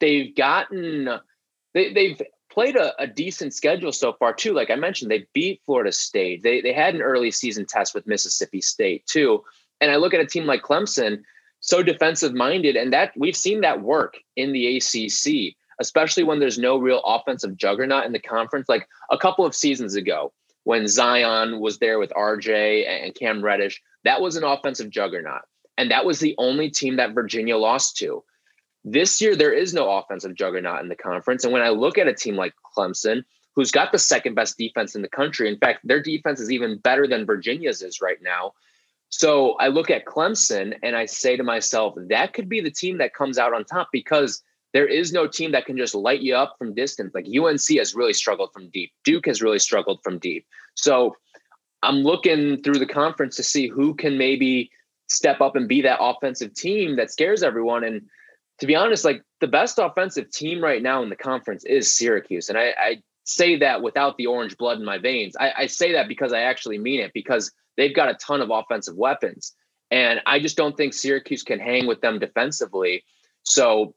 they've 0.00 0.36
gotten 0.36 1.18
they, 1.72 1.94
they've 1.94 2.20
played 2.50 2.76
a, 2.76 2.92
a, 3.02 3.06
decent 3.06 3.54
schedule 3.54 3.90
so 3.90 4.12
far 4.12 4.34
too. 4.34 4.52
Like 4.52 4.70
I 4.70 4.76
mentioned, 4.76 5.10
they 5.10 5.26
beat 5.32 5.62
Florida 5.64 5.92
State. 5.92 6.42
They 6.42 6.60
they 6.60 6.74
had 6.74 6.94
an 6.94 7.00
early 7.00 7.30
season 7.30 7.64
test 7.64 7.94
with 7.94 8.06
Mississippi 8.06 8.60
State 8.60 9.06
too. 9.06 9.42
And 9.84 9.92
I 9.92 9.96
look 9.96 10.14
at 10.14 10.20
a 10.20 10.26
team 10.26 10.46
like 10.46 10.62
Clemson, 10.62 11.24
so 11.60 11.82
defensive 11.82 12.32
minded, 12.32 12.74
and 12.74 12.90
that 12.94 13.12
we've 13.18 13.36
seen 13.36 13.60
that 13.60 13.82
work 13.82 14.16
in 14.34 14.52
the 14.52 14.78
ACC, 14.78 15.56
especially 15.78 16.24
when 16.24 16.40
there's 16.40 16.58
no 16.58 16.78
real 16.78 17.02
offensive 17.04 17.54
juggernaut 17.54 18.06
in 18.06 18.12
the 18.12 18.18
conference. 18.18 18.66
Like 18.66 18.88
a 19.10 19.18
couple 19.18 19.44
of 19.44 19.54
seasons 19.54 19.94
ago, 19.94 20.32
when 20.62 20.88
Zion 20.88 21.60
was 21.60 21.80
there 21.80 21.98
with 21.98 22.14
RJ 22.16 22.88
and 22.88 23.14
Cam 23.14 23.44
Reddish, 23.44 23.82
that 24.04 24.22
was 24.22 24.36
an 24.36 24.44
offensive 24.44 24.88
juggernaut. 24.88 25.42
And 25.76 25.90
that 25.90 26.06
was 26.06 26.18
the 26.18 26.34
only 26.38 26.70
team 26.70 26.96
that 26.96 27.12
Virginia 27.12 27.58
lost 27.58 27.98
to. 27.98 28.24
This 28.86 29.20
year, 29.20 29.36
there 29.36 29.52
is 29.52 29.74
no 29.74 29.90
offensive 29.90 30.34
juggernaut 30.34 30.80
in 30.80 30.88
the 30.88 30.96
conference. 30.96 31.44
And 31.44 31.52
when 31.52 31.60
I 31.60 31.68
look 31.68 31.98
at 31.98 32.08
a 32.08 32.14
team 32.14 32.36
like 32.36 32.54
Clemson, 32.74 33.22
who's 33.54 33.70
got 33.70 33.92
the 33.92 33.98
second 33.98 34.34
best 34.34 34.56
defense 34.56 34.94
in 34.94 35.02
the 35.02 35.08
country, 35.08 35.46
in 35.46 35.58
fact, 35.58 35.80
their 35.84 36.00
defense 36.00 36.40
is 36.40 36.50
even 36.50 36.78
better 36.78 37.06
than 37.06 37.26
Virginia's 37.26 37.82
is 37.82 38.00
right 38.00 38.22
now. 38.22 38.54
So 39.16 39.52
I 39.60 39.68
look 39.68 39.90
at 39.90 40.06
Clemson 40.06 40.74
and 40.82 40.96
I 40.96 41.06
say 41.06 41.36
to 41.36 41.44
myself, 41.44 41.94
that 42.08 42.34
could 42.34 42.48
be 42.48 42.60
the 42.60 42.70
team 42.70 42.98
that 42.98 43.14
comes 43.14 43.38
out 43.38 43.54
on 43.54 43.64
top 43.64 43.90
because 43.92 44.42
there 44.72 44.88
is 44.88 45.12
no 45.12 45.28
team 45.28 45.52
that 45.52 45.66
can 45.66 45.76
just 45.76 45.94
light 45.94 46.20
you 46.20 46.34
up 46.34 46.56
from 46.58 46.74
distance. 46.74 47.14
Like 47.14 47.26
UNC 47.26 47.78
has 47.78 47.94
really 47.94 48.12
struggled 48.12 48.52
from 48.52 48.70
deep, 48.70 48.90
Duke 49.04 49.26
has 49.26 49.40
really 49.40 49.60
struggled 49.60 50.00
from 50.02 50.18
deep. 50.18 50.44
So 50.74 51.14
I'm 51.84 51.98
looking 51.98 52.60
through 52.64 52.80
the 52.80 52.86
conference 52.86 53.36
to 53.36 53.44
see 53.44 53.68
who 53.68 53.94
can 53.94 54.18
maybe 54.18 54.68
step 55.06 55.40
up 55.40 55.54
and 55.54 55.68
be 55.68 55.80
that 55.82 56.02
offensive 56.02 56.52
team 56.52 56.96
that 56.96 57.12
scares 57.12 57.44
everyone. 57.44 57.84
And 57.84 58.02
to 58.58 58.66
be 58.66 58.74
honest, 58.74 59.04
like 59.04 59.22
the 59.40 59.46
best 59.46 59.78
offensive 59.78 60.28
team 60.32 60.60
right 60.60 60.82
now 60.82 61.04
in 61.04 61.08
the 61.08 61.14
conference 61.14 61.64
is 61.64 61.96
Syracuse. 61.96 62.48
And 62.48 62.58
I, 62.58 62.74
I 62.76 63.02
say 63.22 63.58
that 63.60 63.80
without 63.80 64.16
the 64.16 64.26
orange 64.26 64.56
blood 64.56 64.80
in 64.80 64.84
my 64.84 64.98
veins. 64.98 65.36
I, 65.38 65.52
I 65.56 65.66
say 65.66 65.92
that 65.92 66.08
because 66.08 66.32
I 66.32 66.40
actually 66.40 66.78
mean 66.78 66.98
it 66.98 67.12
because 67.14 67.52
they've 67.76 67.94
got 67.94 68.08
a 68.08 68.14
ton 68.14 68.40
of 68.40 68.50
offensive 68.50 68.96
weapons. 68.96 69.54
And 69.90 70.20
I 70.26 70.40
just 70.40 70.56
don't 70.56 70.76
think 70.76 70.94
Syracuse 70.94 71.42
can 71.42 71.60
hang 71.60 71.86
with 71.86 72.00
them 72.00 72.18
defensively. 72.18 73.04
So 73.42 73.94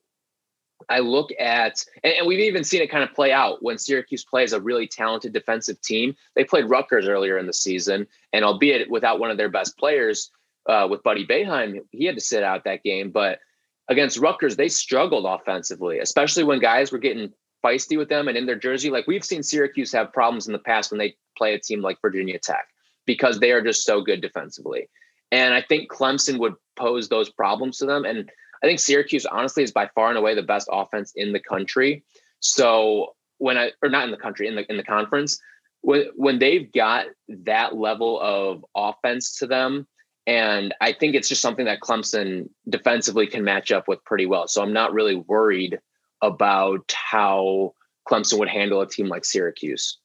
I 0.90 1.00
look 1.00 1.32
at, 1.40 1.84
and, 2.04 2.14
and, 2.14 2.28
we've 2.28 2.40
even 2.40 2.64
seen 2.64 2.82
it 2.82 2.92
kind 2.92 3.04
of 3.04 3.14
play 3.14 3.32
out 3.32 3.64
when 3.64 3.78
Syracuse 3.78 4.24
plays 4.24 4.54
a 4.54 4.62
really 4.62 4.88
talented 4.88 5.34
defensive 5.34 5.82
team. 5.82 6.16
They 6.36 6.44
played 6.44 6.70
Rutgers 6.70 7.08
earlier 7.08 7.38
in 7.38 7.48
the 7.48 7.54
season, 7.54 8.06
and 8.32 8.46
albeit 8.46 8.90
without 8.92 9.20
one 9.20 9.32
of 9.32 9.38
their 9.38 9.50
best 9.50 9.78
players, 9.78 10.30
uh, 10.68 10.88
with 10.90 11.02
Buddy 11.02 11.26
Boeheim, 11.26 11.80
he 11.92 12.06
had 12.06 12.16
to 12.16 12.22
sit 12.22 12.44
out 12.44 12.66
that 12.66 12.84
game. 12.84 13.10
But 13.10 13.40
against 13.88 14.20
Rutgers, 14.20 14.56
they 14.56 14.68
struggled 14.68 15.26
offensively, 15.26 16.00
especially 16.00 16.44
when 16.44 16.60
guys 16.60 16.92
were 16.92 16.98
getting 16.98 17.34
feisty 17.64 17.98
with 17.98 18.10
them 18.10 18.28
and 18.28 18.38
in 18.38 18.46
their 18.46 18.56
jersey. 18.56 18.90
Like 18.90 19.08
we've 19.08 19.26
seen 19.26 19.44
Syracuse 19.44 19.92
have 19.94 20.14
problems 20.14 20.46
in 20.46 20.54
the 20.54 20.60
past 20.60 20.92
when 20.92 21.00
they 21.00 21.16
play 21.38 21.54
a 21.54 21.60
team 21.60 21.82
like 21.82 22.02
Virginia 22.02 22.38
Tech 22.38 22.68
because 23.08 23.40
they 23.40 23.52
are 23.52 23.64
just 23.64 23.84
so 23.84 24.02
good 24.02 24.22
defensively. 24.22 24.88
And 25.32 25.56
I 25.56 25.64
think 25.64 25.92
Clemson 25.92 26.38
would 26.38 26.54
pose 26.76 27.10
those 27.10 27.30
problems 27.30 27.80
to 27.80 27.88
them. 27.88 28.06
And 28.06 28.30
I 28.64 28.68
think 28.68 28.80
Syracuse, 28.80 29.26
honestly, 29.26 29.64
is 29.64 29.72
by 29.72 29.90
far 29.96 30.10
and 30.10 30.18
away 30.18 30.36
the 30.36 30.44
best 30.44 30.70
offense 30.72 31.12
in 31.16 31.34
the 31.34 31.40
country. 31.40 32.04
So 32.40 33.16
when 33.40 33.58
I, 33.58 33.72
or 33.82 33.90
not 33.90 34.06
in 34.06 34.12
the 34.12 34.18
country, 34.18 34.48
in 34.48 34.56
the 34.56 34.70
in 34.70 34.78
the 34.78 34.84
conference, 34.84 35.40
when 35.82 36.06
when 36.16 36.40
they've 36.40 36.72
got 36.72 37.08
that 37.30 37.76
level 37.76 38.20
of 38.22 38.66
offense 38.76 39.38
to 39.38 39.48
them, 39.48 39.88
and 40.26 40.74
I 40.82 40.94
think 40.94 41.16
it's 41.16 41.30
just 41.30 41.42
something 41.42 41.66
that 41.66 41.82
Clemson 41.82 42.50
defensively 42.70 43.28
can 43.28 43.44
match 43.44 43.72
up 43.72 43.88
with 43.88 44.04
pretty 44.06 44.26
well. 44.26 44.48
So 44.48 44.62
I'm 44.62 44.74
not 44.74 44.94
really 44.94 45.16
worried 45.16 45.80
about 46.22 46.92
how 46.94 47.74
Clemson 48.10 48.40
would 48.40 48.50
handle 48.50 48.82
a 48.82 48.88
team 48.88 49.08
like 49.08 49.26
Syracuse 49.26 49.98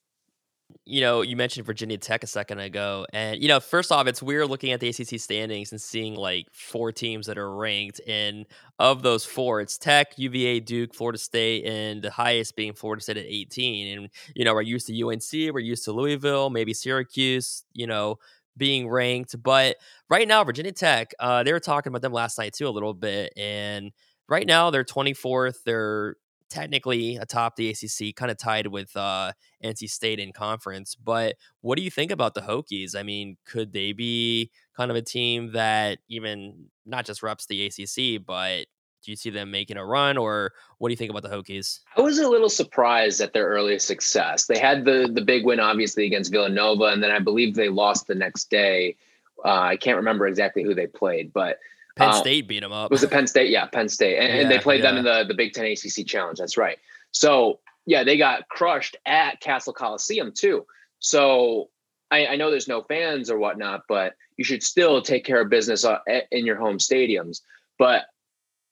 you 0.85 0.99
know, 0.99 1.21
you 1.21 1.37
mentioned 1.37 1.65
Virginia 1.65 1.97
Tech 1.97 2.23
a 2.23 2.27
second 2.27 2.59
ago. 2.59 3.05
And, 3.13 3.41
you 3.41 3.47
know, 3.47 3.61
first 3.61 3.91
off, 3.91 4.05
it's 4.05 4.21
weird 4.21 4.49
looking 4.49 4.73
at 4.73 4.81
the 4.81 4.89
ACC 4.89 5.19
standings 5.19 5.71
and 5.71 5.81
seeing 5.81 6.15
like 6.15 6.47
four 6.51 6.91
teams 6.91 7.27
that 7.27 7.37
are 7.37 7.55
ranked. 7.55 8.01
And 8.05 8.45
of 8.79 9.01
those 9.01 9.23
four, 9.23 9.61
it's 9.61 9.77
Tech, 9.77 10.17
UVA, 10.17 10.59
Duke, 10.59 10.93
Florida 10.93 11.17
State, 11.17 11.65
and 11.65 12.01
the 12.01 12.11
highest 12.11 12.57
being 12.57 12.73
Florida 12.73 13.01
State 13.01 13.15
at 13.15 13.25
18. 13.25 13.97
And, 13.97 14.09
you 14.35 14.43
know, 14.43 14.53
we're 14.53 14.61
used 14.61 14.87
to 14.87 15.07
UNC, 15.07 15.53
we're 15.53 15.59
used 15.59 15.85
to 15.85 15.93
Louisville, 15.93 16.49
maybe 16.49 16.73
Syracuse, 16.73 17.63
you 17.73 17.87
know, 17.87 18.17
being 18.57 18.89
ranked. 18.89 19.41
But 19.41 19.77
right 20.09 20.27
now, 20.27 20.43
Virginia 20.43 20.73
Tech, 20.73 21.13
uh, 21.17 21.43
they 21.43 21.53
were 21.53 21.61
talking 21.61 21.91
about 21.91 22.01
them 22.01 22.13
last 22.13 22.37
night 22.37 22.53
too 22.53 22.67
a 22.67 22.69
little 22.69 22.93
bit. 22.93 23.31
And 23.37 23.91
right 24.27 24.45
now, 24.45 24.69
they're 24.69 24.83
24th. 24.83 25.63
They're 25.65 26.17
technically 26.53 27.15
atop 27.15 27.55
the 27.55 27.69
ACC, 27.69 28.15
kind 28.15 28.29
of 28.29 28.37
tied 28.37 28.67
with 28.67 28.95
uh, 28.95 29.31
NC 29.63 29.89
State 29.89 30.19
in 30.19 30.31
conference. 30.31 30.95
But 30.95 31.35
what 31.61 31.77
do 31.77 31.83
you 31.83 31.89
think 31.89 32.11
about 32.11 32.35
the 32.35 32.41
Hokies? 32.41 32.95
I 32.95 33.01
mean, 33.01 33.37
could 33.45 33.73
they 33.73 33.91
be 33.91 34.51
kind 34.77 34.91
of 34.91 34.97
a 34.97 35.01
team 35.01 35.53
that 35.53 35.97
even 36.07 36.65
not 36.85 37.05
just 37.05 37.23
reps 37.23 37.47
the 37.47 37.65
ACC, 37.65 38.23
but 38.23 38.67
do 39.03 39.11
you 39.11 39.17
see 39.17 39.31
them 39.31 39.51
making 39.51 39.77
a 39.77 39.85
run, 39.85 40.15
or 40.15 40.53
what 40.77 40.87
do 40.87 40.93
you 40.93 40.97
think 40.97 41.09
about 41.09 41.23
the 41.23 41.29
Hokies? 41.29 41.79
I 41.97 42.01
was 42.01 42.19
a 42.19 42.29
little 42.29 42.49
surprised 42.49 43.19
at 43.19 43.33
their 43.33 43.47
early 43.47 43.77
success. 43.79 44.45
They 44.45 44.59
had 44.59 44.85
the 44.85 45.09
the 45.11 45.21
big 45.21 45.45
win, 45.45 45.59
obviously, 45.59 46.05
against 46.05 46.31
Villanova, 46.31 46.85
and 46.85 47.03
then 47.03 47.11
I 47.11 47.19
believe 47.19 47.55
they 47.55 47.69
lost 47.69 48.07
the 48.07 48.15
next 48.15 48.49
day. 48.49 48.95
Uh, 49.43 49.59
I 49.59 49.75
can't 49.75 49.97
remember 49.97 50.25
exactly 50.25 50.63
who 50.63 50.73
they 50.73 50.87
played, 50.87 51.33
but 51.33 51.57
Penn 51.95 52.09
um, 52.09 52.15
State 52.15 52.47
beat 52.47 52.61
them 52.61 52.71
up. 52.71 52.89
Was 52.91 53.03
it 53.03 53.11
Penn 53.11 53.27
State? 53.27 53.51
Yeah, 53.51 53.65
Penn 53.67 53.89
State, 53.89 54.17
and, 54.17 54.33
yeah, 54.33 54.41
and 54.41 54.51
they 54.51 54.59
played 54.59 54.81
yeah. 54.81 54.91
them 54.91 54.97
in 54.97 55.03
the 55.03 55.25
the 55.27 55.33
Big 55.33 55.53
Ten 55.53 55.65
ACC 55.65 56.05
Challenge. 56.05 56.39
That's 56.39 56.57
right. 56.57 56.77
So 57.11 57.59
yeah, 57.85 58.03
they 58.03 58.17
got 58.17 58.47
crushed 58.49 58.97
at 59.05 59.41
Cassell 59.41 59.73
Coliseum 59.73 60.31
too. 60.31 60.65
So 60.99 61.69
I, 62.09 62.27
I 62.27 62.35
know 62.35 62.49
there's 62.49 62.67
no 62.67 62.83
fans 62.83 63.29
or 63.29 63.37
whatnot, 63.37 63.83
but 63.87 64.13
you 64.37 64.43
should 64.43 64.63
still 64.63 65.01
take 65.01 65.25
care 65.25 65.41
of 65.41 65.49
business 65.49 65.85
uh, 65.85 65.99
in 66.31 66.45
your 66.45 66.55
home 66.55 66.77
stadiums. 66.77 67.41
But 67.77 68.05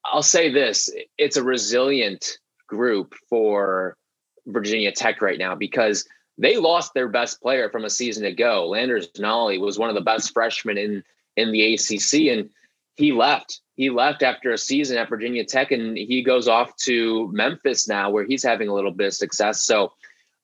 I'll 0.06 0.24
say 0.24 0.52
this: 0.52 0.90
it's 1.18 1.38
a 1.38 1.44
resilient 1.44 2.38
group 2.68 3.14
for 3.30 3.98
Virginia 4.48 4.92
Tech 4.92 5.22
right 5.22 5.38
now 5.38 5.56
because 5.56 6.08
they 6.38 6.58
lost 6.58 6.94
their 6.94 7.10
best 7.10 7.42
player 7.42 7.70
from 7.70 7.86
a 7.86 7.90
season 7.90 8.26
ago. 8.26 8.68
Landers 8.68 9.10
Nolley 9.20 9.60
was 9.60 9.78
one 9.78 9.90
of 9.90 9.96
the 9.96 10.02
best 10.02 10.34
freshmen 10.34 10.78
in 10.78 11.04
in 11.38 11.52
the 11.52 11.74
ACC, 11.74 12.32
and 12.32 12.50
he 13.02 13.12
left. 13.12 13.62
He 13.76 13.90
left 13.90 14.22
after 14.22 14.52
a 14.52 14.58
season 14.58 14.98
at 14.98 15.10
Virginia 15.10 15.44
Tech 15.44 15.72
and 15.72 15.98
he 15.98 16.22
goes 16.22 16.48
off 16.48 16.76
to 16.84 17.30
Memphis 17.34 17.88
now 17.88 18.12
where 18.12 18.24
he's 18.24 18.44
having 18.44 18.68
a 18.70 18.74
little 18.74 18.92
bit 18.92 19.08
of 19.08 19.14
success. 19.16 19.64
So 19.64 19.92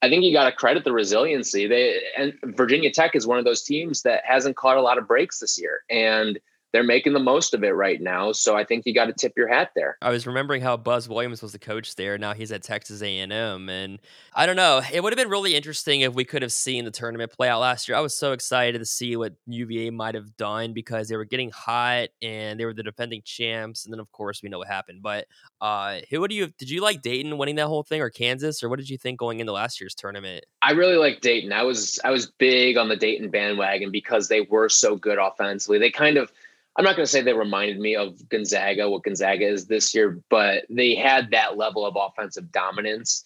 I 0.02 0.10
think 0.10 0.24
you 0.24 0.34
got 0.34 0.46
to 0.46 0.52
credit 0.52 0.84
the 0.84 0.92
resiliency. 0.92 1.68
They 1.68 2.02
and 2.18 2.34
Virginia 2.44 2.92
Tech 2.92 3.16
is 3.16 3.28
one 3.28 3.38
of 3.38 3.46
those 3.46 3.62
teams 3.62 4.02
that 4.02 4.24
hasn't 4.26 4.56
caught 4.56 4.78
a 4.78 4.82
lot 4.82 4.98
of 4.98 5.08
breaks 5.08 5.40
this 5.40 5.60
year. 5.60 5.82
And 5.90 6.40
they're 6.74 6.84
making 6.84 7.14
the 7.14 7.20
most 7.20 7.54
of 7.54 7.64
it 7.64 7.70
right 7.70 8.02
now. 8.02 8.32
So 8.32 8.56
I 8.56 8.64
think 8.64 8.86
you 8.86 8.94
got 8.94 9.06
to 9.06 9.14
tip 9.14 9.34
your 9.38 9.48
hat 9.48 9.72
there. 9.76 9.98
I 10.02 10.10
was 10.10 10.28
remembering 10.28 10.62
how 10.62 10.78
Buzz 10.78 11.08
Williams 11.08 11.42
was 11.42 11.54
the 11.54 11.60
coach 11.60 11.96
there. 11.96 12.18
Now 12.18 12.34
he's 12.34 12.52
at 12.52 12.64
Texas 12.64 13.02
A&M, 13.02 13.70
and 13.70 14.00
I 14.34 14.46
don't 14.46 14.56
know. 14.56 14.82
It 14.92 15.02
would 15.02 15.14
have 15.14 15.18
been 15.18 15.30
really 15.30 15.56
interesting 15.56 16.02
if 16.02 16.14
we 16.14 16.26
could 16.26 16.42
have 16.42 16.52
seen 16.52 16.86
the 16.86 16.92
tournament 16.92 17.32
play 17.32 17.50
out 17.50 17.62
last 17.62 17.88
year. 17.88 17.98
I 17.98 18.02
was 18.02 18.16
so 18.18 18.34
excited 18.34 18.80
to 18.80 18.86
see 18.86 19.16
what 19.16 19.34
UVA 19.48 19.92
might 19.92 20.16
have 20.16 20.36
done 20.38 20.74
because 20.74 21.08
they 21.08 21.16
were 21.16 21.26
getting 21.26 21.52
hot 21.52 22.10
and 22.22 22.60
they 22.60 22.66
were 22.66 22.74
the 22.74 22.84
defending 22.84 23.22
champs. 23.24 23.86
And 23.86 23.94
then 23.94 24.00
of 24.00 24.12
course 24.12 24.44
we 24.44 24.50
know 24.50 24.60
what 24.60 24.68
happened. 24.68 25.02
But 25.02 25.28
uh, 25.62 26.00
who 26.10 26.28
do 26.28 26.36
you 26.36 26.48
did 26.58 26.70
you 26.70 26.82
like 26.82 27.02
Dayton 27.02 27.38
winning 27.38 27.56
that 27.56 27.68
whole 27.68 27.84
thing 27.84 28.02
or 28.02 28.10
Kansas 28.10 28.64
or 28.64 28.70
what 28.70 28.80
did 28.80 28.90
you 28.90 28.98
think 28.98 29.20
going 29.20 29.40
into 29.40 29.52
last 29.52 29.80
year's 29.82 29.96
tournament? 29.96 30.46
I 30.62 30.72
really 30.72 30.98
like 30.98 31.22
Dayton. 31.22 31.54
I 31.54 31.64
was 31.64 32.00
I 32.04 32.12
was 32.12 32.28
big 32.28 32.78
on 32.78 32.90
the 32.90 32.96
Dayton 32.96 33.30
bandwagon 33.30 33.92
because 33.92 34.28
they 34.28 34.42
were 34.42 34.70
so 34.70 34.96
good 34.96 35.18
offensively. 35.18 35.80
They 35.80 35.92
kind 35.92 36.18
of 36.18 36.32
I'm 36.78 36.84
not 36.84 36.96
going 36.96 37.06
to 37.06 37.12
say 37.12 37.22
they 37.22 37.34
reminded 37.34 37.80
me 37.80 37.96
of 37.96 38.30
Gonzaga, 38.30 38.90
what 38.90 39.04
Gonzaga 39.04 39.46
is 39.46 39.66
this 39.66 39.96
year, 39.96 40.22
but 40.30 40.66
they 40.70 40.94
had 40.94 41.32
that 41.32 41.58
level 41.58 41.86
of 41.86 41.98
offensive 41.98 42.52
dominance. 42.52 43.24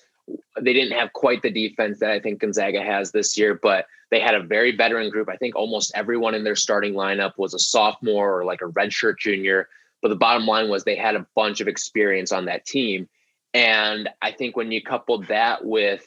They 0.60 0.72
didn't 0.72 0.98
have 0.98 1.12
quite 1.12 1.42
the 1.42 1.52
defense 1.52 2.00
that 2.00 2.12
I 2.12 2.20
think 2.22 2.40
Gonzaga 2.40 2.82
has 2.82 3.12
this 3.12 3.38
year, 3.38 3.60
but 3.62 3.88
they 4.10 4.22
had 4.22 4.36
a 4.36 4.44
very 4.44 4.76
veteran 4.76 5.10
group. 5.10 5.28
I 5.28 5.36
think 5.36 5.56
almost 5.56 5.92
everyone 5.96 6.34
in 6.34 6.46
their 6.46 6.56
starting 6.56 6.94
lineup 6.94 7.34
was 7.38 7.54
a 7.54 7.60
sophomore 7.60 8.40
or 8.40 8.46
like 8.46 8.62
a 8.62 8.70
redshirt 8.70 9.18
junior. 9.18 9.68
But 10.02 10.10
the 10.10 10.16
bottom 10.16 10.46
line 10.46 10.70
was 10.70 10.84
they 10.84 10.96
had 10.96 11.16
a 11.16 11.28
bunch 11.36 11.60
of 11.60 11.68
experience 11.68 12.32
on 12.32 12.46
that 12.46 12.66
team. 12.66 13.10
And 13.54 14.10
I 14.22 14.32
think 14.32 14.56
when 14.56 14.72
you 14.72 14.82
coupled 14.82 15.28
that 15.28 15.66
with 15.66 16.06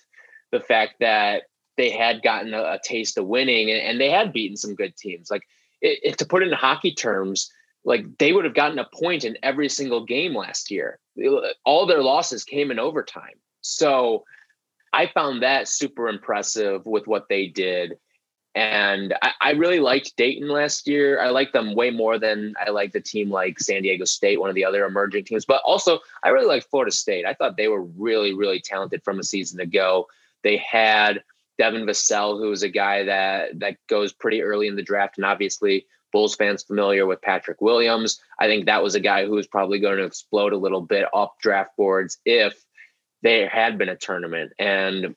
the 0.51 0.61
fact 0.61 0.95
that 1.01 1.45
they 1.77 1.91
had 1.91 2.23
gotten 2.23 2.55
a, 2.55 2.63
a 2.63 2.81
taste 2.83 3.19
of 3.19 3.27
winning 3.27 3.71
and, 3.71 3.81
and, 3.81 4.01
they 4.01 4.11
had 4.11 4.33
beaten 4.33 4.57
some 4.57 4.75
good 4.75 4.97
teams, 4.97 5.31
like 5.31 5.43
it, 5.85 6.01
it, 6.03 6.18
to 6.18 6.27
put 6.27 6.42
it 6.42 6.49
in 6.49 6.55
hockey 6.55 6.92
terms, 6.92 7.53
like 7.85 8.07
they 8.18 8.33
would 8.33 8.44
have 8.44 8.55
gotten 8.55 8.79
a 8.79 8.88
point 8.92 9.25
in 9.25 9.37
every 9.42 9.68
single 9.68 10.05
game 10.05 10.35
last 10.35 10.70
year. 10.70 10.99
All 11.64 11.87
their 11.87 12.03
losses 12.03 12.42
came 12.42 12.70
in 12.70 12.79
overtime. 12.79 13.38
So 13.61 14.25
I 14.92 15.07
found 15.07 15.42
that 15.42 15.68
super 15.68 16.09
impressive 16.09 16.87
with 16.87 17.07
what 17.07 17.29
they 17.29 17.47
did. 17.47 17.99
And 18.55 19.14
I, 19.20 19.33
I 19.40 19.51
really 19.51 19.81
liked 19.81 20.16
Dayton 20.16 20.49
last 20.49 20.87
year. 20.88 21.20
I 21.20 21.29
liked 21.29 21.53
them 21.53 21.75
way 21.75 21.90
more 21.90 22.18
than 22.18 22.55
I 22.64 22.70
liked 22.70 22.94
a 22.94 23.01
team 23.01 23.29
like 23.29 23.59
San 23.59 23.83
Diego 23.83 24.05
State, 24.05 24.40
one 24.40 24.49
of 24.49 24.55
the 24.55 24.64
other 24.64 24.87
emerging 24.87 25.25
teams. 25.25 25.44
But 25.44 25.61
also, 25.66 25.99
I 26.23 26.31
really 26.31 26.47
liked 26.47 26.70
Florida 26.70 26.92
State. 26.92 27.27
I 27.27 27.35
thought 27.35 27.57
they 27.57 27.68
were 27.68 27.83
really, 27.83 28.33
really 28.33 28.61
talented 28.61 29.03
from 29.05 29.18
a 29.18 29.25
season 29.25 29.61
ago. 29.61 30.07
They 30.42 30.57
had 30.57 31.23
Devin 31.59 31.87
Vassell, 31.87 32.38
who 32.38 32.51
is 32.51 32.62
a 32.62 32.69
guy 32.69 33.05
that 33.05 33.59
that 33.61 33.77
goes 33.88 34.12
pretty 34.12 34.43
early 34.43 34.67
in 34.67 34.77
the 34.77 34.83
draft, 34.83 35.19
and 35.19 35.25
obviously 35.25 35.87
Bulls 36.12 36.37
fans 36.37 36.62
familiar 36.62 37.07
with 37.07 37.23
Patrick 37.23 37.61
Williams. 37.61 38.21
I 38.38 38.47
think 38.47 38.67
that 38.67 38.83
was 38.83 38.94
a 38.94 39.00
guy 39.00 39.27
who 39.27 39.33
was 39.33 39.46
probably 39.46 39.81
going 39.81 39.98
to 39.98 40.05
explode 40.05 40.52
a 40.52 40.59
little 40.59 40.81
bit 40.81 41.07
off 41.13 41.38
draft 41.40 41.77
boards 41.77 42.19
if 42.25 42.55
there 43.23 43.48
had 43.48 43.79
been 43.79 43.88
a 43.88 43.96
tournament. 43.96 44.52
And 44.59 45.17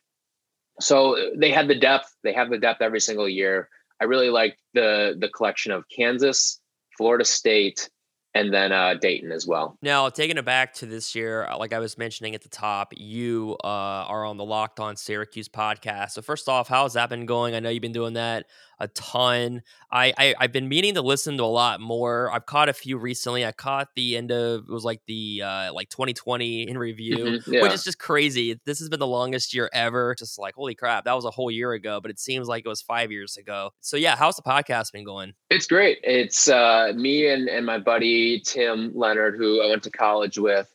so 0.79 1.17
they 1.35 1.51
had 1.51 1.67
the 1.67 1.79
depth. 1.79 2.15
They 2.23 2.33
have 2.33 2.49
the 2.49 2.57
depth 2.57 2.81
every 2.81 2.99
single 2.99 3.29
year. 3.29 3.69
I 4.01 4.05
really 4.05 4.29
liked 4.29 4.59
the 4.73 5.15
the 5.17 5.29
collection 5.29 5.71
of 5.71 5.85
Kansas, 5.95 6.59
Florida 6.97 7.25
State, 7.25 7.89
and 8.33 8.53
then 8.53 8.71
uh, 8.71 8.93
Dayton 8.95 9.31
as 9.31 9.47
well. 9.47 9.77
Now, 9.81 10.09
taking 10.09 10.37
it 10.37 10.45
back 10.45 10.73
to 10.75 10.85
this 10.85 11.15
year, 11.15 11.45
uh, 11.45 11.57
like 11.57 11.73
I 11.73 11.79
was 11.79 11.97
mentioning 11.97 12.35
at 12.35 12.41
the 12.41 12.49
top, 12.49 12.93
you 12.95 13.57
uh, 13.63 13.67
are 13.67 14.25
on 14.25 14.37
the 14.37 14.45
Locked 14.45 14.79
On 14.79 14.95
Syracuse 14.95 15.49
podcast. 15.49 16.11
So, 16.11 16.21
first 16.21 16.47
off, 16.47 16.67
how's 16.67 16.93
that 16.93 17.09
been 17.09 17.25
going? 17.25 17.55
I 17.55 17.59
know 17.59 17.69
you've 17.69 17.81
been 17.81 17.91
doing 17.91 18.13
that 18.13 18.45
a 18.79 18.87
ton. 18.89 19.61
I, 19.91 20.13
I 20.17 20.35
have 20.39 20.51
been 20.51 20.69
meaning 20.69 20.95
to 20.95 21.01
listen 21.01 21.37
to 21.37 21.43
a 21.43 21.45
lot 21.45 21.79
more. 21.79 22.31
I've 22.31 22.45
caught 22.45 22.69
a 22.69 22.73
few 22.73 22.97
recently. 22.97 23.45
I 23.45 23.51
caught 23.51 23.89
the 23.95 24.17
end 24.17 24.31
of 24.31 24.65
it 24.67 24.71
was 24.71 24.83
like 24.83 25.01
the 25.07 25.41
uh, 25.43 25.73
like 25.73 25.89
2020 25.89 26.67
in 26.67 26.77
review, 26.77 27.17
mm-hmm, 27.17 27.53
yeah. 27.53 27.61
which 27.61 27.73
is 27.73 27.83
just 27.83 27.99
crazy. 27.99 28.59
This 28.65 28.79
has 28.79 28.89
been 28.89 28.99
the 28.99 29.07
longest 29.07 29.53
year 29.53 29.69
ever. 29.73 30.15
Just 30.17 30.37
like 30.37 30.55
holy 30.55 30.75
crap, 30.75 31.05
that 31.05 31.13
was 31.13 31.25
a 31.25 31.31
whole 31.31 31.51
year 31.51 31.73
ago, 31.73 31.99
but 32.01 32.11
it 32.11 32.19
seems 32.19 32.47
like 32.47 32.65
it 32.65 32.69
was 32.69 32.81
five 32.81 33.11
years 33.11 33.37
ago. 33.37 33.71
So 33.81 33.97
yeah, 33.97 34.15
how's 34.15 34.35
the 34.35 34.41
podcast 34.41 34.91
been 34.91 35.05
going? 35.05 35.33
It's 35.49 35.67
great. 35.67 35.99
It's 36.03 36.47
uh, 36.47 36.93
me 36.95 37.27
and 37.27 37.47
and 37.47 37.65
my 37.65 37.79
buddy 37.79 38.41
Tim 38.41 38.91
Leonard, 38.93 39.35
who 39.37 39.61
I 39.61 39.67
went 39.69 39.83
to 39.83 39.91
college 39.91 40.37
with 40.37 40.71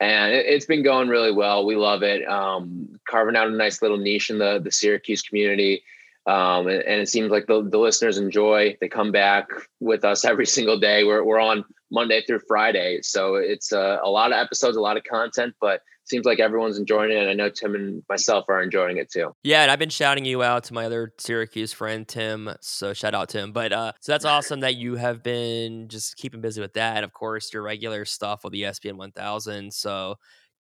and 0.00 0.32
it, 0.32 0.52
has 0.52 0.66
been 0.66 0.82
going 0.82 1.08
really 1.08 1.32
well. 1.32 1.64
We 1.64 1.76
love 1.76 2.02
it. 2.02 2.26
Um, 2.28 2.98
carving 3.08 3.36
out 3.36 3.48
a 3.48 3.50
nice 3.50 3.82
little 3.82 3.98
niche 3.98 4.30
in 4.30 4.38
the 4.38 4.60
the 4.62 4.72
Syracuse 4.72 5.22
community. 5.22 5.82
Um, 6.26 6.68
and, 6.68 6.82
and, 6.82 7.00
it 7.02 7.08
seems 7.08 7.30
like 7.30 7.46
the, 7.46 7.62
the 7.62 7.78
listeners 7.78 8.16
enjoy. 8.16 8.76
They 8.80 8.88
come 8.88 9.12
back 9.12 9.46
with 9.80 10.04
us 10.04 10.24
every 10.24 10.46
single 10.46 10.78
day. 10.78 11.04
We're, 11.04 11.22
we're 11.22 11.38
on 11.38 11.64
Monday 11.90 12.22
through 12.26 12.40
Friday. 12.48 13.00
So 13.02 13.34
it's 13.34 13.72
uh, 13.72 13.98
a 14.02 14.08
lot 14.08 14.32
of 14.32 14.38
episodes, 14.38 14.76
a 14.76 14.80
lot 14.80 14.96
of 14.96 15.04
content, 15.04 15.54
but 15.60 15.82
seems 16.06 16.26
like 16.26 16.40
everyone's 16.40 16.78
enjoying 16.78 17.10
it. 17.10 17.16
And 17.16 17.30
I 17.30 17.34
know 17.34 17.48
Tim 17.48 17.74
and 17.74 18.02
myself 18.08 18.44
are 18.48 18.62
enjoying 18.62 18.98
it 18.98 19.10
too. 19.10 19.34
Yeah. 19.42 19.62
And 19.62 19.70
I've 19.70 19.78
been 19.78 19.90
shouting 19.90 20.24
you 20.24 20.42
out 20.42 20.64
to 20.64 20.74
my 20.74 20.86
other 20.86 21.12
Syracuse 21.18 21.72
friend, 21.72 22.06
Tim. 22.06 22.50
So 22.60 22.92
shout 22.92 23.14
out 23.14 23.30
to 23.30 23.38
him. 23.38 23.52
But 23.52 23.72
uh, 23.72 23.92
so 24.00 24.12
that's 24.12 24.24
awesome 24.24 24.60
that 24.60 24.76
you 24.76 24.96
have 24.96 25.22
been 25.22 25.88
just 25.88 26.16
keeping 26.16 26.40
busy 26.40 26.60
with 26.60 26.74
that. 26.74 26.96
And 26.96 27.04
of 27.04 27.12
course, 27.12 27.52
your 27.52 27.62
regular 27.62 28.04
stuff 28.04 28.44
with 28.44 28.52
the 28.52 28.62
ESPN 28.62 28.96
1000. 28.96 29.72
So 29.72 30.16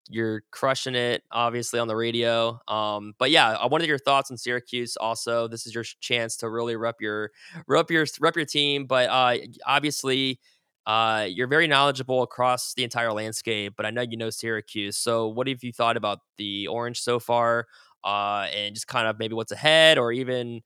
you're 0.09 0.43
crushing 0.51 0.95
it, 0.95 1.23
obviously 1.31 1.79
on 1.79 1.87
the 1.87 1.95
radio. 1.95 2.59
Um, 2.67 3.13
but 3.17 3.31
yeah, 3.31 3.51
I 3.51 3.67
wanted 3.67 3.87
your 3.87 3.97
thoughts 3.97 4.31
on 4.31 4.37
Syracuse. 4.37 4.97
Also, 4.97 5.47
this 5.47 5.65
is 5.65 5.73
your 5.73 5.83
chance 6.01 6.37
to 6.37 6.49
really 6.49 6.75
rep 6.75 6.97
your 6.99 7.31
rep 7.67 7.89
your 7.89 8.05
rep 8.19 8.35
your 8.35 8.45
team. 8.45 8.85
But 8.85 9.09
uh, 9.09 9.37
obviously, 9.65 10.39
uh, 10.85 11.27
you're 11.29 11.47
very 11.47 11.67
knowledgeable 11.67 12.21
across 12.23 12.73
the 12.73 12.83
entire 12.83 13.13
landscape. 13.13 13.73
But 13.77 13.85
I 13.85 13.91
know 13.91 14.01
you 14.01 14.17
know 14.17 14.29
Syracuse. 14.29 14.97
So, 14.97 15.27
what 15.27 15.47
have 15.47 15.63
you 15.63 15.71
thought 15.71 15.97
about 15.97 16.19
the 16.37 16.67
Orange 16.67 16.99
so 17.01 17.19
far? 17.19 17.67
Uh, 18.03 18.47
and 18.53 18.75
just 18.75 18.87
kind 18.87 19.07
of 19.07 19.17
maybe 19.17 19.33
what's 19.33 19.53
ahead, 19.53 19.97
or 19.97 20.11
even 20.11 20.61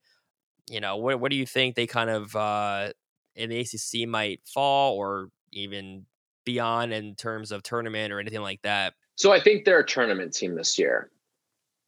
you 0.70 0.80
know, 0.80 0.96
what 0.96 1.20
what 1.20 1.30
do 1.30 1.36
you 1.36 1.46
think 1.46 1.74
they 1.74 1.86
kind 1.86 2.10
of 2.10 2.34
uh, 2.36 2.90
in 3.34 3.50
the 3.50 3.60
ACC 3.60 4.08
might 4.08 4.40
fall, 4.46 4.94
or 4.96 5.28
even 5.52 6.06
beyond 6.44 6.92
in 6.92 7.14
terms 7.14 7.52
of 7.52 7.62
tournament 7.62 8.12
or 8.12 8.20
anything 8.20 8.42
like 8.42 8.62
that? 8.62 8.94
So 9.18 9.32
I 9.32 9.40
think 9.40 9.64
they're 9.64 9.80
a 9.80 9.86
tournament 9.86 10.32
team 10.32 10.54
this 10.54 10.78
year. 10.78 11.10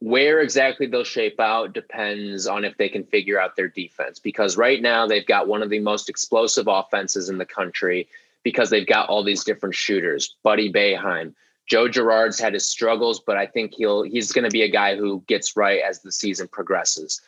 Where 0.00 0.40
exactly 0.40 0.86
they'll 0.86 1.04
shape 1.04 1.38
out 1.38 1.72
depends 1.72 2.46
on 2.46 2.64
if 2.64 2.76
they 2.76 2.88
can 2.88 3.04
figure 3.04 3.40
out 3.40 3.54
their 3.54 3.68
defense. 3.68 4.18
Because 4.18 4.56
right 4.56 4.82
now 4.82 5.06
they've 5.06 5.26
got 5.26 5.46
one 5.46 5.62
of 5.62 5.70
the 5.70 5.78
most 5.78 6.08
explosive 6.08 6.66
offenses 6.66 7.28
in 7.28 7.38
the 7.38 7.46
country 7.46 8.08
because 8.42 8.70
they've 8.70 8.86
got 8.86 9.08
all 9.08 9.22
these 9.22 9.44
different 9.44 9.76
shooters. 9.76 10.34
Buddy 10.42 10.72
Boeheim, 10.72 11.34
Joe 11.68 11.86
Girard's 11.86 12.40
had 12.40 12.54
his 12.54 12.66
struggles, 12.66 13.20
but 13.20 13.36
I 13.36 13.46
think 13.46 13.74
he'll 13.74 14.02
he's 14.02 14.32
going 14.32 14.44
to 14.44 14.50
be 14.50 14.62
a 14.62 14.70
guy 14.70 14.96
who 14.96 15.22
gets 15.28 15.56
right 15.56 15.82
as 15.88 16.00
the 16.00 16.10
season 16.10 16.48
progresses. 16.48 17.20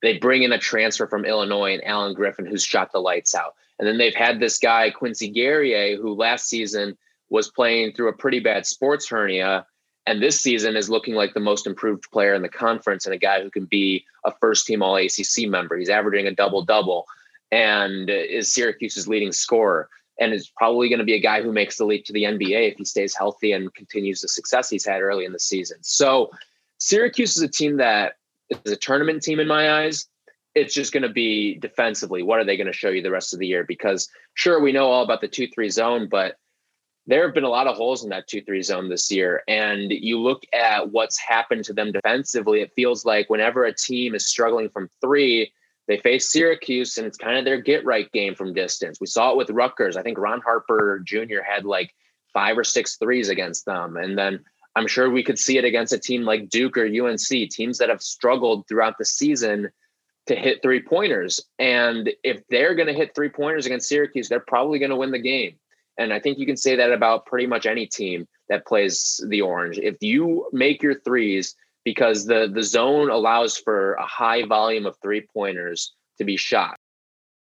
They 0.00 0.16
bring 0.16 0.42
in 0.42 0.52
a 0.52 0.58
transfer 0.58 1.06
from 1.06 1.26
Illinois 1.26 1.74
and 1.74 1.84
Alan 1.84 2.14
Griffin, 2.14 2.46
who's 2.46 2.64
shot 2.64 2.92
the 2.92 3.00
lights 3.00 3.34
out. 3.34 3.56
And 3.78 3.86
then 3.86 3.98
they've 3.98 4.14
had 4.14 4.40
this 4.40 4.58
guy, 4.58 4.90
Quincy 4.90 5.28
Guerrier, 5.28 5.96
who 6.00 6.14
last 6.14 6.48
season 6.48 6.96
was 7.34 7.50
playing 7.50 7.92
through 7.92 8.08
a 8.08 8.12
pretty 8.12 8.38
bad 8.38 8.64
sports 8.64 9.08
hernia 9.08 9.66
and 10.06 10.22
this 10.22 10.40
season 10.40 10.76
is 10.76 10.90
looking 10.90 11.14
like 11.14 11.34
the 11.34 11.40
most 11.40 11.66
improved 11.66 12.10
player 12.10 12.34
in 12.34 12.42
the 12.42 12.48
conference 12.48 13.06
and 13.06 13.14
a 13.14 13.18
guy 13.18 13.42
who 13.42 13.50
can 13.50 13.64
be 13.64 14.04
a 14.24 14.32
first 14.32 14.66
team 14.66 14.82
all 14.82 14.96
ACC 14.96 15.48
member. 15.48 15.76
He's 15.76 15.88
averaging 15.88 16.26
a 16.26 16.34
double 16.34 16.62
double 16.62 17.06
and 17.50 18.10
is 18.10 18.52
Syracuse's 18.52 19.08
leading 19.08 19.32
scorer 19.32 19.88
and 20.20 20.32
is 20.32 20.48
probably 20.48 20.88
going 20.88 20.98
to 20.98 21.04
be 21.04 21.14
a 21.14 21.20
guy 21.20 21.42
who 21.42 21.52
makes 21.52 21.76
the 21.76 21.86
leap 21.86 22.04
to 22.04 22.12
the 22.12 22.24
NBA 22.24 22.72
if 22.72 22.76
he 22.76 22.84
stays 22.84 23.16
healthy 23.16 23.52
and 23.52 23.74
continues 23.74 24.20
the 24.20 24.28
success 24.28 24.68
he's 24.68 24.84
had 24.84 25.00
early 25.00 25.24
in 25.24 25.32
the 25.32 25.40
season. 25.40 25.78
So 25.80 26.30
Syracuse 26.78 27.36
is 27.36 27.42
a 27.42 27.48
team 27.48 27.78
that 27.78 28.16
is 28.64 28.72
a 28.72 28.76
tournament 28.76 29.22
team 29.22 29.40
in 29.40 29.48
my 29.48 29.82
eyes. 29.82 30.06
It's 30.54 30.74
just 30.74 30.92
going 30.92 31.02
to 31.02 31.08
be 31.08 31.56
defensively. 31.56 32.22
What 32.22 32.38
are 32.38 32.44
they 32.44 32.56
going 32.56 32.68
to 32.68 32.72
show 32.72 32.90
you 32.90 33.02
the 33.02 33.10
rest 33.10 33.32
of 33.32 33.40
the 33.40 33.46
year? 33.46 33.64
Because 33.64 34.08
sure, 34.34 34.60
we 34.60 34.70
know 34.70 34.86
all 34.86 35.02
about 35.02 35.20
the 35.20 35.28
2 35.28 35.48
3 35.48 35.68
zone, 35.70 36.08
but 36.08 36.36
there 37.06 37.24
have 37.24 37.34
been 37.34 37.44
a 37.44 37.48
lot 37.48 37.66
of 37.66 37.76
holes 37.76 38.02
in 38.02 38.10
that 38.10 38.28
2-3 38.28 38.64
zone 38.64 38.88
this 38.88 39.10
year 39.10 39.42
and 39.46 39.90
you 39.90 40.18
look 40.18 40.42
at 40.52 40.90
what's 40.90 41.18
happened 41.18 41.64
to 41.64 41.72
them 41.72 41.92
defensively 41.92 42.60
it 42.60 42.72
feels 42.74 43.04
like 43.04 43.28
whenever 43.28 43.64
a 43.64 43.74
team 43.74 44.14
is 44.14 44.26
struggling 44.26 44.68
from 44.68 44.88
3 45.00 45.50
they 45.86 45.98
face 45.98 46.30
Syracuse 46.30 46.96
and 46.96 47.06
it's 47.06 47.18
kind 47.18 47.38
of 47.38 47.44
their 47.44 47.60
get 47.60 47.84
right 47.84 48.10
game 48.12 48.34
from 48.34 48.54
distance. 48.54 49.00
We 49.00 49.06
saw 49.06 49.30
it 49.30 49.36
with 49.36 49.50
Rutgers. 49.50 49.96
I 49.96 50.02
think 50.02 50.18
Ron 50.18 50.40
Harper 50.40 51.02
Jr. 51.04 51.42
had 51.46 51.64
like 51.64 51.94
five 52.32 52.56
or 52.56 52.64
six 52.64 52.96
threes 52.96 53.28
against 53.28 53.66
them. 53.66 53.96
And 53.96 54.18
then 54.18 54.40
I'm 54.76 54.86
sure 54.86 55.10
we 55.10 55.22
could 55.22 55.38
see 55.38 55.58
it 55.58 55.64
against 55.64 55.92
a 55.92 55.98
team 55.98 56.22
like 56.22 56.48
Duke 56.48 56.76
or 56.76 56.86
UNC, 56.86 57.50
teams 57.50 57.78
that 57.78 57.90
have 57.90 58.02
struggled 58.02 58.66
throughout 58.66 58.98
the 58.98 59.04
season 59.04 59.70
to 60.26 60.34
hit 60.34 60.62
three 60.62 60.82
pointers. 60.82 61.40
And 61.58 62.10
if 62.24 62.42
they're 62.48 62.74
going 62.74 62.88
to 62.88 62.94
hit 62.94 63.14
three 63.14 63.28
pointers 63.28 63.66
against 63.66 63.88
Syracuse, 63.88 64.28
they're 64.28 64.40
probably 64.40 64.78
going 64.78 64.90
to 64.90 64.96
win 64.96 65.10
the 65.10 65.18
game. 65.18 65.56
And 65.96 66.12
I 66.12 66.18
think 66.18 66.38
you 66.38 66.46
can 66.46 66.56
say 66.56 66.76
that 66.76 66.92
about 66.92 67.26
pretty 67.26 67.46
much 67.46 67.66
any 67.66 67.86
team 67.86 68.26
that 68.48 68.66
plays 68.66 69.24
the 69.28 69.42
orange. 69.42 69.78
If 69.78 69.96
you 70.00 70.48
make 70.52 70.82
your 70.82 71.00
threes, 71.00 71.54
because 71.84 72.26
the 72.26 72.50
the 72.52 72.62
zone 72.62 73.10
allows 73.10 73.56
for 73.56 73.94
a 73.94 74.06
high 74.06 74.44
volume 74.44 74.86
of 74.86 74.96
three 75.02 75.26
pointers 75.32 75.94
to 76.18 76.24
be 76.24 76.36
shot. 76.36 76.76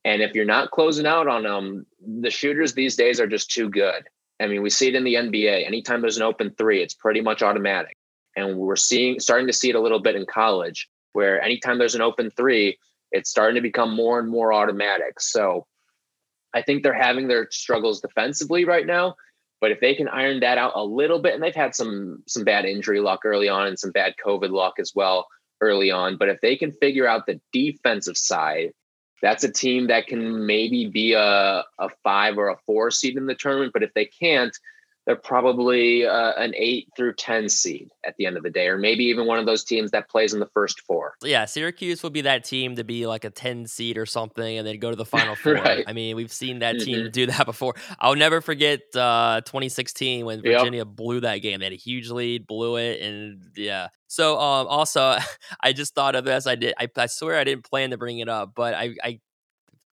And 0.05 0.23
if 0.23 0.35
you're 0.35 0.45
not 0.45 0.71
closing 0.71 1.07
out 1.07 1.27
on 1.27 1.43
them, 1.43 1.87
the 2.01 2.31
shooters 2.31 2.73
these 2.73 2.97
days 2.97 3.21
are 3.21 3.27
just 3.27 3.51
too 3.51 3.69
good. 3.69 4.05
I 4.41 4.47
mean, 4.47 4.63
we 4.63 4.71
see 4.71 4.89
it 4.89 4.95
in 4.95 5.05
the 5.05 5.15
NBA. 5.15 5.67
Anytime 5.67 6.01
there's 6.01 6.17
an 6.17 6.23
open 6.23 6.55
three, 6.57 6.81
it's 6.83 6.95
pretty 6.95 7.21
much 7.21 7.43
automatic. 7.43 7.97
And 8.37 8.57
we're 8.57 8.77
seeing 8.77 9.19
starting 9.19 9.49
to 9.49 9.53
see 9.53 9.71
it 9.71 9.75
a 9.75 9.81
little 9.81 9.99
bit 9.99 10.15
in 10.15 10.25
college, 10.25 10.89
where 11.13 11.43
anytime 11.43 11.79
there's 11.79 11.97
an 11.97 12.03
open 12.03 12.31
three, 12.31 12.79
it's 13.11 13.31
starting 13.31 13.57
to 13.57 13.61
become 13.61 13.95
more 13.95 14.21
and 14.21 14.29
more 14.29 14.53
automatic. 14.53 15.21
So 15.21 15.67
I 16.55 16.63
think 16.63 16.83
they're 16.83 16.93
having 16.93 17.29
their 17.29 17.49
struggles 17.51 18.01
defensively 18.01 18.65
right 18.65 18.87
now. 18.87 19.17
But 19.61 19.73
if 19.73 19.81
they 19.81 19.95
can 19.95 20.09
iron 20.09 20.41
that 20.41 20.59
out 20.59 20.73
a 20.77 20.85
little 20.85 21.19
bit, 21.19 21.35
and 21.35 21.43
they've 21.43 21.55
had 21.55 21.75
some 21.75 22.23
some 22.27 22.45
bad 22.45 22.65
injury 22.65 23.01
luck 23.01 23.21
early 23.25 23.49
on 23.49 23.67
and 23.67 23.79
some 23.79 23.91
bad 23.91 24.15
COVID 24.25 24.51
luck 24.51 24.75
as 24.79 24.93
well 24.95 25.27
early 25.61 25.91
on. 25.91 26.17
But 26.17 26.29
if 26.29 26.41
they 26.41 26.57
can 26.57 26.73
figure 26.73 27.09
out 27.09 27.27
the 27.27 27.41
defensive 27.53 28.17
side, 28.17 28.73
that's 29.21 29.43
a 29.43 29.53
team 29.53 29.89
that 29.89 30.07
can 30.07 30.47
maybe 30.47 30.87
be 30.87 31.13
a, 31.15 31.65
a 31.79 31.89
five 32.05 32.39
or 32.39 32.49
a 32.49 32.57
four 32.67 32.91
seed 32.93 33.17
in 33.17 33.27
the 33.27 33.35
tournament. 33.35 33.73
But 33.73 33.83
if 33.83 33.93
they 33.95 34.05
can't, 34.05 34.57
they're 35.09 35.17
probably 35.17 36.07
uh, 36.07 36.35
an 36.37 36.53
eight 36.55 36.91
through 36.95 37.15
10 37.15 37.49
seed 37.49 37.91
at 38.07 38.15
the 38.19 38.27
end 38.27 38.37
of 38.37 38.43
the 38.43 38.51
day, 38.51 38.69
or 38.69 38.77
maybe 38.77 39.05
even 39.05 39.27
one 39.27 39.39
of 39.39 39.47
those 39.47 39.65
teams 39.65 39.91
that 39.93 40.07
plays 40.11 40.35
in 40.35 40.39
the 40.39 40.51
first 40.53 40.83
four. 40.83 41.15
Yeah, 41.23 41.47
Syracuse 41.47 42.03
would 42.03 42.13
be 42.13 42.21
that 42.21 42.45
team 42.45 42.77
to 42.77 42.85
be 42.85 43.07
like 43.07 43.25
a 43.25 43.31
10 43.31 43.69
seed 43.69 43.97
or 43.97 44.05
something 44.05 44.59
and 44.59 44.67
then 44.67 44.79
go 44.79 44.91
to 44.91 44.97
the 44.97 45.05
final 45.07 45.35
four. 45.35 45.55
right. 45.55 45.83
I 45.87 45.95
mean, 45.95 46.15
we've 46.15 46.31
seen 46.31 46.59
that 46.59 46.79
team 46.81 46.99
mm-hmm. 46.99 47.11
do 47.11 47.25
that 47.25 47.47
before. 47.47 47.75
I'll 47.99 48.17
never 48.17 48.43
forget 48.43 48.83
uh, 48.95 49.41
2016 49.47 50.27
when 50.27 50.43
Virginia 50.43 50.81
yep. 50.81 50.89
blew 50.89 51.21
that 51.21 51.39
game. 51.39 51.61
They 51.61 51.65
had 51.67 51.73
a 51.73 51.77
huge 51.77 52.11
lead, 52.11 52.47
blew 52.47 52.77
it, 52.77 53.01
and 53.01 53.41
yeah. 53.57 53.89
So 54.09 54.39
um, 54.39 54.67
also, 54.67 55.17
I 55.63 55.73
just 55.73 55.95
thought 55.95 56.17
of 56.17 56.27
this. 56.27 56.47
I 56.47 56.55
did. 56.55 56.75
I, 56.79 56.87
I 56.99 57.07
swear 57.07 57.39
I 57.39 57.45
didn't 57.45 57.65
plan 57.65 57.93
to 57.93 57.97
bring 57.97 58.19
it 58.19 58.29
up, 58.29 58.53
but 58.55 58.75
I, 58.75 58.95
I 59.03 59.21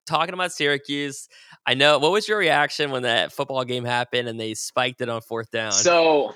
talking 0.06 0.34
about 0.34 0.52
Syracuse. 0.52 1.28
I 1.66 1.74
know. 1.74 2.00
What 2.00 2.12
was 2.12 2.28
your 2.28 2.38
reaction 2.38 2.92
when 2.92 3.04
that 3.04 3.32
football 3.32 3.64
game 3.64 3.86
happened 3.86 4.28
and 4.28 4.40
they 4.40 4.54
spiked 4.54 5.02
it 5.02 5.10
on 5.10 5.22
fourth 5.22 5.52
down? 5.52 5.72
So 5.72 6.34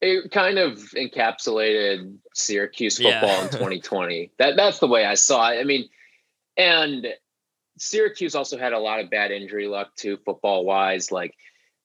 it 0.00 0.30
kind 0.30 0.58
of 0.58 0.78
encapsulated 0.96 2.16
Syracuse 2.34 2.98
football 2.98 3.28
yeah. 3.28 3.42
in 3.42 3.48
2020. 3.50 4.30
That 4.38 4.56
that's 4.56 4.78
the 4.78 4.86
way 4.86 5.04
I 5.04 5.14
saw 5.14 5.50
it. 5.50 5.58
I 5.58 5.64
mean, 5.64 5.88
and 6.56 7.06
Syracuse 7.78 8.34
also 8.34 8.58
had 8.58 8.72
a 8.72 8.78
lot 8.78 9.00
of 9.00 9.10
bad 9.10 9.30
injury 9.30 9.66
luck 9.66 9.94
too, 9.96 10.18
football 10.24 10.64
wise. 10.64 11.10
Like 11.10 11.34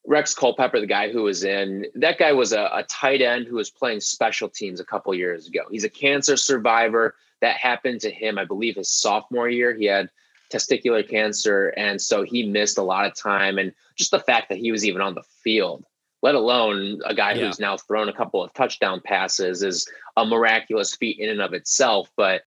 Rex 0.05 0.34
Culpepper, 0.34 0.80
the 0.80 0.88
guy 0.88 1.12
who 1.12 1.24
was 1.24 1.43
in, 1.43 1.86
that 1.95 2.18
guy 2.18 2.34
was 2.34 2.53
a, 2.53 2.70
a 2.74 2.84
tight 2.84 3.22
end 3.22 3.47
who 3.47 3.55
was 3.55 3.70
playing 3.70 4.01
special 4.01 4.49
teams 4.49 4.80
a 4.80 4.86
couple 4.86 5.14
years 5.16 5.47
ago. 5.47 5.62
He's 5.70 5.84
a 5.84 5.89
cancer 5.89 6.38
survivor. 6.38 7.16
That 7.41 7.55
happened 7.55 8.01
to 8.01 8.12
him, 8.12 8.38
I 8.38 8.45
believe, 8.45 8.76
his 8.76 8.91
sophomore 8.91 9.49
year. 9.49 9.74
He 9.74 9.86
had 9.86 10.10
testicular 10.50 11.08
cancer. 11.08 11.70
And 11.70 12.02
so 12.02 12.24
he 12.24 12.43
missed 12.43 12.78
a 12.78 12.84
lot 12.84 13.06
of 13.06 13.16
time. 13.16 13.58
And 13.58 13.74
just 13.95 14.12
the 14.12 14.20
fact 14.20 14.50
that 14.50 14.58
he 14.58 14.72
was 14.72 14.86
even 14.86 15.02
on 15.02 15.16
the 15.16 15.24
field, 15.43 15.86
let 16.22 16.36
alone 16.36 17.00
a 17.06 17.14
guy 17.14 17.34
yeah. 17.34 17.45
who's 17.45 17.60
now 17.60 17.78
thrown 17.78 18.10
a 18.10 18.14
couple 18.14 18.43
of 18.43 18.54
touchdown 18.54 19.02
passes, 19.04 19.64
is 19.64 19.88
a 20.18 20.26
miraculous 20.26 20.95
feat 20.95 21.20
in 21.20 21.30
and 21.30 21.41
of 21.41 21.54
itself. 21.54 22.10
But 22.18 22.43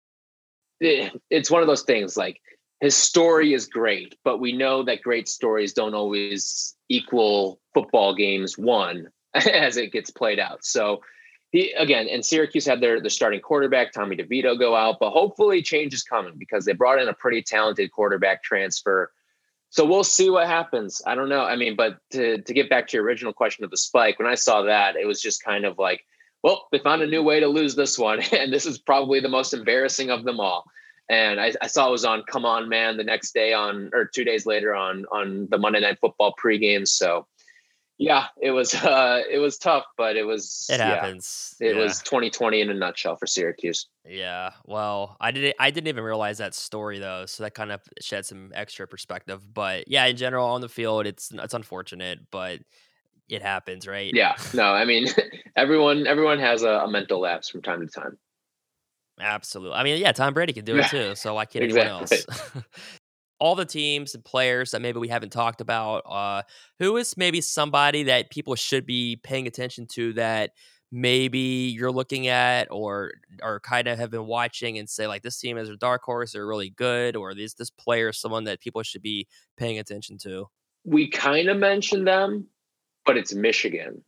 it, 0.80 1.20
it's 1.30 1.50
one 1.50 1.62
of 1.62 1.68
those 1.68 1.82
things 1.82 2.16
like 2.16 2.40
his 2.80 2.96
story 2.96 3.54
is 3.54 3.66
great, 3.66 4.16
but 4.24 4.40
we 4.40 4.52
know 4.52 4.82
that 4.82 5.02
great 5.02 5.28
stories 5.28 5.72
don't 5.72 5.94
always 5.94 6.74
equal 6.88 7.60
football 7.72 8.12
games 8.12 8.58
won 8.58 9.08
as 9.34 9.76
it 9.76 9.92
gets 9.92 10.10
played 10.10 10.40
out. 10.40 10.64
So 10.64 11.00
he 11.52 11.70
again, 11.72 12.08
and 12.08 12.24
Syracuse 12.24 12.64
had 12.64 12.80
their 12.80 13.00
their 13.00 13.10
starting 13.10 13.40
quarterback 13.40 13.92
Tommy 13.92 14.16
DeVito 14.16 14.58
go 14.58 14.74
out, 14.74 14.96
but 14.98 15.10
hopefully 15.10 15.62
change 15.62 15.92
is 15.92 16.02
coming 16.02 16.34
because 16.38 16.64
they 16.64 16.72
brought 16.72 17.00
in 17.00 17.08
a 17.08 17.14
pretty 17.14 17.42
talented 17.42 17.92
quarterback 17.92 18.42
transfer. 18.42 19.12
So 19.68 19.84
we'll 19.84 20.04
see 20.04 20.30
what 20.30 20.46
happens. 20.46 21.02
I 21.06 21.14
don't 21.14 21.28
know. 21.28 21.44
I 21.44 21.56
mean, 21.56 21.76
but 21.76 21.98
to 22.12 22.38
to 22.40 22.54
get 22.54 22.70
back 22.70 22.88
to 22.88 22.96
your 22.96 23.04
original 23.04 23.34
question 23.34 23.64
of 23.64 23.70
the 23.70 23.76
spike, 23.76 24.18
when 24.18 24.28
I 24.28 24.34
saw 24.34 24.62
that, 24.62 24.96
it 24.96 25.06
was 25.06 25.20
just 25.20 25.44
kind 25.44 25.66
of 25.66 25.78
like, 25.78 26.02
well, 26.42 26.68
they 26.72 26.78
found 26.78 27.02
a 27.02 27.06
new 27.06 27.22
way 27.22 27.40
to 27.40 27.48
lose 27.48 27.74
this 27.74 27.98
one, 27.98 28.20
and 28.32 28.50
this 28.50 28.64
is 28.64 28.78
probably 28.78 29.20
the 29.20 29.28
most 29.28 29.52
embarrassing 29.52 30.10
of 30.10 30.24
them 30.24 30.40
all. 30.40 30.64
And 31.10 31.38
I, 31.38 31.52
I 31.60 31.66
saw 31.66 31.88
it 31.88 31.92
was 31.92 32.06
on 32.06 32.22
Come 32.22 32.46
On 32.46 32.70
Man 32.70 32.96
the 32.96 33.04
next 33.04 33.34
day 33.34 33.52
on 33.52 33.90
or 33.92 34.06
two 34.06 34.24
days 34.24 34.46
later 34.46 34.74
on 34.74 35.04
on 35.12 35.48
the 35.50 35.58
Monday 35.58 35.80
Night 35.80 35.98
Football 36.00 36.34
pregame. 36.42 36.88
So 36.88 37.26
yeah, 38.02 38.26
it 38.40 38.50
was 38.50 38.74
uh 38.74 39.22
it 39.30 39.38
was 39.38 39.58
tough, 39.58 39.84
but 39.96 40.16
it 40.16 40.24
was 40.24 40.66
It 40.68 40.78
yeah, 40.78 40.86
happens. 40.86 41.54
it 41.60 41.76
Yeah. 41.76 41.82
was 41.82 42.00
2020 42.02 42.60
in 42.60 42.70
a 42.70 42.74
nutshell 42.74 43.16
for 43.16 43.26
Syracuse. 43.26 43.86
Yeah, 44.04 44.50
well, 44.66 45.16
I 45.20 45.30
didn't 45.30 45.54
I 45.60 45.70
didn't 45.70 45.86
even 45.86 46.02
realize 46.02 46.38
that 46.38 46.54
story 46.54 46.98
though, 46.98 47.26
so 47.26 47.44
that 47.44 47.54
kind 47.54 47.70
of 47.70 47.80
shed 48.00 48.26
some 48.26 48.50
extra 48.54 48.88
perspective. 48.88 49.54
But 49.54 49.86
yeah, 49.86 50.04
in 50.06 50.16
general 50.16 50.48
on 50.48 50.60
the 50.60 50.68
field, 50.68 51.06
it's 51.06 51.30
it's 51.32 51.54
unfortunate, 51.54 52.18
but 52.32 52.58
it 53.28 53.40
happens, 53.42 53.86
right? 53.86 54.12
Yeah, 54.12 54.34
no, 54.52 54.64
I 54.64 54.84
mean 54.84 55.06
everyone 55.56 56.08
everyone 56.08 56.40
has 56.40 56.64
a, 56.64 56.70
a 56.70 56.90
mental 56.90 57.20
lapse 57.20 57.48
from 57.48 57.62
time 57.62 57.80
to 57.80 57.86
time. 57.86 58.18
Absolutely. 59.20 59.76
I 59.76 59.84
mean, 59.84 60.00
yeah, 60.00 60.10
Tom 60.10 60.34
Brady 60.34 60.52
can 60.52 60.64
do 60.64 60.74
it 60.76 60.88
too, 60.88 61.14
so 61.14 61.34
why 61.34 61.44
can't 61.44 61.62
anyone 61.62 61.86
Exactly. 61.86 62.18
else? 62.18 62.64
All 63.42 63.56
the 63.56 63.64
teams 63.64 64.14
and 64.14 64.24
players 64.24 64.70
that 64.70 64.80
maybe 64.80 65.00
we 65.00 65.08
haven't 65.08 65.32
talked 65.32 65.60
about, 65.60 65.98
uh, 66.08 66.42
who 66.78 66.96
is 66.96 67.16
maybe 67.16 67.40
somebody 67.40 68.04
that 68.04 68.30
people 68.30 68.54
should 68.54 68.86
be 68.86 69.16
paying 69.16 69.46
attention 69.48 69.86
to 69.94 70.12
that 70.14 70.52
maybe 70.92 71.74
you're 71.74 71.90
looking 71.90 72.28
at 72.28 72.68
or 72.70 73.12
or 73.42 73.58
kind 73.60 73.88
of 73.88 73.98
have 73.98 74.10
been 74.10 74.26
watching 74.26 74.78
and 74.78 74.88
say 74.88 75.06
like 75.06 75.22
this 75.22 75.38
team 75.40 75.56
is 75.58 75.68
a 75.70 75.76
dark 75.76 76.02
horse, 76.04 76.32
they're 76.32 76.46
really 76.46 76.70
good, 76.70 77.16
or 77.16 77.34
this 77.34 77.54
this 77.54 77.70
player 77.70 78.10
is 78.10 78.18
someone 78.18 78.44
that 78.44 78.60
people 78.60 78.82
should 78.82 79.02
be 79.02 79.26
paying 79.56 79.78
attention 79.78 80.18
to. 80.18 80.46
we 80.84 81.08
kind 81.08 81.48
of 81.48 81.56
mentioned 81.56 82.06
them, 82.06 82.46
but 83.06 83.16
it's 83.16 83.34
Michigan. 83.34 84.04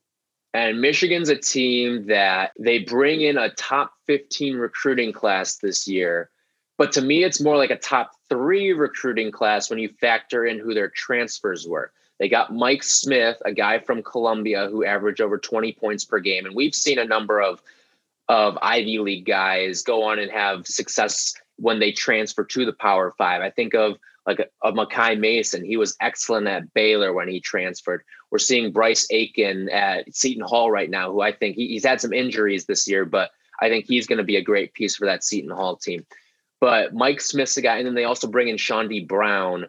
And 0.53 0.81
Michigan's 0.81 1.31
a 1.31 1.37
team 1.37 2.07
that 2.07 2.53
they 2.59 2.79
bring 2.79 3.23
in 3.23 3.37
a 3.37 3.51
top 3.51 3.93
15 4.07 4.55
recruiting 4.57 5.13
class 5.13 5.57
this 5.57 5.89
year. 5.89 6.31
But 6.77 6.93
to 6.93 7.03
me, 7.03 7.23
it's 7.23 7.41
more 7.41 7.57
like 7.57 7.71
a 7.71 7.79
top 7.79 8.13
three 8.29 8.73
recruiting 8.73 9.31
class 9.31 9.71
when 9.71 9.79
you 9.79 9.89
factor 10.01 10.45
in 10.45 10.59
who 10.59 10.75
their 10.75 10.89
transfers 10.89 11.67
were. 11.67 11.93
They 12.19 12.29
got 12.29 12.55
Mike 12.55 12.83
Smith, 12.83 13.37
a 13.45 13.53
guy 13.53 13.79
from 13.79 14.03
Columbia 14.03 14.69
who 14.71 14.85
averaged 14.85 15.21
over 15.21 15.39
20 15.39 15.73
points 15.73 16.05
per 16.05 16.19
game. 16.21 16.47
And 16.47 16.55
we've 16.55 16.75
seen 16.75 16.99
a 16.99 17.05
number 17.05 17.41
of, 17.41 17.61
of 18.29 18.59
Ivy 18.63 18.99
League 18.99 19.27
guys 19.27 19.83
go 19.83 20.05
on 20.05 20.19
and 20.19 20.31
have 20.31 20.67
success 20.67 21.35
when 21.57 21.81
they 21.81 21.93
transfer 21.93 22.45
to 22.45 22.65
the 22.65 22.73
Power 22.73 23.13
Five. 23.17 23.41
I 23.41 23.51
think 23.51 23.75
of 23.75 23.99
like 24.27 24.51
a 24.63 24.73
Makai 24.73 25.19
Mason. 25.19 25.65
He 25.65 25.77
was 25.77 25.97
excellent 26.01 26.47
at 26.47 26.73
Baylor 26.73 27.13
when 27.13 27.29
he 27.29 27.41
transferred. 27.41 28.03
We're 28.31 28.39
seeing 28.39 28.73
Bryce 28.73 29.07
Aiken 29.11 29.69
at 29.69 30.13
Seton 30.15 30.45
Hall 30.45 30.71
right 30.71 30.89
now, 30.89 31.13
who 31.13 31.21
I 31.21 31.33
think 31.33 31.57
he, 31.57 31.69
he's 31.69 31.85
had 31.85 32.01
some 32.01 32.13
injuries 32.13 32.65
this 32.65 32.89
year, 32.89 33.05
but 33.05 33.31
I 33.61 33.69
think 33.69 33.85
he's 33.87 34.07
going 34.07 34.19
to 34.19 34.25
be 34.25 34.37
a 34.37 34.43
great 34.43 34.73
piece 34.73 34.97
for 34.97 35.07
that 35.07 35.25
Seton 35.25 35.51
Hall 35.51 35.77
team. 35.77 36.07
But 36.61 36.95
Mike 36.95 37.21
Smith's 37.21 37.57
a 37.57 37.63
guy, 37.63 37.79
and 37.79 37.87
then 37.87 37.95
they 37.95 38.05
also 38.05 38.27
bring 38.27 38.49
in 38.49 38.57
Chaundee 38.57 39.07
Brown 39.07 39.67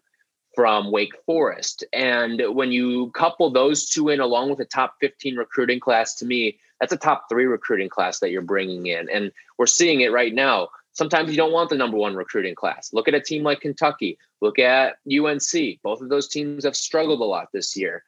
from 0.56 0.92
Wake 0.92 1.14
Forest. 1.26 1.84
And 1.94 2.42
when 2.56 2.72
you 2.72 3.12
couple 3.12 3.50
those 3.52 3.90
two 3.90 4.10
in 4.10 4.20
along 4.20 4.50
with 4.50 4.60
a 4.60 4.66
top 4.66 4.96
15 5.02 5.36
recruiting 5.36 5.80
class, 5.80 6.16
to 6.16 6.26
me, 6.26 6.58
that's 6.80 6.94
a 6.94 6.98
top 6.98 7.26
three 7.30 7.46
recruiting 7.46 7.90
class 7.90 8.20
that 8.20 8.32
you're 8.32 8.42
bringing 8.42 8.88
in. 8.88 9.10
And 9.10 9.32
we're 9.58 9.66
seeing 9.66 10.02
it 10.02 10.12
right 10.12 10.34
now. 10.34 10.70
Sometimes 10.94 11.30
you 11.30 11.38
don't 11.38 11.52
want 11.52 11.70
the 11.70 11.76
number 11.76 11.98
one 11.98 12.16
recruiting 12.16 12.56
class. 12.56 12.92
Look 12.94 13.08
at 13.08 13.14
a 13.14 13.20
team 13.20 13.44
like 13.44 13.62
Kentucky. 13.62 14.18
Look 14.42 14.60
at 14.60 14.96
UNC. 15.12 15.82
Both 15.84 16.02
of 16.02 16.10
those 16.10 16.30
teams 16.30 16.64
have 16.64 16.76
struggled 16.76 17.20
a 17.20 17.26
lot 17.26 17.50
this 17.54 17.76
year. 17.76 18.04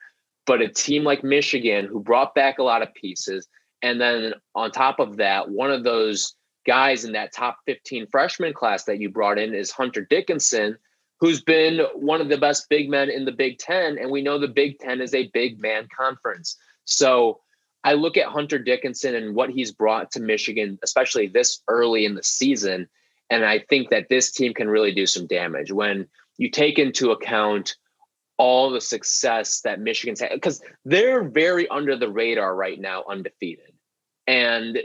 But 0.45 0.61
a 0.61 0.69
team 0.69 1.03
like 1.03 1.23
Michigan, 1.23 1.85
who 1.85 1.99
brought 1.99 2.33
back 2.33 2.59
a 2.59 2.63
lot 2.63 2.81
of 2.81 2.93
pieces, 2.93 3.47
and 3.81 3.99
then 3.99 4.33
on 4.55 4.71
top 4.71 4.99
of 4.99 5.17
that, 5.17 5.49
one 5.49 5.71
of 5.71 5.83
those 5.83 6.36
guys 6.67 7.05
in 7.05 7.13
that 7.13 7.33
top 7.33 7.59
15 7.65 8.07
freshman 8.07 8.53
class 8.53 8.83
that 8.83 8.99
you 8.99 9.09
brought 9.09 9.39
in 9.39 9.55
is 9.55 9.71
Hunter 9.71 10.05
Dickinson, 10.07 10.77
who's 11.19 11.41
been 11.41 11.79
one 11.95 12.21
of 12.21 12.29
the 12.29 12.37
best 12.37 12.69
big 12.69 12.89
men 12.89 13.09
in 13.09 13.25
the 13.25 13.31
Big 13.31 13.57
Ten. 13.57 13.97
And 13.97 14.11
we 14.11 14.21
know 14.21 14.37
the 14.37 14.47
Big 14.47 14.77
Ten 14.77 15.01
is 15.01 15.15
a 15.15 15.31
big 15.33 15.59
man 15.59 15.87
conference. 15.95 16.57
So 16.85 17.39
I 17.83 17.93
look 17.93 18.17
at 18.17 18.27
Hunter 18.27 18.59
Dickinson 18.59 19.15
and 19.15 19.33
what 19.33 19.49
he's 19.49 19.71
brought 19.71 20.11
to 20.11 20.19
Michigan, 20.19 20.77
especially 20.83 21.27
this 21.27 21.63
early 21.67 22.05
in 22.05 22.15
the 22.15 22.23
season. 22.23 22.87
And 23.29 23.45
I 23.45 23.59
think 23.59 23.89
that 23.89 24.09
this 24.09 24.31
team 24.31 24.53
can 24.53 24.69
really 24.69 24.93
do 24.93 25.05
some 25.05 25.25
damage 25.25 25.71
when 25.71 26.07
you 26.37 26.51
take 26.51 26.77
into 26.77 27.11
account 27.11 27.75
all 28.37 28.69
the 28.69 28.81
success 28.81 29.61
that 29.61 29.79
Michigan's 29.79 30.21
had, 30.21 30.31
because 30.33 30.61
they're 30.85 31.23
very 31.23 31.67
under 31.69 31.95
the 31.95 32.09
radar 32.09 32.55
right 32.55 32.79
now, 32.79 33.03
undefeated. 33.09 33.73
And 34.27 34.79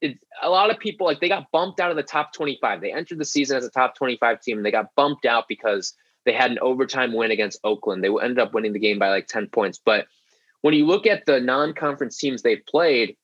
it, 0.00 0.18
a 0.42 0.50
lot 0.50 0.70
of 0.70 0.78
people 0.78 1.06
like 1.06 1.20
they 1.20 1.28
got 1.28 1.50
bumped 1.50 1.80
out 1.80 1.90
of 1.90 1.96
the 1.96 2.02
top 2.02 2.32
25. 2.32 2.80
They 2.80 2.92
entered 2.92 3.18
the 3.18 3.24
season 3.24 3.56
as 3.56 3.64
a 3.64 3.70
top 3.70 3.96
25 3.96 4.40
team 4.40 4.58
and 4.58 4.66
they 4.66 4.70
got 4.70 4.94
bumped 4.94 5.26
out 5.26 5.48
because 5.48 5.94
they 6.24 6.32
had 6.32 6.50
an 6.50 6.58
overtime 6.60 7.12
win 7.12 7.30
against 7.30 7.60
Oakland. 7.64 8.02
They 8.02 8.08
ended 8.08 8.38
up 8.38 8.52
winning 8.52 8.72
the 8.72 8.78
game 8.78 8.98
by 8.98 9.08
like 9.08 9.28
10 9.28 9.48
points. 9.48 9.80
But 9.82 10.06
when 10.60 10.74
you 10.74 10.86
look 10.86 11.06
at 11.06 11.26
the 11.26 11.40
non-conference 11.40 12.18
teams 12.18 12.42
they've 12.42 12.64
played, 12.66 13.16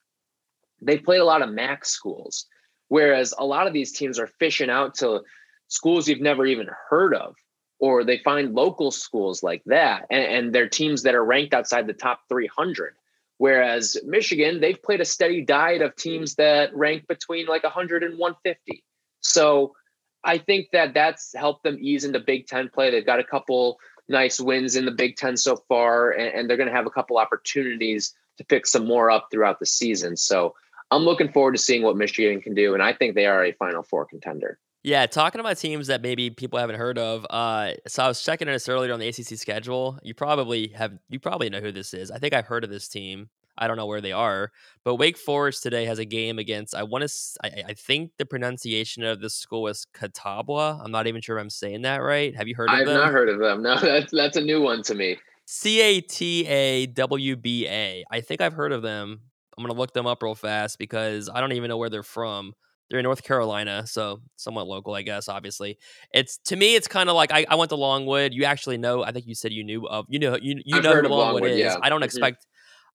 they've 0.81 1.03
played 1.03 1.20
a 1.20 1.25
lot 1.25 1.43
of 1.43 1.51
MAC 1.51 1.85
schools, 1.85 2.47
whereas 2.89 3.35
a 3.37 3.45
lot 3.45 3.66
of 3.66 3.73
these 3.73 3.93
teams 3.93 4.18
are 4.18 4.29
fishing 4.39 4.70
out 4.70 4.95
to 4.97 5.23
schools 5.68 6.07
you've 6.07 6.20
never 6.20 6.47
even 6.47 6.68
heard 6.89 7.14
of, 7.14 7.35
or 7.81 8.05
they 8.05 8.18
find 8.18 8.55
local 8.55 8.91
schools 8.91 9.43
like 9.43 9.62
that, 9.66 10.07
and, 10.11 10.25
and 10.25 10.55
they're 10.55 10.68
teams 10.68 11.03
that 11.03 11.14
are 11.14 11.25
ranked 11.25 11.55
outside 11.55 11.87
the 11.87 11.93
top 11.93 12.20
300. 12.29 12.95
Whereas 13.43 13.97
Michigan, 14.05 14.61
they've 14.61 14.80
played 14.80 15.01
a 15.01 15.05
steady 15.05 15.43
diet 15.43 15.82
of 15.82 15.97
mm-hmm. 15.97 16.11
teams 16.11 16.36
that 16.36 16.72
rank 16.76 17.09
between 17.09 17.47
like 17.47 17.64
100 17.64 18.05
and 18.05 18.16
150. 18.16 18.84
So 19.18 19.74
I 20.22 20.38
think 20.38 20.68
that 20.72 20.95
that's 20.95 21.34
helped 21.34 21.64
them 21.64 21.76
ease 21.80 22.05
into 22.05 22.20
Big 22.20 22.47
Ten 22.47 22.68
play. 22.72 22.93
They've 22.93 23.05
got 23.05 23.18
a 23.18 23.24
couple 23.24 23.80
nice 24.09 24.38
wins 24.38 24.76
in 24.76 24.84
the 24.84 24.93
Big 24.93 25.16
Ten 25.16 25.36
so 25.36 25.57
far, 25.68 26.12
and, 26.12 26.32
and 26.32 26.49
they're 26.49 26.57
going 26.57 26.68
to 26.68 26.74
have 26.74 26.86
a 26.86 26.90
couple 26.90 27.18
opportunities 27.18 28.14
to 28.38 28.45
pick 28.45 28.64
some 28.64 28.86
more 28.86 29.11
up 29.11 29.26
throughout 29.32 29.59
the 29.59 29.66
season. 29.66 30.16
So 30.16 30.55
I'm 30.93 31.03
looking 31.03 31.32
forward 31.32 31.57
to 31.57 31.61
seeing 31.61 31.82
what 31.82 31.97
Michigan 31.97 32.40
can 32.43 32.55
do, 32.55 32.74
and 32.74 32.82
I 32.82 32.93
think 32.93 33.16
they 33.16 33.26
are 33.26 33.45
a 33.45 33.51
Final 33.55 33.82
Four 33.82 34.05
contender. 34.05 34.61
Yeah, 34.85 35.07
talking 35.07 35.41
about 35.41 35.59
teams 35.59 35.87
that 35.87 36.03
maybe 36.03 36.30
people 36.30 36.59
haven't 36.59 36.76
heard 36.76 36.99
of. 36.99 37.24
Uh, 37.30 37.74
so 37.87 38.03
I 38.03 38.09
was 38.09 38.22
checking 38.22 38.49
this 38.49 38.68
earlier 38.68 38.93
on 38.93 38.99
the 38.99 39.07
ACC 39.07 39.39
schedule. 39.39 39.99
You 40.03 40.12
probably 40.12 40.68
have, 40.68 40.99
you 41.09 41.20
probably 41.20 41.51
know 41.51 41.61
who 41.61 41.70
this 41.70 41.95
is. 41.95 42.11
I 42.11 42.18
think 42.18 42.35
I've 42.35 42.47
heard 42.47 42.64
of 42.64 42.70
this 42.70 42.89
team. 42.89 43.28
I 43.57 43.68
don't 43.68 43.76
know 43.76 43.87
where 43.87 44.01
they 44.01 44.12
are, 44.12 44.51
but 44.83 44.97
Wake 44.97 45.18
Forest 45.18 45.62
today 45.62 45.85
has 45.85 45.99
a 45.99 46.05
game 46.05 46.39
against. 46.39 46.74
I 46.74 46.85
want 46.85 47.07
to. 47.07 47.14
I, 47.45 47.62
I 47.68 47.74
think 47.74 48.12
the 48.16 48.24
pronunciation 48.24 49.05
of 49.05 49.20
this 49.20 49.35
school 49.35 49.68
is 49.68 49.87
Catawba. 49.93 50.80
I'm 50.83 50.91
not 50.91 51.07
even 51.07 51.20
sure 51.20 51.37
if 51.37 51.43
I'm 51.43 51.51
saying 51.51 51.83
that 51.83 51.99
right. 51.99 52.35
Have 52.35 52.49
you 52.49 52.55
heard 52.55 52.70
of 52.70 52.78
them? 52.78 52.80
I've 52.80 52.87
them? 52.87 52.97
not 52.97 53.12
heard 53.12 53.28
of 53.28 53.39
them. 53.39 53.62
No, 53.62 53.78
that's 53.80 54.11
that's 54.11 54.37
a 54.39 54.41
new 54.41 54.62
one 54.62 54.83
to 54.85 54.95
me. 54.95 55.18
C 55.45 55.80
A 55.83 56.01
T 56.01 56.47
A 56.47 56.87
W 56.87 57.37
B 57.37 57.68
A. 57.68 58.05
I 58.11 58.20
think 58.22 58.41
I've 58.41 58.55
heard 58.55 58.72
of 58.72 58.80
them. 58.80 59.20
I'm 59.57 59.62
gonna 59.62 59.78
look 59.78 59.93
them 59.93 60.07
up 60.07 60.22
real 60.22 60.35
fast 60.35 60.78
because 60.78 61.28
I 61.28 61.41
don't 61.41 61.53
even 61.53 61.68
know 61.68 61.76
where 61.76 61.91
they're 61.91 62.03
from. 62.03 62.55
They're 62.93 62.99
in 63.01 63.05
North 63.05 63.22
Carolina, 63.22 63.86
so 63.86 64.20
somewhat 64.36 64.66
local, 64.68 64.93
I 64.95 65.01
guess. 65.01 65.26
Obviously, 65.26 65.78
it's 66.12 66.36
to 66.45 66.57
me, 66.57 66.74
it's 66.74 66.86
kind 66.86 67.09
of 67.09 67.16
like 67.16 67.32
I, 67.32 67.47
I 67.49 67.55
went 67.55 67.70
to 67.70 67.76
Longwood. 67.76 68.34
You 68.34 68.45
actually 68.45 68.76
know. 68.76 69.03
I 69.03 69.12
think 69.12 69.26
you 69.26 69.34
said 69.34 69.51
you 69.51 69.64
knew 69.64 69.88
of. 69.88 70.05
You 70.11 70.18
know, 70.18 70.36
you 70.40 70.61
you 70.62 70.76
I've 70.76 70.82
know 70.84 70.90
who 70.97 71.09
Longwood, 71.09 71.11
Longwood, 71.43 71.51
is. 71.53 71.59
yeah. 71.59 71.76
I 71.82 71.88
don't 71.88 72.03
Mhm. 72.03 72.05
expect. 72.05 72.47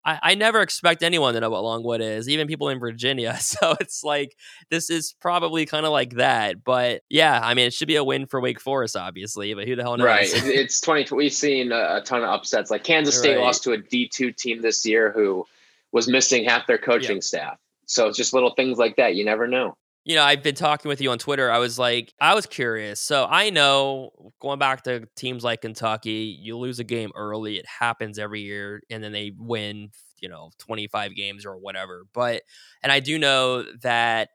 I, 0.05 0.19
I 0.23 0.35
never 0.35 0.61
expect 0.61 1.03
anyone 1.03 1.33
to 1.35 1.41
know 1.41 1.49
what 1.51 1.65
Longwood 1.65 2.01
is, 2.03 2.29
even 2.29 2.47
people 2.47 2.69
in 2.69 2.79
Virginia. 2.79 3.37
So 3.41 3.75
it's 3.81 4.05
like 4.05 4.37
this 4.71 4.91
is 4.91 5.15
probably 5.21 5.65
kind 5.65 5.87
of 5.87 5.93
like 5.93 6.17
that. 6.17 6.63
But 6.63 7.01
yeah, 7.09 7.41
I 7.43 7.55
mean, 7.55 7.67
it 7.67 7.73
should 7.73 7.89
be 7.89 7.97
a 7.97 8.05
win 8.05 8.27
for 8.27 8.39
Wake 8.41 8.61
Forest, 8.61 8.97
obviously. 8.97 9.55
But 9.55 9.67
who 9.67 9.77
the 9.77 9.83
hell 9.83 9.97
knows? 9.97 10.05
Right. 10.05 10.29
It's 10.31 10.79
20. 10.83 11.15
We've 11.15 11.33
seen 11.33 11.73
a, 11.73 12.03
ton 12.05 12.23
of 12.23 12.29
upsets. 12.29 12.71
Like 12.71 12.85
Kansas 12.85 13.19
State 13.19 13.37
Right. 13.37 13.43
lost 13.45 13.63
to 13.65 13.73
a 13.73 13.79
D2 13.79 14.37
team 14.37 14.61
this 14.61 14.85
year 14.85 15.11
who 15.11 15.47
was 15.91 16.07
missing 16.07 16.45
half 16.45 16.67
their 16.67 16.77
coaching 16.79 17.23
staff. 17.23 17.59
So 17.87 18.09
it's 18.09 18.17
just 18.17 18.33
little 18.35 18.51
things 18.51 18.79
like 18.79 18.97
that. 18.97 19.15
You 19.15 19.25
never 19.25 19.47
know. 19.47 19.77
You 20.07 20.15
know, 20.15 20.23
I've 20.23 20.43
been 20.43 20.55
talking 20.55 20.89
with 20.89 21.01
you 21.01 21.11
on 21.11 21.19
Twitter. 21.19 21.51
I 21.51 21.59
was 21.59 21.79
like, 21.79 22.15
I 22.21 22.35
was 22.35 22.47
curious. 22.47 23.01
So 23.01 23.27
I 23.29 23.51
know 23.51 24.33
going 24.41 24.59
back 24.61 24.85
to 24.85 25.07
teams 25.17 25.43
like 25.45 25.63
Kentucky, 25.63 26.39
you 26.41 26.57
lose 26.57 26.79
a 26.79 26.85
game 26.85 27.11
early. 27.17 27.57
It 27.59 27.67
happens 27.67 28.19
every 28.19 28.43
year, 28.43 28.81
and 28.89 29.03
then 29.03 29.11
they 29.13 29.33
win, 29.37 29.91
you 30.21 30.29
know, 30.29 30.51
25 30.59 31.17
games 31.17 31.45
or 31.45 31.59
whatever. 31.59 32.05
But, 32.15 32.43
and 32.85 32.93
I 32.93 33.01
do 33.01 33.19
know 33.19 33.65
that 33.83 34.29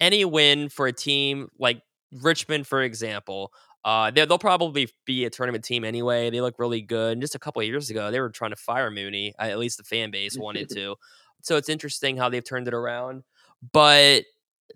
any 0.00 0.24
win 0.24 0.70
for 0.70 0.86
a 0.86 0.92
team 0.92 1.48
like 1.58 1.82
Richmond, 2.22 2.66
for 2.66 2.82
example, 2.82 3.52
Uh, 3.84 4.12
they- 4.12 4.24
they'll 4.24 4.38
probably 4.38 4.88
be 5.06 5.24
a 5.24 5.30
tournament 5.30 5.64
team 5.64 5.84
anyway. 5.84 6.30
They 6.30 6.40
look 6.40 6.54
really 6.60 6.80
good. 6.82 7.14
And 7.14 7.20
just 7.20 7.34
a 7.34 7.38
couple 7.40 7.60
of 7.60 7.66
years 7.66 7.90
ago, 7.90 8.12
they 8.12 8.20
were 8.20 8.30
trying 8.30 8.52
to 8.52 8.56
fire 8.56 8.92
Mooney. 8.92 9.34
At 9.40 9.58
least 9.58 9.76
the 9.78 9.82
fan 9.82 10.12
base 10.12 10.38
wanted 10.38 10.68
to. 10.76 10.94
So 11.42 11.56
it's 11.56 11.68
interesting 11.68 12.16
how 12.16 12.28
they've 12.28 12.44
turned 12.44 12.68
it 12.68 12.74
around. 12.74 13.24
But 13.72 14.22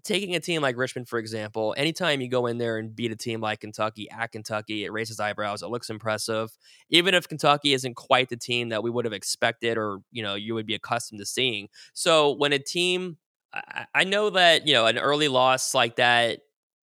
taking 0.02 0.34
a 0.34 0.40
team 0.40 0.62
like 0.62 0.76
Richmond, 0.76 1.08
for 1.08 1.18
example, 1.18 1.74
anytime 1.76 2.20
you 2.20 2.28
go 2.28 2.46
in 2.46 2.58
there 2.58 2.78
and 2.78 2.94
beat 2.94 3.12
a 3.12 3.16
team 3.16 3.40
like 3.40 3.60
Kentucky 3.60 4.08
at 4.10 4.32
Kentucky, 4.32 4.84
it 4.84 4.92
raises 4.92 5.20
eyebrows. 5.20 5.62
It 5.62 5.68
looks 5.68 5.90
impressive. 5.90 6.50
Even 6.90 7.14
if 7.14 7.28
Kentucky 7.28 7.72
isn't 7.72 7.94
quite 7.94 8.28
the 8.28 8.36
team 8.36 8.70
that 8.70 8.82
we 8.82 8.90
would 8.90 9.04
have 9.04 9.12
expected 9.12 9.78
or, 9.78 9.98
you 10.10 10.22
know, 10.22 10.34
you 10.34 10.54
would 10.54 10.66
be 10.66 10.74
accustomed 10.74 11.20
to 11.20 11.26
seeing. 11.26 11.68
So 11.92 12.32
when 12.32 12.52
a 12.52 12.58
team, 12.58 13.18
I, 13.52 13.86
I 13.94 14.04
know 14.04 14.30
that, 14.30 14.66
you 14.66 14.74
know, 14.74 14.86
an 14.86 14.98
early 14.98 15.28
loss 15.28 15.74
like 15.74 15.96
that, 15.96 16.40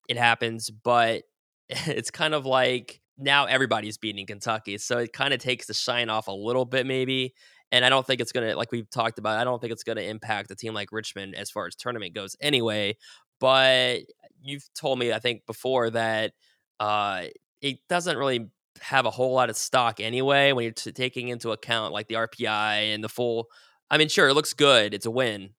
it 0.09 0.17
happens, 0.17 0.69
but 0.69 1.23
it's 1.69 2.11
kind 2.11 2.33
of 2.33 2.45
like 2.45 3.01
now 3.17 3.45
everybody's 3.45 3.97
beating 3.97 4.25
Kentucky. 4.25 4.77
So 4.77 4.99
it 4.99 5.13
kind 5.13 5.33
of 5.33 5.39
takes 5.39 5.67
the 5.67 5.73
shine 5.73 6.09
off 6.09 6.27
a 6.27 6.31
little 6.31 6.65
bit, 6.65 6.85
maybe. 6.85 7.33
And 7.73 7.83
I 7.83 7.89
don't 7.89 8.05
think 8.05 8.21
it's 8.21 8.31
going 8.31 8.47
to, 8.47 8.55
like 8.55 8.71
we've 8.71 8.89
talked 8.91 9.17
about, 9.17 9.39
I 9.39 9.43
don't 9.43 9.59
think 9.59 9.73
it's 9.73 9.83
going 9.83 9.95
to 9.95 10.07
impact 10.07 10.51
a 10.51 10.55
team 10.55 10.75
like 10.75 10.91
Richmond 10.91 11.33
as 11.33 11.49
far 11.49 11.65
as 11.65 11.73
tournament 11.73 12.13
goes 12.13 12.35
anyway. 12.39 12.95
But 13.39 14.01
you've 14.43 14.69
told 14.75 14.99
me, 14.99 15.11
I 15.11 15.17
think, 15.17 15.47
before 15.47 15.89
that 15.89 16.33
uh, 16.79 17.23
it 17.61 17.79
doesn't 17.89 18.15
really 18.15 18.51
have 18.79 19.07
a 19.07 19.09
whole 19.09 19.33
lot 19.33 19.49
of 19.49 19.57
stock 19.57 19.99
anyway 19.99 20.51
when 20.51 20.63
you're 20.65 20.71
t- 20.71 20.91
taking 20.91 21.29
into 21.29 21.51
account 21.51 21.93
like 21.93 22.07
the 22.07 22.13
RPI 22.13 22.93
and 22.93 23.03
the 23.03 23.09
full. 23.09 23.47
I 23.89 23.97
mean, 23.97 24.07
sure, 24.07 24.27
it 24.27 24.35
looks 24.35 24.53
good. 24.53 24.93
It's 24.93 25.07
a 25.07 25.11
win, 25.11 25.49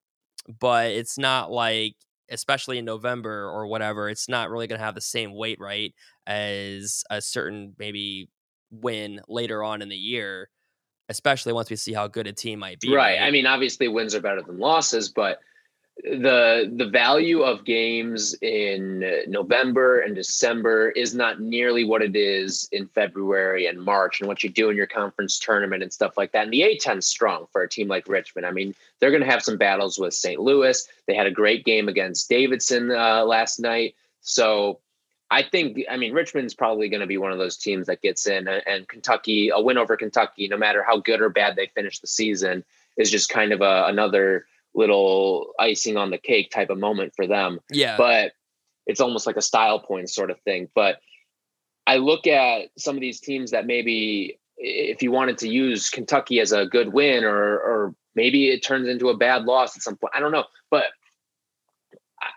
but 0.61 0.93
it's 0.93 1.19
not 1.19 1.51
like, 1.51 1.97
especially 2.31 2.79
in 2.79 2.85
November 2.85 3.49
or 3.49 3.67
whatever, 3.67 4.09
it's 4.09 4.29
not 4.29 4.51
really 4.51 4.69
going 4.69 4.79
to 4.79 4.85
have 4.85 4.95
the 4.95 5.01
same 5.01 5.35
weight, 5.35 5.59
right, 5.59 5.93
as 6.29 7.03
a 7.11 7.21
certain 7.21 7.75
maybe 7.77 8.31
win 8.71 9.21
later 9.27 9.65
on 9.65 9.83
in 9.83 9.89
the 9.89 9.97
year 9.97 10.49
especially 11.09 11.53
once 11.53 11.71
we 11.71 11.77
see 11.77 11.93
how 11.93 12.07
good 12.09 12.27
a 12.27 12.33
team 12.33 12.59
might 12.59 12.81
be. 12.81 12.95
Right. 12.95 13.19
I 13.21 13.31
mean, 13.31 13.47
obviously 13.47 13.89
wins 13.89 14.15
are 14.15 14.21
better 14.21 14.43
than 14.43 14.59
losses, 14.59 15.09
but 15.09 15.41
the 16.03 16.73
the 16.77 16.89
value 16.89 17.43
of 17.43 17.65
games 17.65 18.35
in 18.43 19.25
November 19.29 20.01
and 20.01 20.15
December 20.15 20.91
is 20.91 21.15
not 21.15 21.41
nearly 21.41 21.85
what 21.85 22.03
it 22.03 22.17
is 22.17 22.69
in 22.73 22.89
February 22.89 23.67
and 23.67 23.81
March 23.81 24.21
and 24.21 24.27
what 24.27 24.43
you 24.43 24.51
do 24.51 24.71
in 24.71 24.77
your 24.77 24.89
conference 24.89 25.39
tournament 25.39 25.83
and 25.83 25.93
stuff 25.93 26.17
like 26.17 26.33
that. 26.33 26.45
And 26.45 26.53
the 26.53 26.63
A10 26.63 26.99
is 26.99 27.07
strong 27.07 27.47
for 27.53 27.63
a 27.63 27.69
team 27.69 27.87
like 27.87 28.09
Richmond. 28.09 28.45
I 28.45 28.51
mean, 28.51 28.75
they're 28.99 29.13
going 29.13 29.23
to 29.23 29.31
have 29.31 29.43
some 29.43 29.57
battles 29.57 29.99
with 29.99 30.15
St. 30.15 30.41
Louis. 30.41 30.87
They 31.07 31.15
had 31.15 31.29
a 31.29 31.31
great 31.31 31.65
game 31.65 31.89
against 31.89 32.29
Davidson 32.29 32.91
uh, 32.91 33.25
last 33.25 33.61
night. 33.61 33.95
So 34.21 34.81
I 35.35 35.43
think, 35.43 35.81
I 35.91 35.97
mean, 35.97 36.13
Richmond's 36.13 36.55
probably 36.55 36.89
going 36.89 37.01
to 37.01 37.09
be 37.09 37.19
one 37.19 37.33
of 37.33 37.39
those 37.39 37.57
teams 37.57 37.89
that 37.89 38.01
gets 38.01 38.29
in, 38.29 38.47
and 38.47 38.87
Kentucky, 38.87 39.49
a 39.49 39.61
win 39.61 39.79
over 39.79 39.97
Kentucky, 39.97 40.47
no 40.47 40.57
matter 40.57 40.85
how 40.85 40.99
good 40.99 41.21
or 41.21 41.29
bad 41.29 41.57
they 41.57 41.67
finish 41.75 41.99
the 41.99 42.07
season, 42.07 42.65
is 42.97 43.11
just 43.11 43.31
kind 43.31 43.53
of 43.53 43.61
a, 43.61 43.87
another 43.87 44.47
little 44.77 45.53
icing 45.59 45.97
on 45.97 46.11
the 46.11 46.19
cake 46.19 46.53
type 46.53 46.71
of 46.71 46.79
moment 46.79 47.15
for 47.17 47.27
them. 47.27 47.59
Yeah. 47.69 47.97
But 47.97 48.35
it's 48.87 49.01
almost 49.01 49.27
like 49.27 49.37
a 49.37 49.43
style 49.43 49.81
point 49.81 50.09
sort 50.09 50.31
of 50.31 50.39
thing. 50.43 50.69
But 50.73 51.01
I 51.85 51.97
look 51.97 52.29
at 52.29 52.69
some 52.79 52.95
of 52.95 53.01
these 53.01 53.19
teams 53.19 53.51
that 53.51 53.67
maybe 53.67 54.39
if 54.57 55.03
you 55.03 55.11
wanted 55.11 55.39
to 55.39 55.49
use 55.49 55.91
Kentucky 55.91 56.39
as 56.39 56.53
a 56.53 56.65
good 56.65 56.93
win 56.93 57.25
or 57.25 57.59
or 57.59 57.95
maybe 58.15 58.51
it 58.51 58.63
turns 58.63 58.87
into 58.87 59.09
a 59.09 59.17
bad 59.17 59.47
loss 59.47 59.77
at 59.77 59.83
some 59.83 59.97
point. 59.97 60.13
I 60.15 60.21
don't 60.21 60.31
know. 60.31 60.45
But 60.71 60.85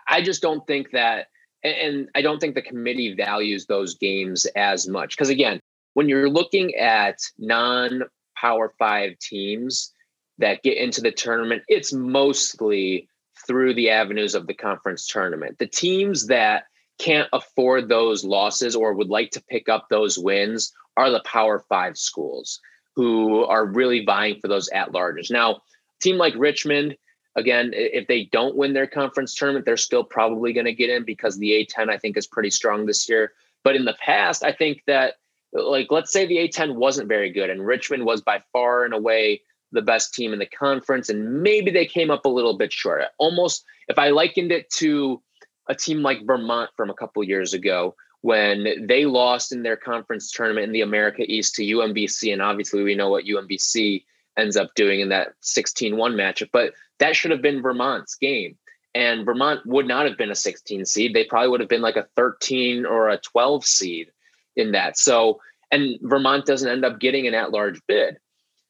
I 0.08 0.20
just 0.20 0.42
don't 0.42 0.66
think 0.66 0.90
that 0.90 1.28
and 1.64 2.08
I 2.14 2.22
don't 2.22 2.38
think 2.38 2.54
the 2.54 2.62
committee 2.62 3.14
values 3.14 3.66
those 3.66 3.96
games 3.96 4.46
as 4.56 4.88
much. 4.88 5.16
Because 5.16 5.28
again, 5.28 5.60
when 5.94 6.08
you're 6.08 6.30
looking 6.30 6.74
at 6.76 7.18
non 7.38 8.02
power 8.36 8.72
five 8.78 9.18
teams 9.18 9.92
that 10.38 10.62
get 10.62 10.76
into 10.76 11.00
the 11.00 11.10
tournament, 11.10 11.62
it's 11.68 11.92
mostly 11.92 13.08
through 13.46 13.74
the 13.74 13.90
avenues 13.90 14.34
of 14.34 14.46
the 14.46 14.54
conference 14.54 15.06
tournament. 15.06 15.58
The 15.58 15.66
teams 15.66 16.26
that 16.26 16.64
can't 16.98 17.28
afford 17.32 17.88
those 17.88 18.24
losses 18.24 18.74
or 18.74 18.94
would 18.94 19.08
like 19.08 19.30
to 19.30 19.42
pick 19.48 19.68
up 19.68 19.86
those 19.88 20.18
wins 20.18 20.72
are 20.96 21.10
the 21.10 21.22
power 21.24 21.64
five 21.68 21.96
schools 21.96 22.60
who 22.96 23.44
are 23.44 23.66
really 23.66 24.04
vying 24.04 24.40
for 24.40 24.48
those 24.48 24.68
at 24.70 24.92
larges. 24.92 25.30
Now, 25.30 25.62
team 26.00 26.16
like 26.16 26.34
Richmond, 26.36 26.96
again, 27.38 27.70
if 27.72 28.08
they 28.08 28.24
don't 28.24 28.56
win 28.56 28.72
their 28.72 28.86
conference 28.86 29.34
tournament, 29.34 29.64
they're 29.64 29.76
still 29.76 30.04
probably 30.04 30.52
going 30.52 30.66
to 30.66 30.72
get 30.72 30.90
in 30.90 31.04
because 31.04 31.38
the 31.38 31.50
A10 31.50 31.88
I 31.88 31.96
think 31.96 32.16
is 32.16 32.26
pretty 32.26 32.50
strong 32.50 32.84
this 32.84 33.08
year. 33.08 33.32
But 33.62 33.76
in 33.76 33.84
the 33.84 33.96
past, 34.04 34.44
I 34.44 34.52
think 34.52 34.82
that 34.86 35.14
like 35.52 35.86
let's 35.90 36.12
say 36.12 36.26
the 36.26 36.36
A10 36.36 36.74
wasn't 36.74 37.08
very 37.08 37.30
good 37.30 37.48
and 37.48 37.64
Richmond 37.64 38.04
was 38.04 38.20
by 38.20 38.42
far 38.52 38.84
and 38.84 38.92
away 38.92 39.40
the 39.72 39.82
best 39.82 40.14
team 40.14 40.32
in 40.32 40.38
the 40.38 40.46
conference 40.46 41.08
and 41.08 41.42
maybe 41.42 41.70
they 41.70 41.86
came 41.86 42.10
up 42.10 42.24
a 42.26 42.30
little 42.30 42.56
bit 42.56 42.72
short. 42.72 43.02
Almost 43.18 43.64
if 43.88 43.98
I 43.98 44.10
likened 44.10 44.52
it 44.52 44.68
to 44.74 45.22
a 45.68 45.74
team 45.74 46.02
like 46.02 46.26
Vermont 46.26 46.70
from 46.76 46.90
a 46.90 46.94
couple 46.94 47.22
years 47.24 47.54
ago 47.54 47.94
when 48.20 48.86
they 48.86 49.04
lost 49.04 49.52
in 49.52 49.62
their 49.62 49.76
conference 49.76 50.32
tournament 50.32 50.66
in 50.66 50.72
the 50.72 50.80
America 50.82 51.22
East 51.26 51.54
to 51.54 51.62
UMBC 51.62 52.32
and 52.32 52.42
obviously 52.42 52.82
we 52.82 52.94
know 52.94 53.08
what 53.08 53.24
UMBC 53.24 54.04
ends 54.36 54.56
up 54.56 54.74
doing 54.74 55.00
in 55.00 55.08
that 55.08 55.34
16-1 55.42 55.94
matchup, 56.14 56.48
but 56.52 56.72
that 56.98 57.16
should 57.16 57.30
have 57.30 57.42
been 57.42 57.62
Vermont's 57.62 58.14
game. 58.16 58.56
And 58.94 59.24
Vermont 59.24 59.60
would 59.66 59.86
not 59.86 60.06
have 60.06 60.16
been 60.16 60.30
a 60.30 60.34
16 60.34 60.84
seed. 60.84 61.14
They 61.14 61.24
probably 61.24 61.48
would 61.48 61.60
have 61.60 61.68
been 61.68 61.82
like 61.82 61.96
a 61.96 62.08
13 62.16 62.86
or 62.86 63.08
a 63.08 63.18
12 63.18 63.64
seed 63.64 64.10
in 64.56 64.72
that. 64.72 64.98
So, 64.98 65.40
and 65.70 65.98
Vermont 66.02 66.46
doesn't 66.46 66.68
end 66.68 66.84
up 66.84 66.98
getting 66.98 67.26
an 67.26 67.34
at-large 67.34 67.80
bid. 67.86 68.16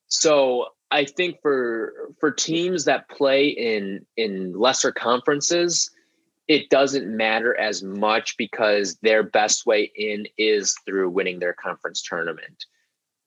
So 0.09 0.69
I 0.91 1.05
think 1.05 1.41
for 1.43 1.93
for 2.19 2.31
teams 2.31 2.85
that 2.87 3.09
play 3.09 3.49
in 3.49 4.07
in 4.17 4.53
lesser 4.59 4.91
conferences, 4.91 5.91
it 6.49 6.71
doesn't 6.71 7.15
matter 7.15 7.59
as 7.59 7.83
much 7.83 8.37
because 8.37 8.97
their 9.03 9.23
best 9.23 9.67
way 9.67 9.93
in 9.95 10.27
is 10.39 10.75
through 10.87 11.11
winning 11.11 11.39
their 11.39 11.53
conference 11.53 12.03
tournament. 12.03 12.65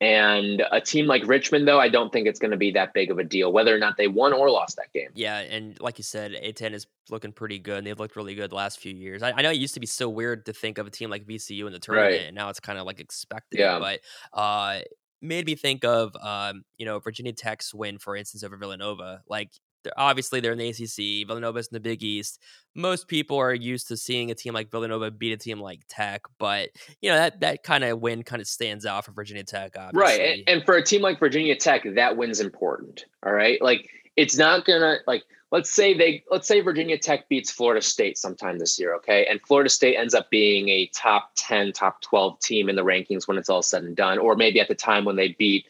And 0.02 0.64
a 0.72 0.82
team 0.82 1.06
like 1.06 1.28
Richmond, 1.28 1.68
though, 1.68 1.80
I 1.80 1.88
don't 1.88 2.12
think 2.12 2.28
it's 2.28 2.40
going 2.40 2.50
to 2.50 2.58
be 2.58 2.72
that 2.72 2.92
big 2.92 3.12
of 3.12 3.20
a 3.20 3.24
deal, 3.24 3.54
whether 3.54 3.74
or 3.74 3.78
not 3.78 3.98
they 3.98 4.08
won 4.08 4.34
or 4.34 4.50
lost 4.50 4.78
that 4.78 4.92
game. 4.94 5.10
Yeah, 5.14 5.38
and 5.38 5.80
like 5.80 6.00
you 6.00 6.04
said, 6.04 6.32
A10 6.32 6.74
is 6.74 6.88
looking 7.12 7.32
pretty 7.32 7.60
good, 7.60 7.78
and 7.78 7.86
they've 7.88 8.00
looked 8.00 8.16
really 8.16 8.34
good 8.34 8.50
the 8.50 8.56
last 8.56 8.80
few 8.80 8.94
years. 8.96 9.22
I, 9.22 9.32
I, 9.32 9.44
know 9.44 9.52
it 9.52 9.58
used 9.58 9.76
to 9.76 9.80
be 9.80 9.86
so 9.86 10.10
weird 10.10 10.48
to 10.48 10.54
think 10.54 10.80
of 10.80 10.88
a 10.88 10.90
team 10.90 11.12
like 11.12 11.28
VCU 11.28 11.68
in 11.68 11.72
the 11.72 11.78
tournament, 11.78 12.14
Right. 12.14 12.26
and 12.26 12.36
now 12.36 12.50
it's 12.50 12.60
kind 12.60 12.80
of 12.80 12.88
like 12.88 13.00
expected. 13.00 13.60
Yeah. 13.60 13.78
But 13.78 14.00
uh, 14.34 14.80
made 15.22 15.46
me 15.46 15.54
think 15.54 15.86
of 15.86 16.16
um, 16.20 16.64
you 16.78 16.86
know 16.88 16.98
Virginia 16.98 17.34
Tech's 17.34 17.72
win, 17.72 18.00
for 18.00 18.16
instance, 18.16 18.44
over 18.44 18.58
Villanova. 18.58 19.22
Like 19.30 19.52
they're, 19.84 19.94
obviously 19.98 20.40
they're 20.40 20.54
in 20.54 20.58
the 20.58 20.70
ACC, 20.70 21.28
Villanova's 21.28 21.68
in 21.68 21.76
the 21.76 21.80
Big 21.80 22.04
East. 22.04 22.40
Most 22.76 23.08
people 23.08 23.38
are 23.38 23.54
used 23.54 23.88
to 23.90 23.98
seeing 23.98 24.32
a 24.32 24.36
team 24.36 24.54
like 24.54 24.72
Villanova 24.72 25.12
beat 25.12 25.34
a 25.34 25.38
team 25.38 25.60
like 25.60 25.82
Tech, 25.90 26.22
but 26.38 26.70
you 27.02 27.10
know 27.10 27.18
that 27.18 27.42
that 27.42 27.64
kind 27.64 27.84
of 27.84 28.00
win 28.00 28.24
kind 28.24 28.42
of 28.42 28.48
stands 28.48 28.86
out 28.86 29.06
for 29.06 29.12
Virginia 29.12 29.44
Tech. 29.44 29.76
Obviously. 29.78 30.02
Right. 30.02 30.40
And, 30.40 30.44
and 30.48 30.66
for 30.66 30.76
a 30.76 30.84
team 30.84 31.02
like 31.02 31.20
Virginia 31.20 31.56
Tech, 31.56 31.84
that 31.96 32.18
win's 32.18 32.40
important. 32.40 33.06
All 33.26 33.34
right. 33.34 33.62
Like 33.62 33.90
it's 34.16 34.38
not 34.38 34.66
gonna 34.66 34.98
like 35.08 35.24
let's 35.52 35.72
say 35.72 35.94
they 35.94 36.24
let's 36.32 36.48
say 36.48 36.62
Virginia 36.62 36.98
Tech 36.98 37.28
beats 37.30 37.52
Florida 37.52 37.82
State 37.82 38.18
sometime 38.18 38.58
this 38.58 38.80
year, 38.80 38.96
okay? 38.96 39.26
And 39.30 39.42
Florida 39.42 39.70
State 39.70 39.98
ends 39.98 40.14
up 40.14 40.30
being 40.30 40.70
a 40.70 40.88
top 40.88 41.32
10, 41.36 41.74
top 41.74 42.02
12 42.02 42.40
team 42.40 42.70
in 42.70 42.76
the 42.76 42.84
rankings 42.84 43.28
when 43.28 43.38
it's 43.38 43.50
all 43.50 43.62
said 43.62 43.84
and 43.84 43.96
done, 43.96 44.18
or 44.18 44.36
maybe 44.36 44.60
at 44.60 44.68
the 44.68 44.76
time 44.76 45.06
when 45.06 45.18
they 45.18 45.36
beat 45.38 45.66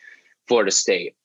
Florida 0.48 0.72
State. 0.72 1.16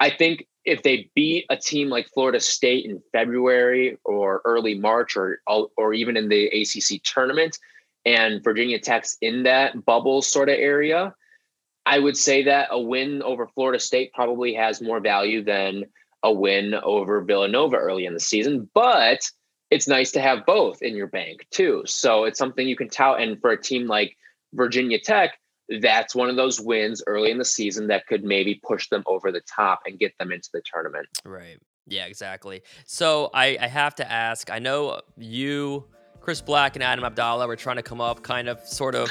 I 0.00 0.10
think 0.10 0.46
if 0.66 0.82
they 0.82 1.08
beat 1.14 1.46
a 1.48 1.56
team 1.56 1.88
like 1.88 2.08
Florida 2.12 2.40
State 2.40 2.84
in 2.84 3.00
February 3.12 3.96
or 4.04 4.42
early 4.44 4.74
March 4.74 5.16
or 5.16 5.40
or 5.46 5.94
even 5.94 6.16
in 6.16 6.28
the 6.28 6.46
ACC 6.48 7.02
tournament 7.02 7.58
and 8.04 8.42
Virginia 8.42 8.78
Tech's 8.78 9.16
in 9.22 9.44
that 9.44 9.84
bubble 9.84 10.22
sort 10.22 10.48
of 10.48 10.56
area, 10.58 11.14
I 11.86 12.00
would 12.00 12.16
say 12.16 12.42
that 12.44 12.68
a 12.70 12.80
win 12.80 13.22
over 13.22 13.46
Florida 13.46 13.78
State 13.78 14.12
probably 14.12 14.54
has 14.54 14.82
more 14.82 15.00
value 15.00 15.42
than 15.42 15.84
a 16.22 16.32
win 16.32 16.74
over 16.74 17.20
Villanova 17.22 17.76
early 17.76 18.04
in 18.04 18.14
the 18.14 18.20
season, 18.20 18.68
but 18.74 19.30
it's 19.70 19.88
nice 19.88 20.10
to 20.12 20.20
have 20.20 20.46
both 20.46 20.82
in 20.82 20.96
your 20.96 21.06
bank 21.06 21.46
too. 21.50 21.82
So 21.86 22.24
it's 22.24 22.38
something 22.38 22.66
you 22.66 22.76
can 22.76 22.88
tout. 22.88 23.20
And 23.20 23.40
for 23.40 23.50
a 23.50 23.60
team 23.60 23.86
like 23.86 24.16
Virginia 24.52 24.98
Tech, 24.98 25.38
that's 25.80 26.14
one 26.14 26.28
of 26.30 26.36
those 26.36 26.60
wins 26.60 27.02
early 27.06 27.30
in 27.30 27.38
the 27.38 27.44
season 27.44 27.88
that 27.88 28.06
could 28.06 28.22
maybe 28.24 28.60
push 28.62 28.88
them 28.88 29.02
over 29.06 29.32
the 29.32 29.40
top 29.42 29.80
and 29.86 29.98
get 29.98 30.16
them 30.18 30.30
into 30.32 30.48
the 30.52 30.62
tournament. 30.70 31.06
Right. 31.24 31.58
Yeah, 31.88 32.06
exactly. 32.06 32.62
So 32.84 33.30
I, 33.34 33.56
I 33.60 33.66
have 33.68 33.94
to 33.96 34.10
ask, 34.10 34.50
I 34.50 34.58
know 34.58 35.00
you, 35.16 35.84
Chris 36.20 36.40
Black, 36.40 36.74
and 36.74 36.82
Adam 36.82 37.04
Abdallah 37.04 37.46
were 37.46 37.54
trying 37.54 37.76
to 37.76 37.82
come 37.84 38.00
up, 38.00 38.22
kind 38.24 38.48
of, 38.48 38.58
sort 38.66 38.96
of, 38.96 39.08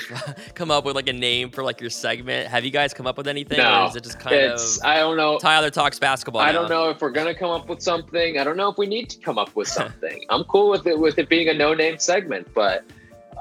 come 0.55 0.69
up 0.71 0.83
with 0.83 0.95
like 0.95 1.07
a 1.07 1.13
name 1.13 1.49
for 1.49 1.63
like 1.63 1.79
your 1.79 1.89
segment. 1.89 2.49
Have 2.49 2.65
you 2.65 2.71
guys 2.71 2.93
come 2.93 3.07
up 3.07 3.17
with 3.17 3.27
anything? 3.27 3.57
No, 3.59 3.83
or 3.83 3.87
is 3.87 3.95
it 3.95 4.03
just 4.03 4.19
kind 4.19 4.35
It's 4.35 4.77
of 4.79 4.85
I 4.85 4.97
don't 4.97 5.15
know. 5.15 5.37
Tyler 5.37 5.69
talks 5.69 5.97
basketball? 5.99 6.41
I 6.41 6.51
now? 6.51 6.61
don't 6.61 6.69
know 6.69 6.89
if 6.89 6.99
we're 7.01 7.11
gonna 7.11 7.33
come 7.33 7.51
up 7.51 7.69
with 7.69 7.81
something. 7.81 8.37
I 8.37 8.43
don't 8.43 8.57
know 8.57 8.69
if 8.69 8.77
we 8.77 8.85
need 8.87 9.09
to 9.11 9.19
come 9.19 9.37
up 9.37 9.55
with 9.55 9.69
something. 9.69 10.25
I'm 10.29 10.43
cool 10.45 10.69
with 10.69 10.85
it 10.87 10.99
with 10.99 11.17
it 11.17 11.29
being 11.29 11.47
a 11.47 11.53
no-name 11.53 11.97
segment, 11.99 12.49
but 12.53 12.83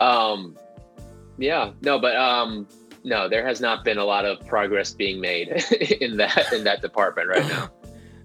um 0.00 0.56
Yeah, 1.36 1.72
no, 1.82 1.98
but 1.98 2.14
um, 2.14 2.68
no, 3.04 3.28
there 3.28 3.46
has 3.46 3.60
not 3.60 3.84
been 3.84 3.98
a 3.98 4.04
lot 4.04 4.24
of 4.24 4.44
progress 4.46 4.92
being 4.92 5.20
made 5.20 5.48
in 6.00 6.16
that 6.16 6.52
in 6.52 6.64
that 6.64 6.80
department 6.82 7.28
right 7.28 7.46
now. 7.46 7.70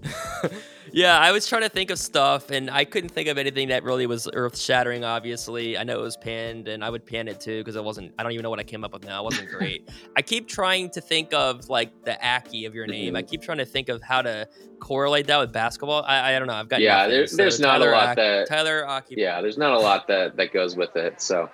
yeah, 0.92 1.18
I 1.18 1.30
was 1.30 1.46
trying 1.46 1.62
to 1.62 1.68
think 1.68 1.90
of 1.90 1.98
stuff, 1.98 2.50
and 2.50 2.70
I 2.70 2.84
couldn't 2.86 3.10
think 3.10 3.28
of 3.28 3.36
anything 3.36 3.68
that 3.68 3.84
really 3.84 4.06
was 4.06 4.26
earth 4.32 4.56
shattering. 4.58 5.04
Obviously, 5.04 5.76
I 5.76 5.84
know 5.84 5.98
it 5.98 6.02
was 6.02 6.16
panned, 6.16 6.68
and 6.68 6.82
I 6.82 6.88
would 6.90 7.04
pan 7.04 7.28
it 7.28 7.38
too 7.40 7.58
because 7.60 7.76
it 7.76 7.84
wasn't. 7.84 8.12
I 8.18 8.22
don't 8.22 8.32
even 8.32 8.42
know 8.42 8.50
what 8.50 8.58
I 8.58 8.64
came 8.64 8.82
up 8.82 8.92
with 8.94 9.04
now. 9.04 9.20
It 9.20 9.24
wasn't 9.24 9.50
great. 9.58 9.88
I 10.16 10.22
keep 10.22 10.48
trying 10.48 10.90
to 10.90 11.00
think 11.00 11.32
of 11.34 11.68
like 11.68 11.90
the 12.04 12.16
Aki 12.26 12.64
of 12.64 12.74
your 12.74 12.86
name. 12.86 13.14
I 13.14 13.22
Mhm. 13.22 13.28
keep 13.28 13.42
trying 13.42 13.58
to 13.58 13.66
think 13.66 13.88
of 13.90 14.02
how 14.02 14.22
to 14.22 14.48
correlate 14.80 15.26
that 15.26 15.38
with 15.38 15.52
basketball. 15.52 16.02
I, 16.06 16.34
I 16.34 16.38
don't 16.38 16.48
know. 16.48 16.54
I've 16.54 16.68
got 16.70 16.80
Yeah, 16.80 16.96
nothing. 16.96 17.10
there- 17.10 17.26
So 17.26 17.36
there's 17.36 17.60
not 17.60 17.82
a 17.82 17.84
lot 17.90 18.16
that- 18.16 18.48
Tyler 18.48 18.86
Aki. 18.88 19.16
Yeah, 19.18 19.42
there's 19.42 19.58
not 19.58 19.72
a 19.74 19.78
lot 19.78 20.08
that 20.08 20.36
that 20.38 20.52
goes 20.54 20.74
with 20.74 20.96
it. 20.96 21.20
So 21.20 21.50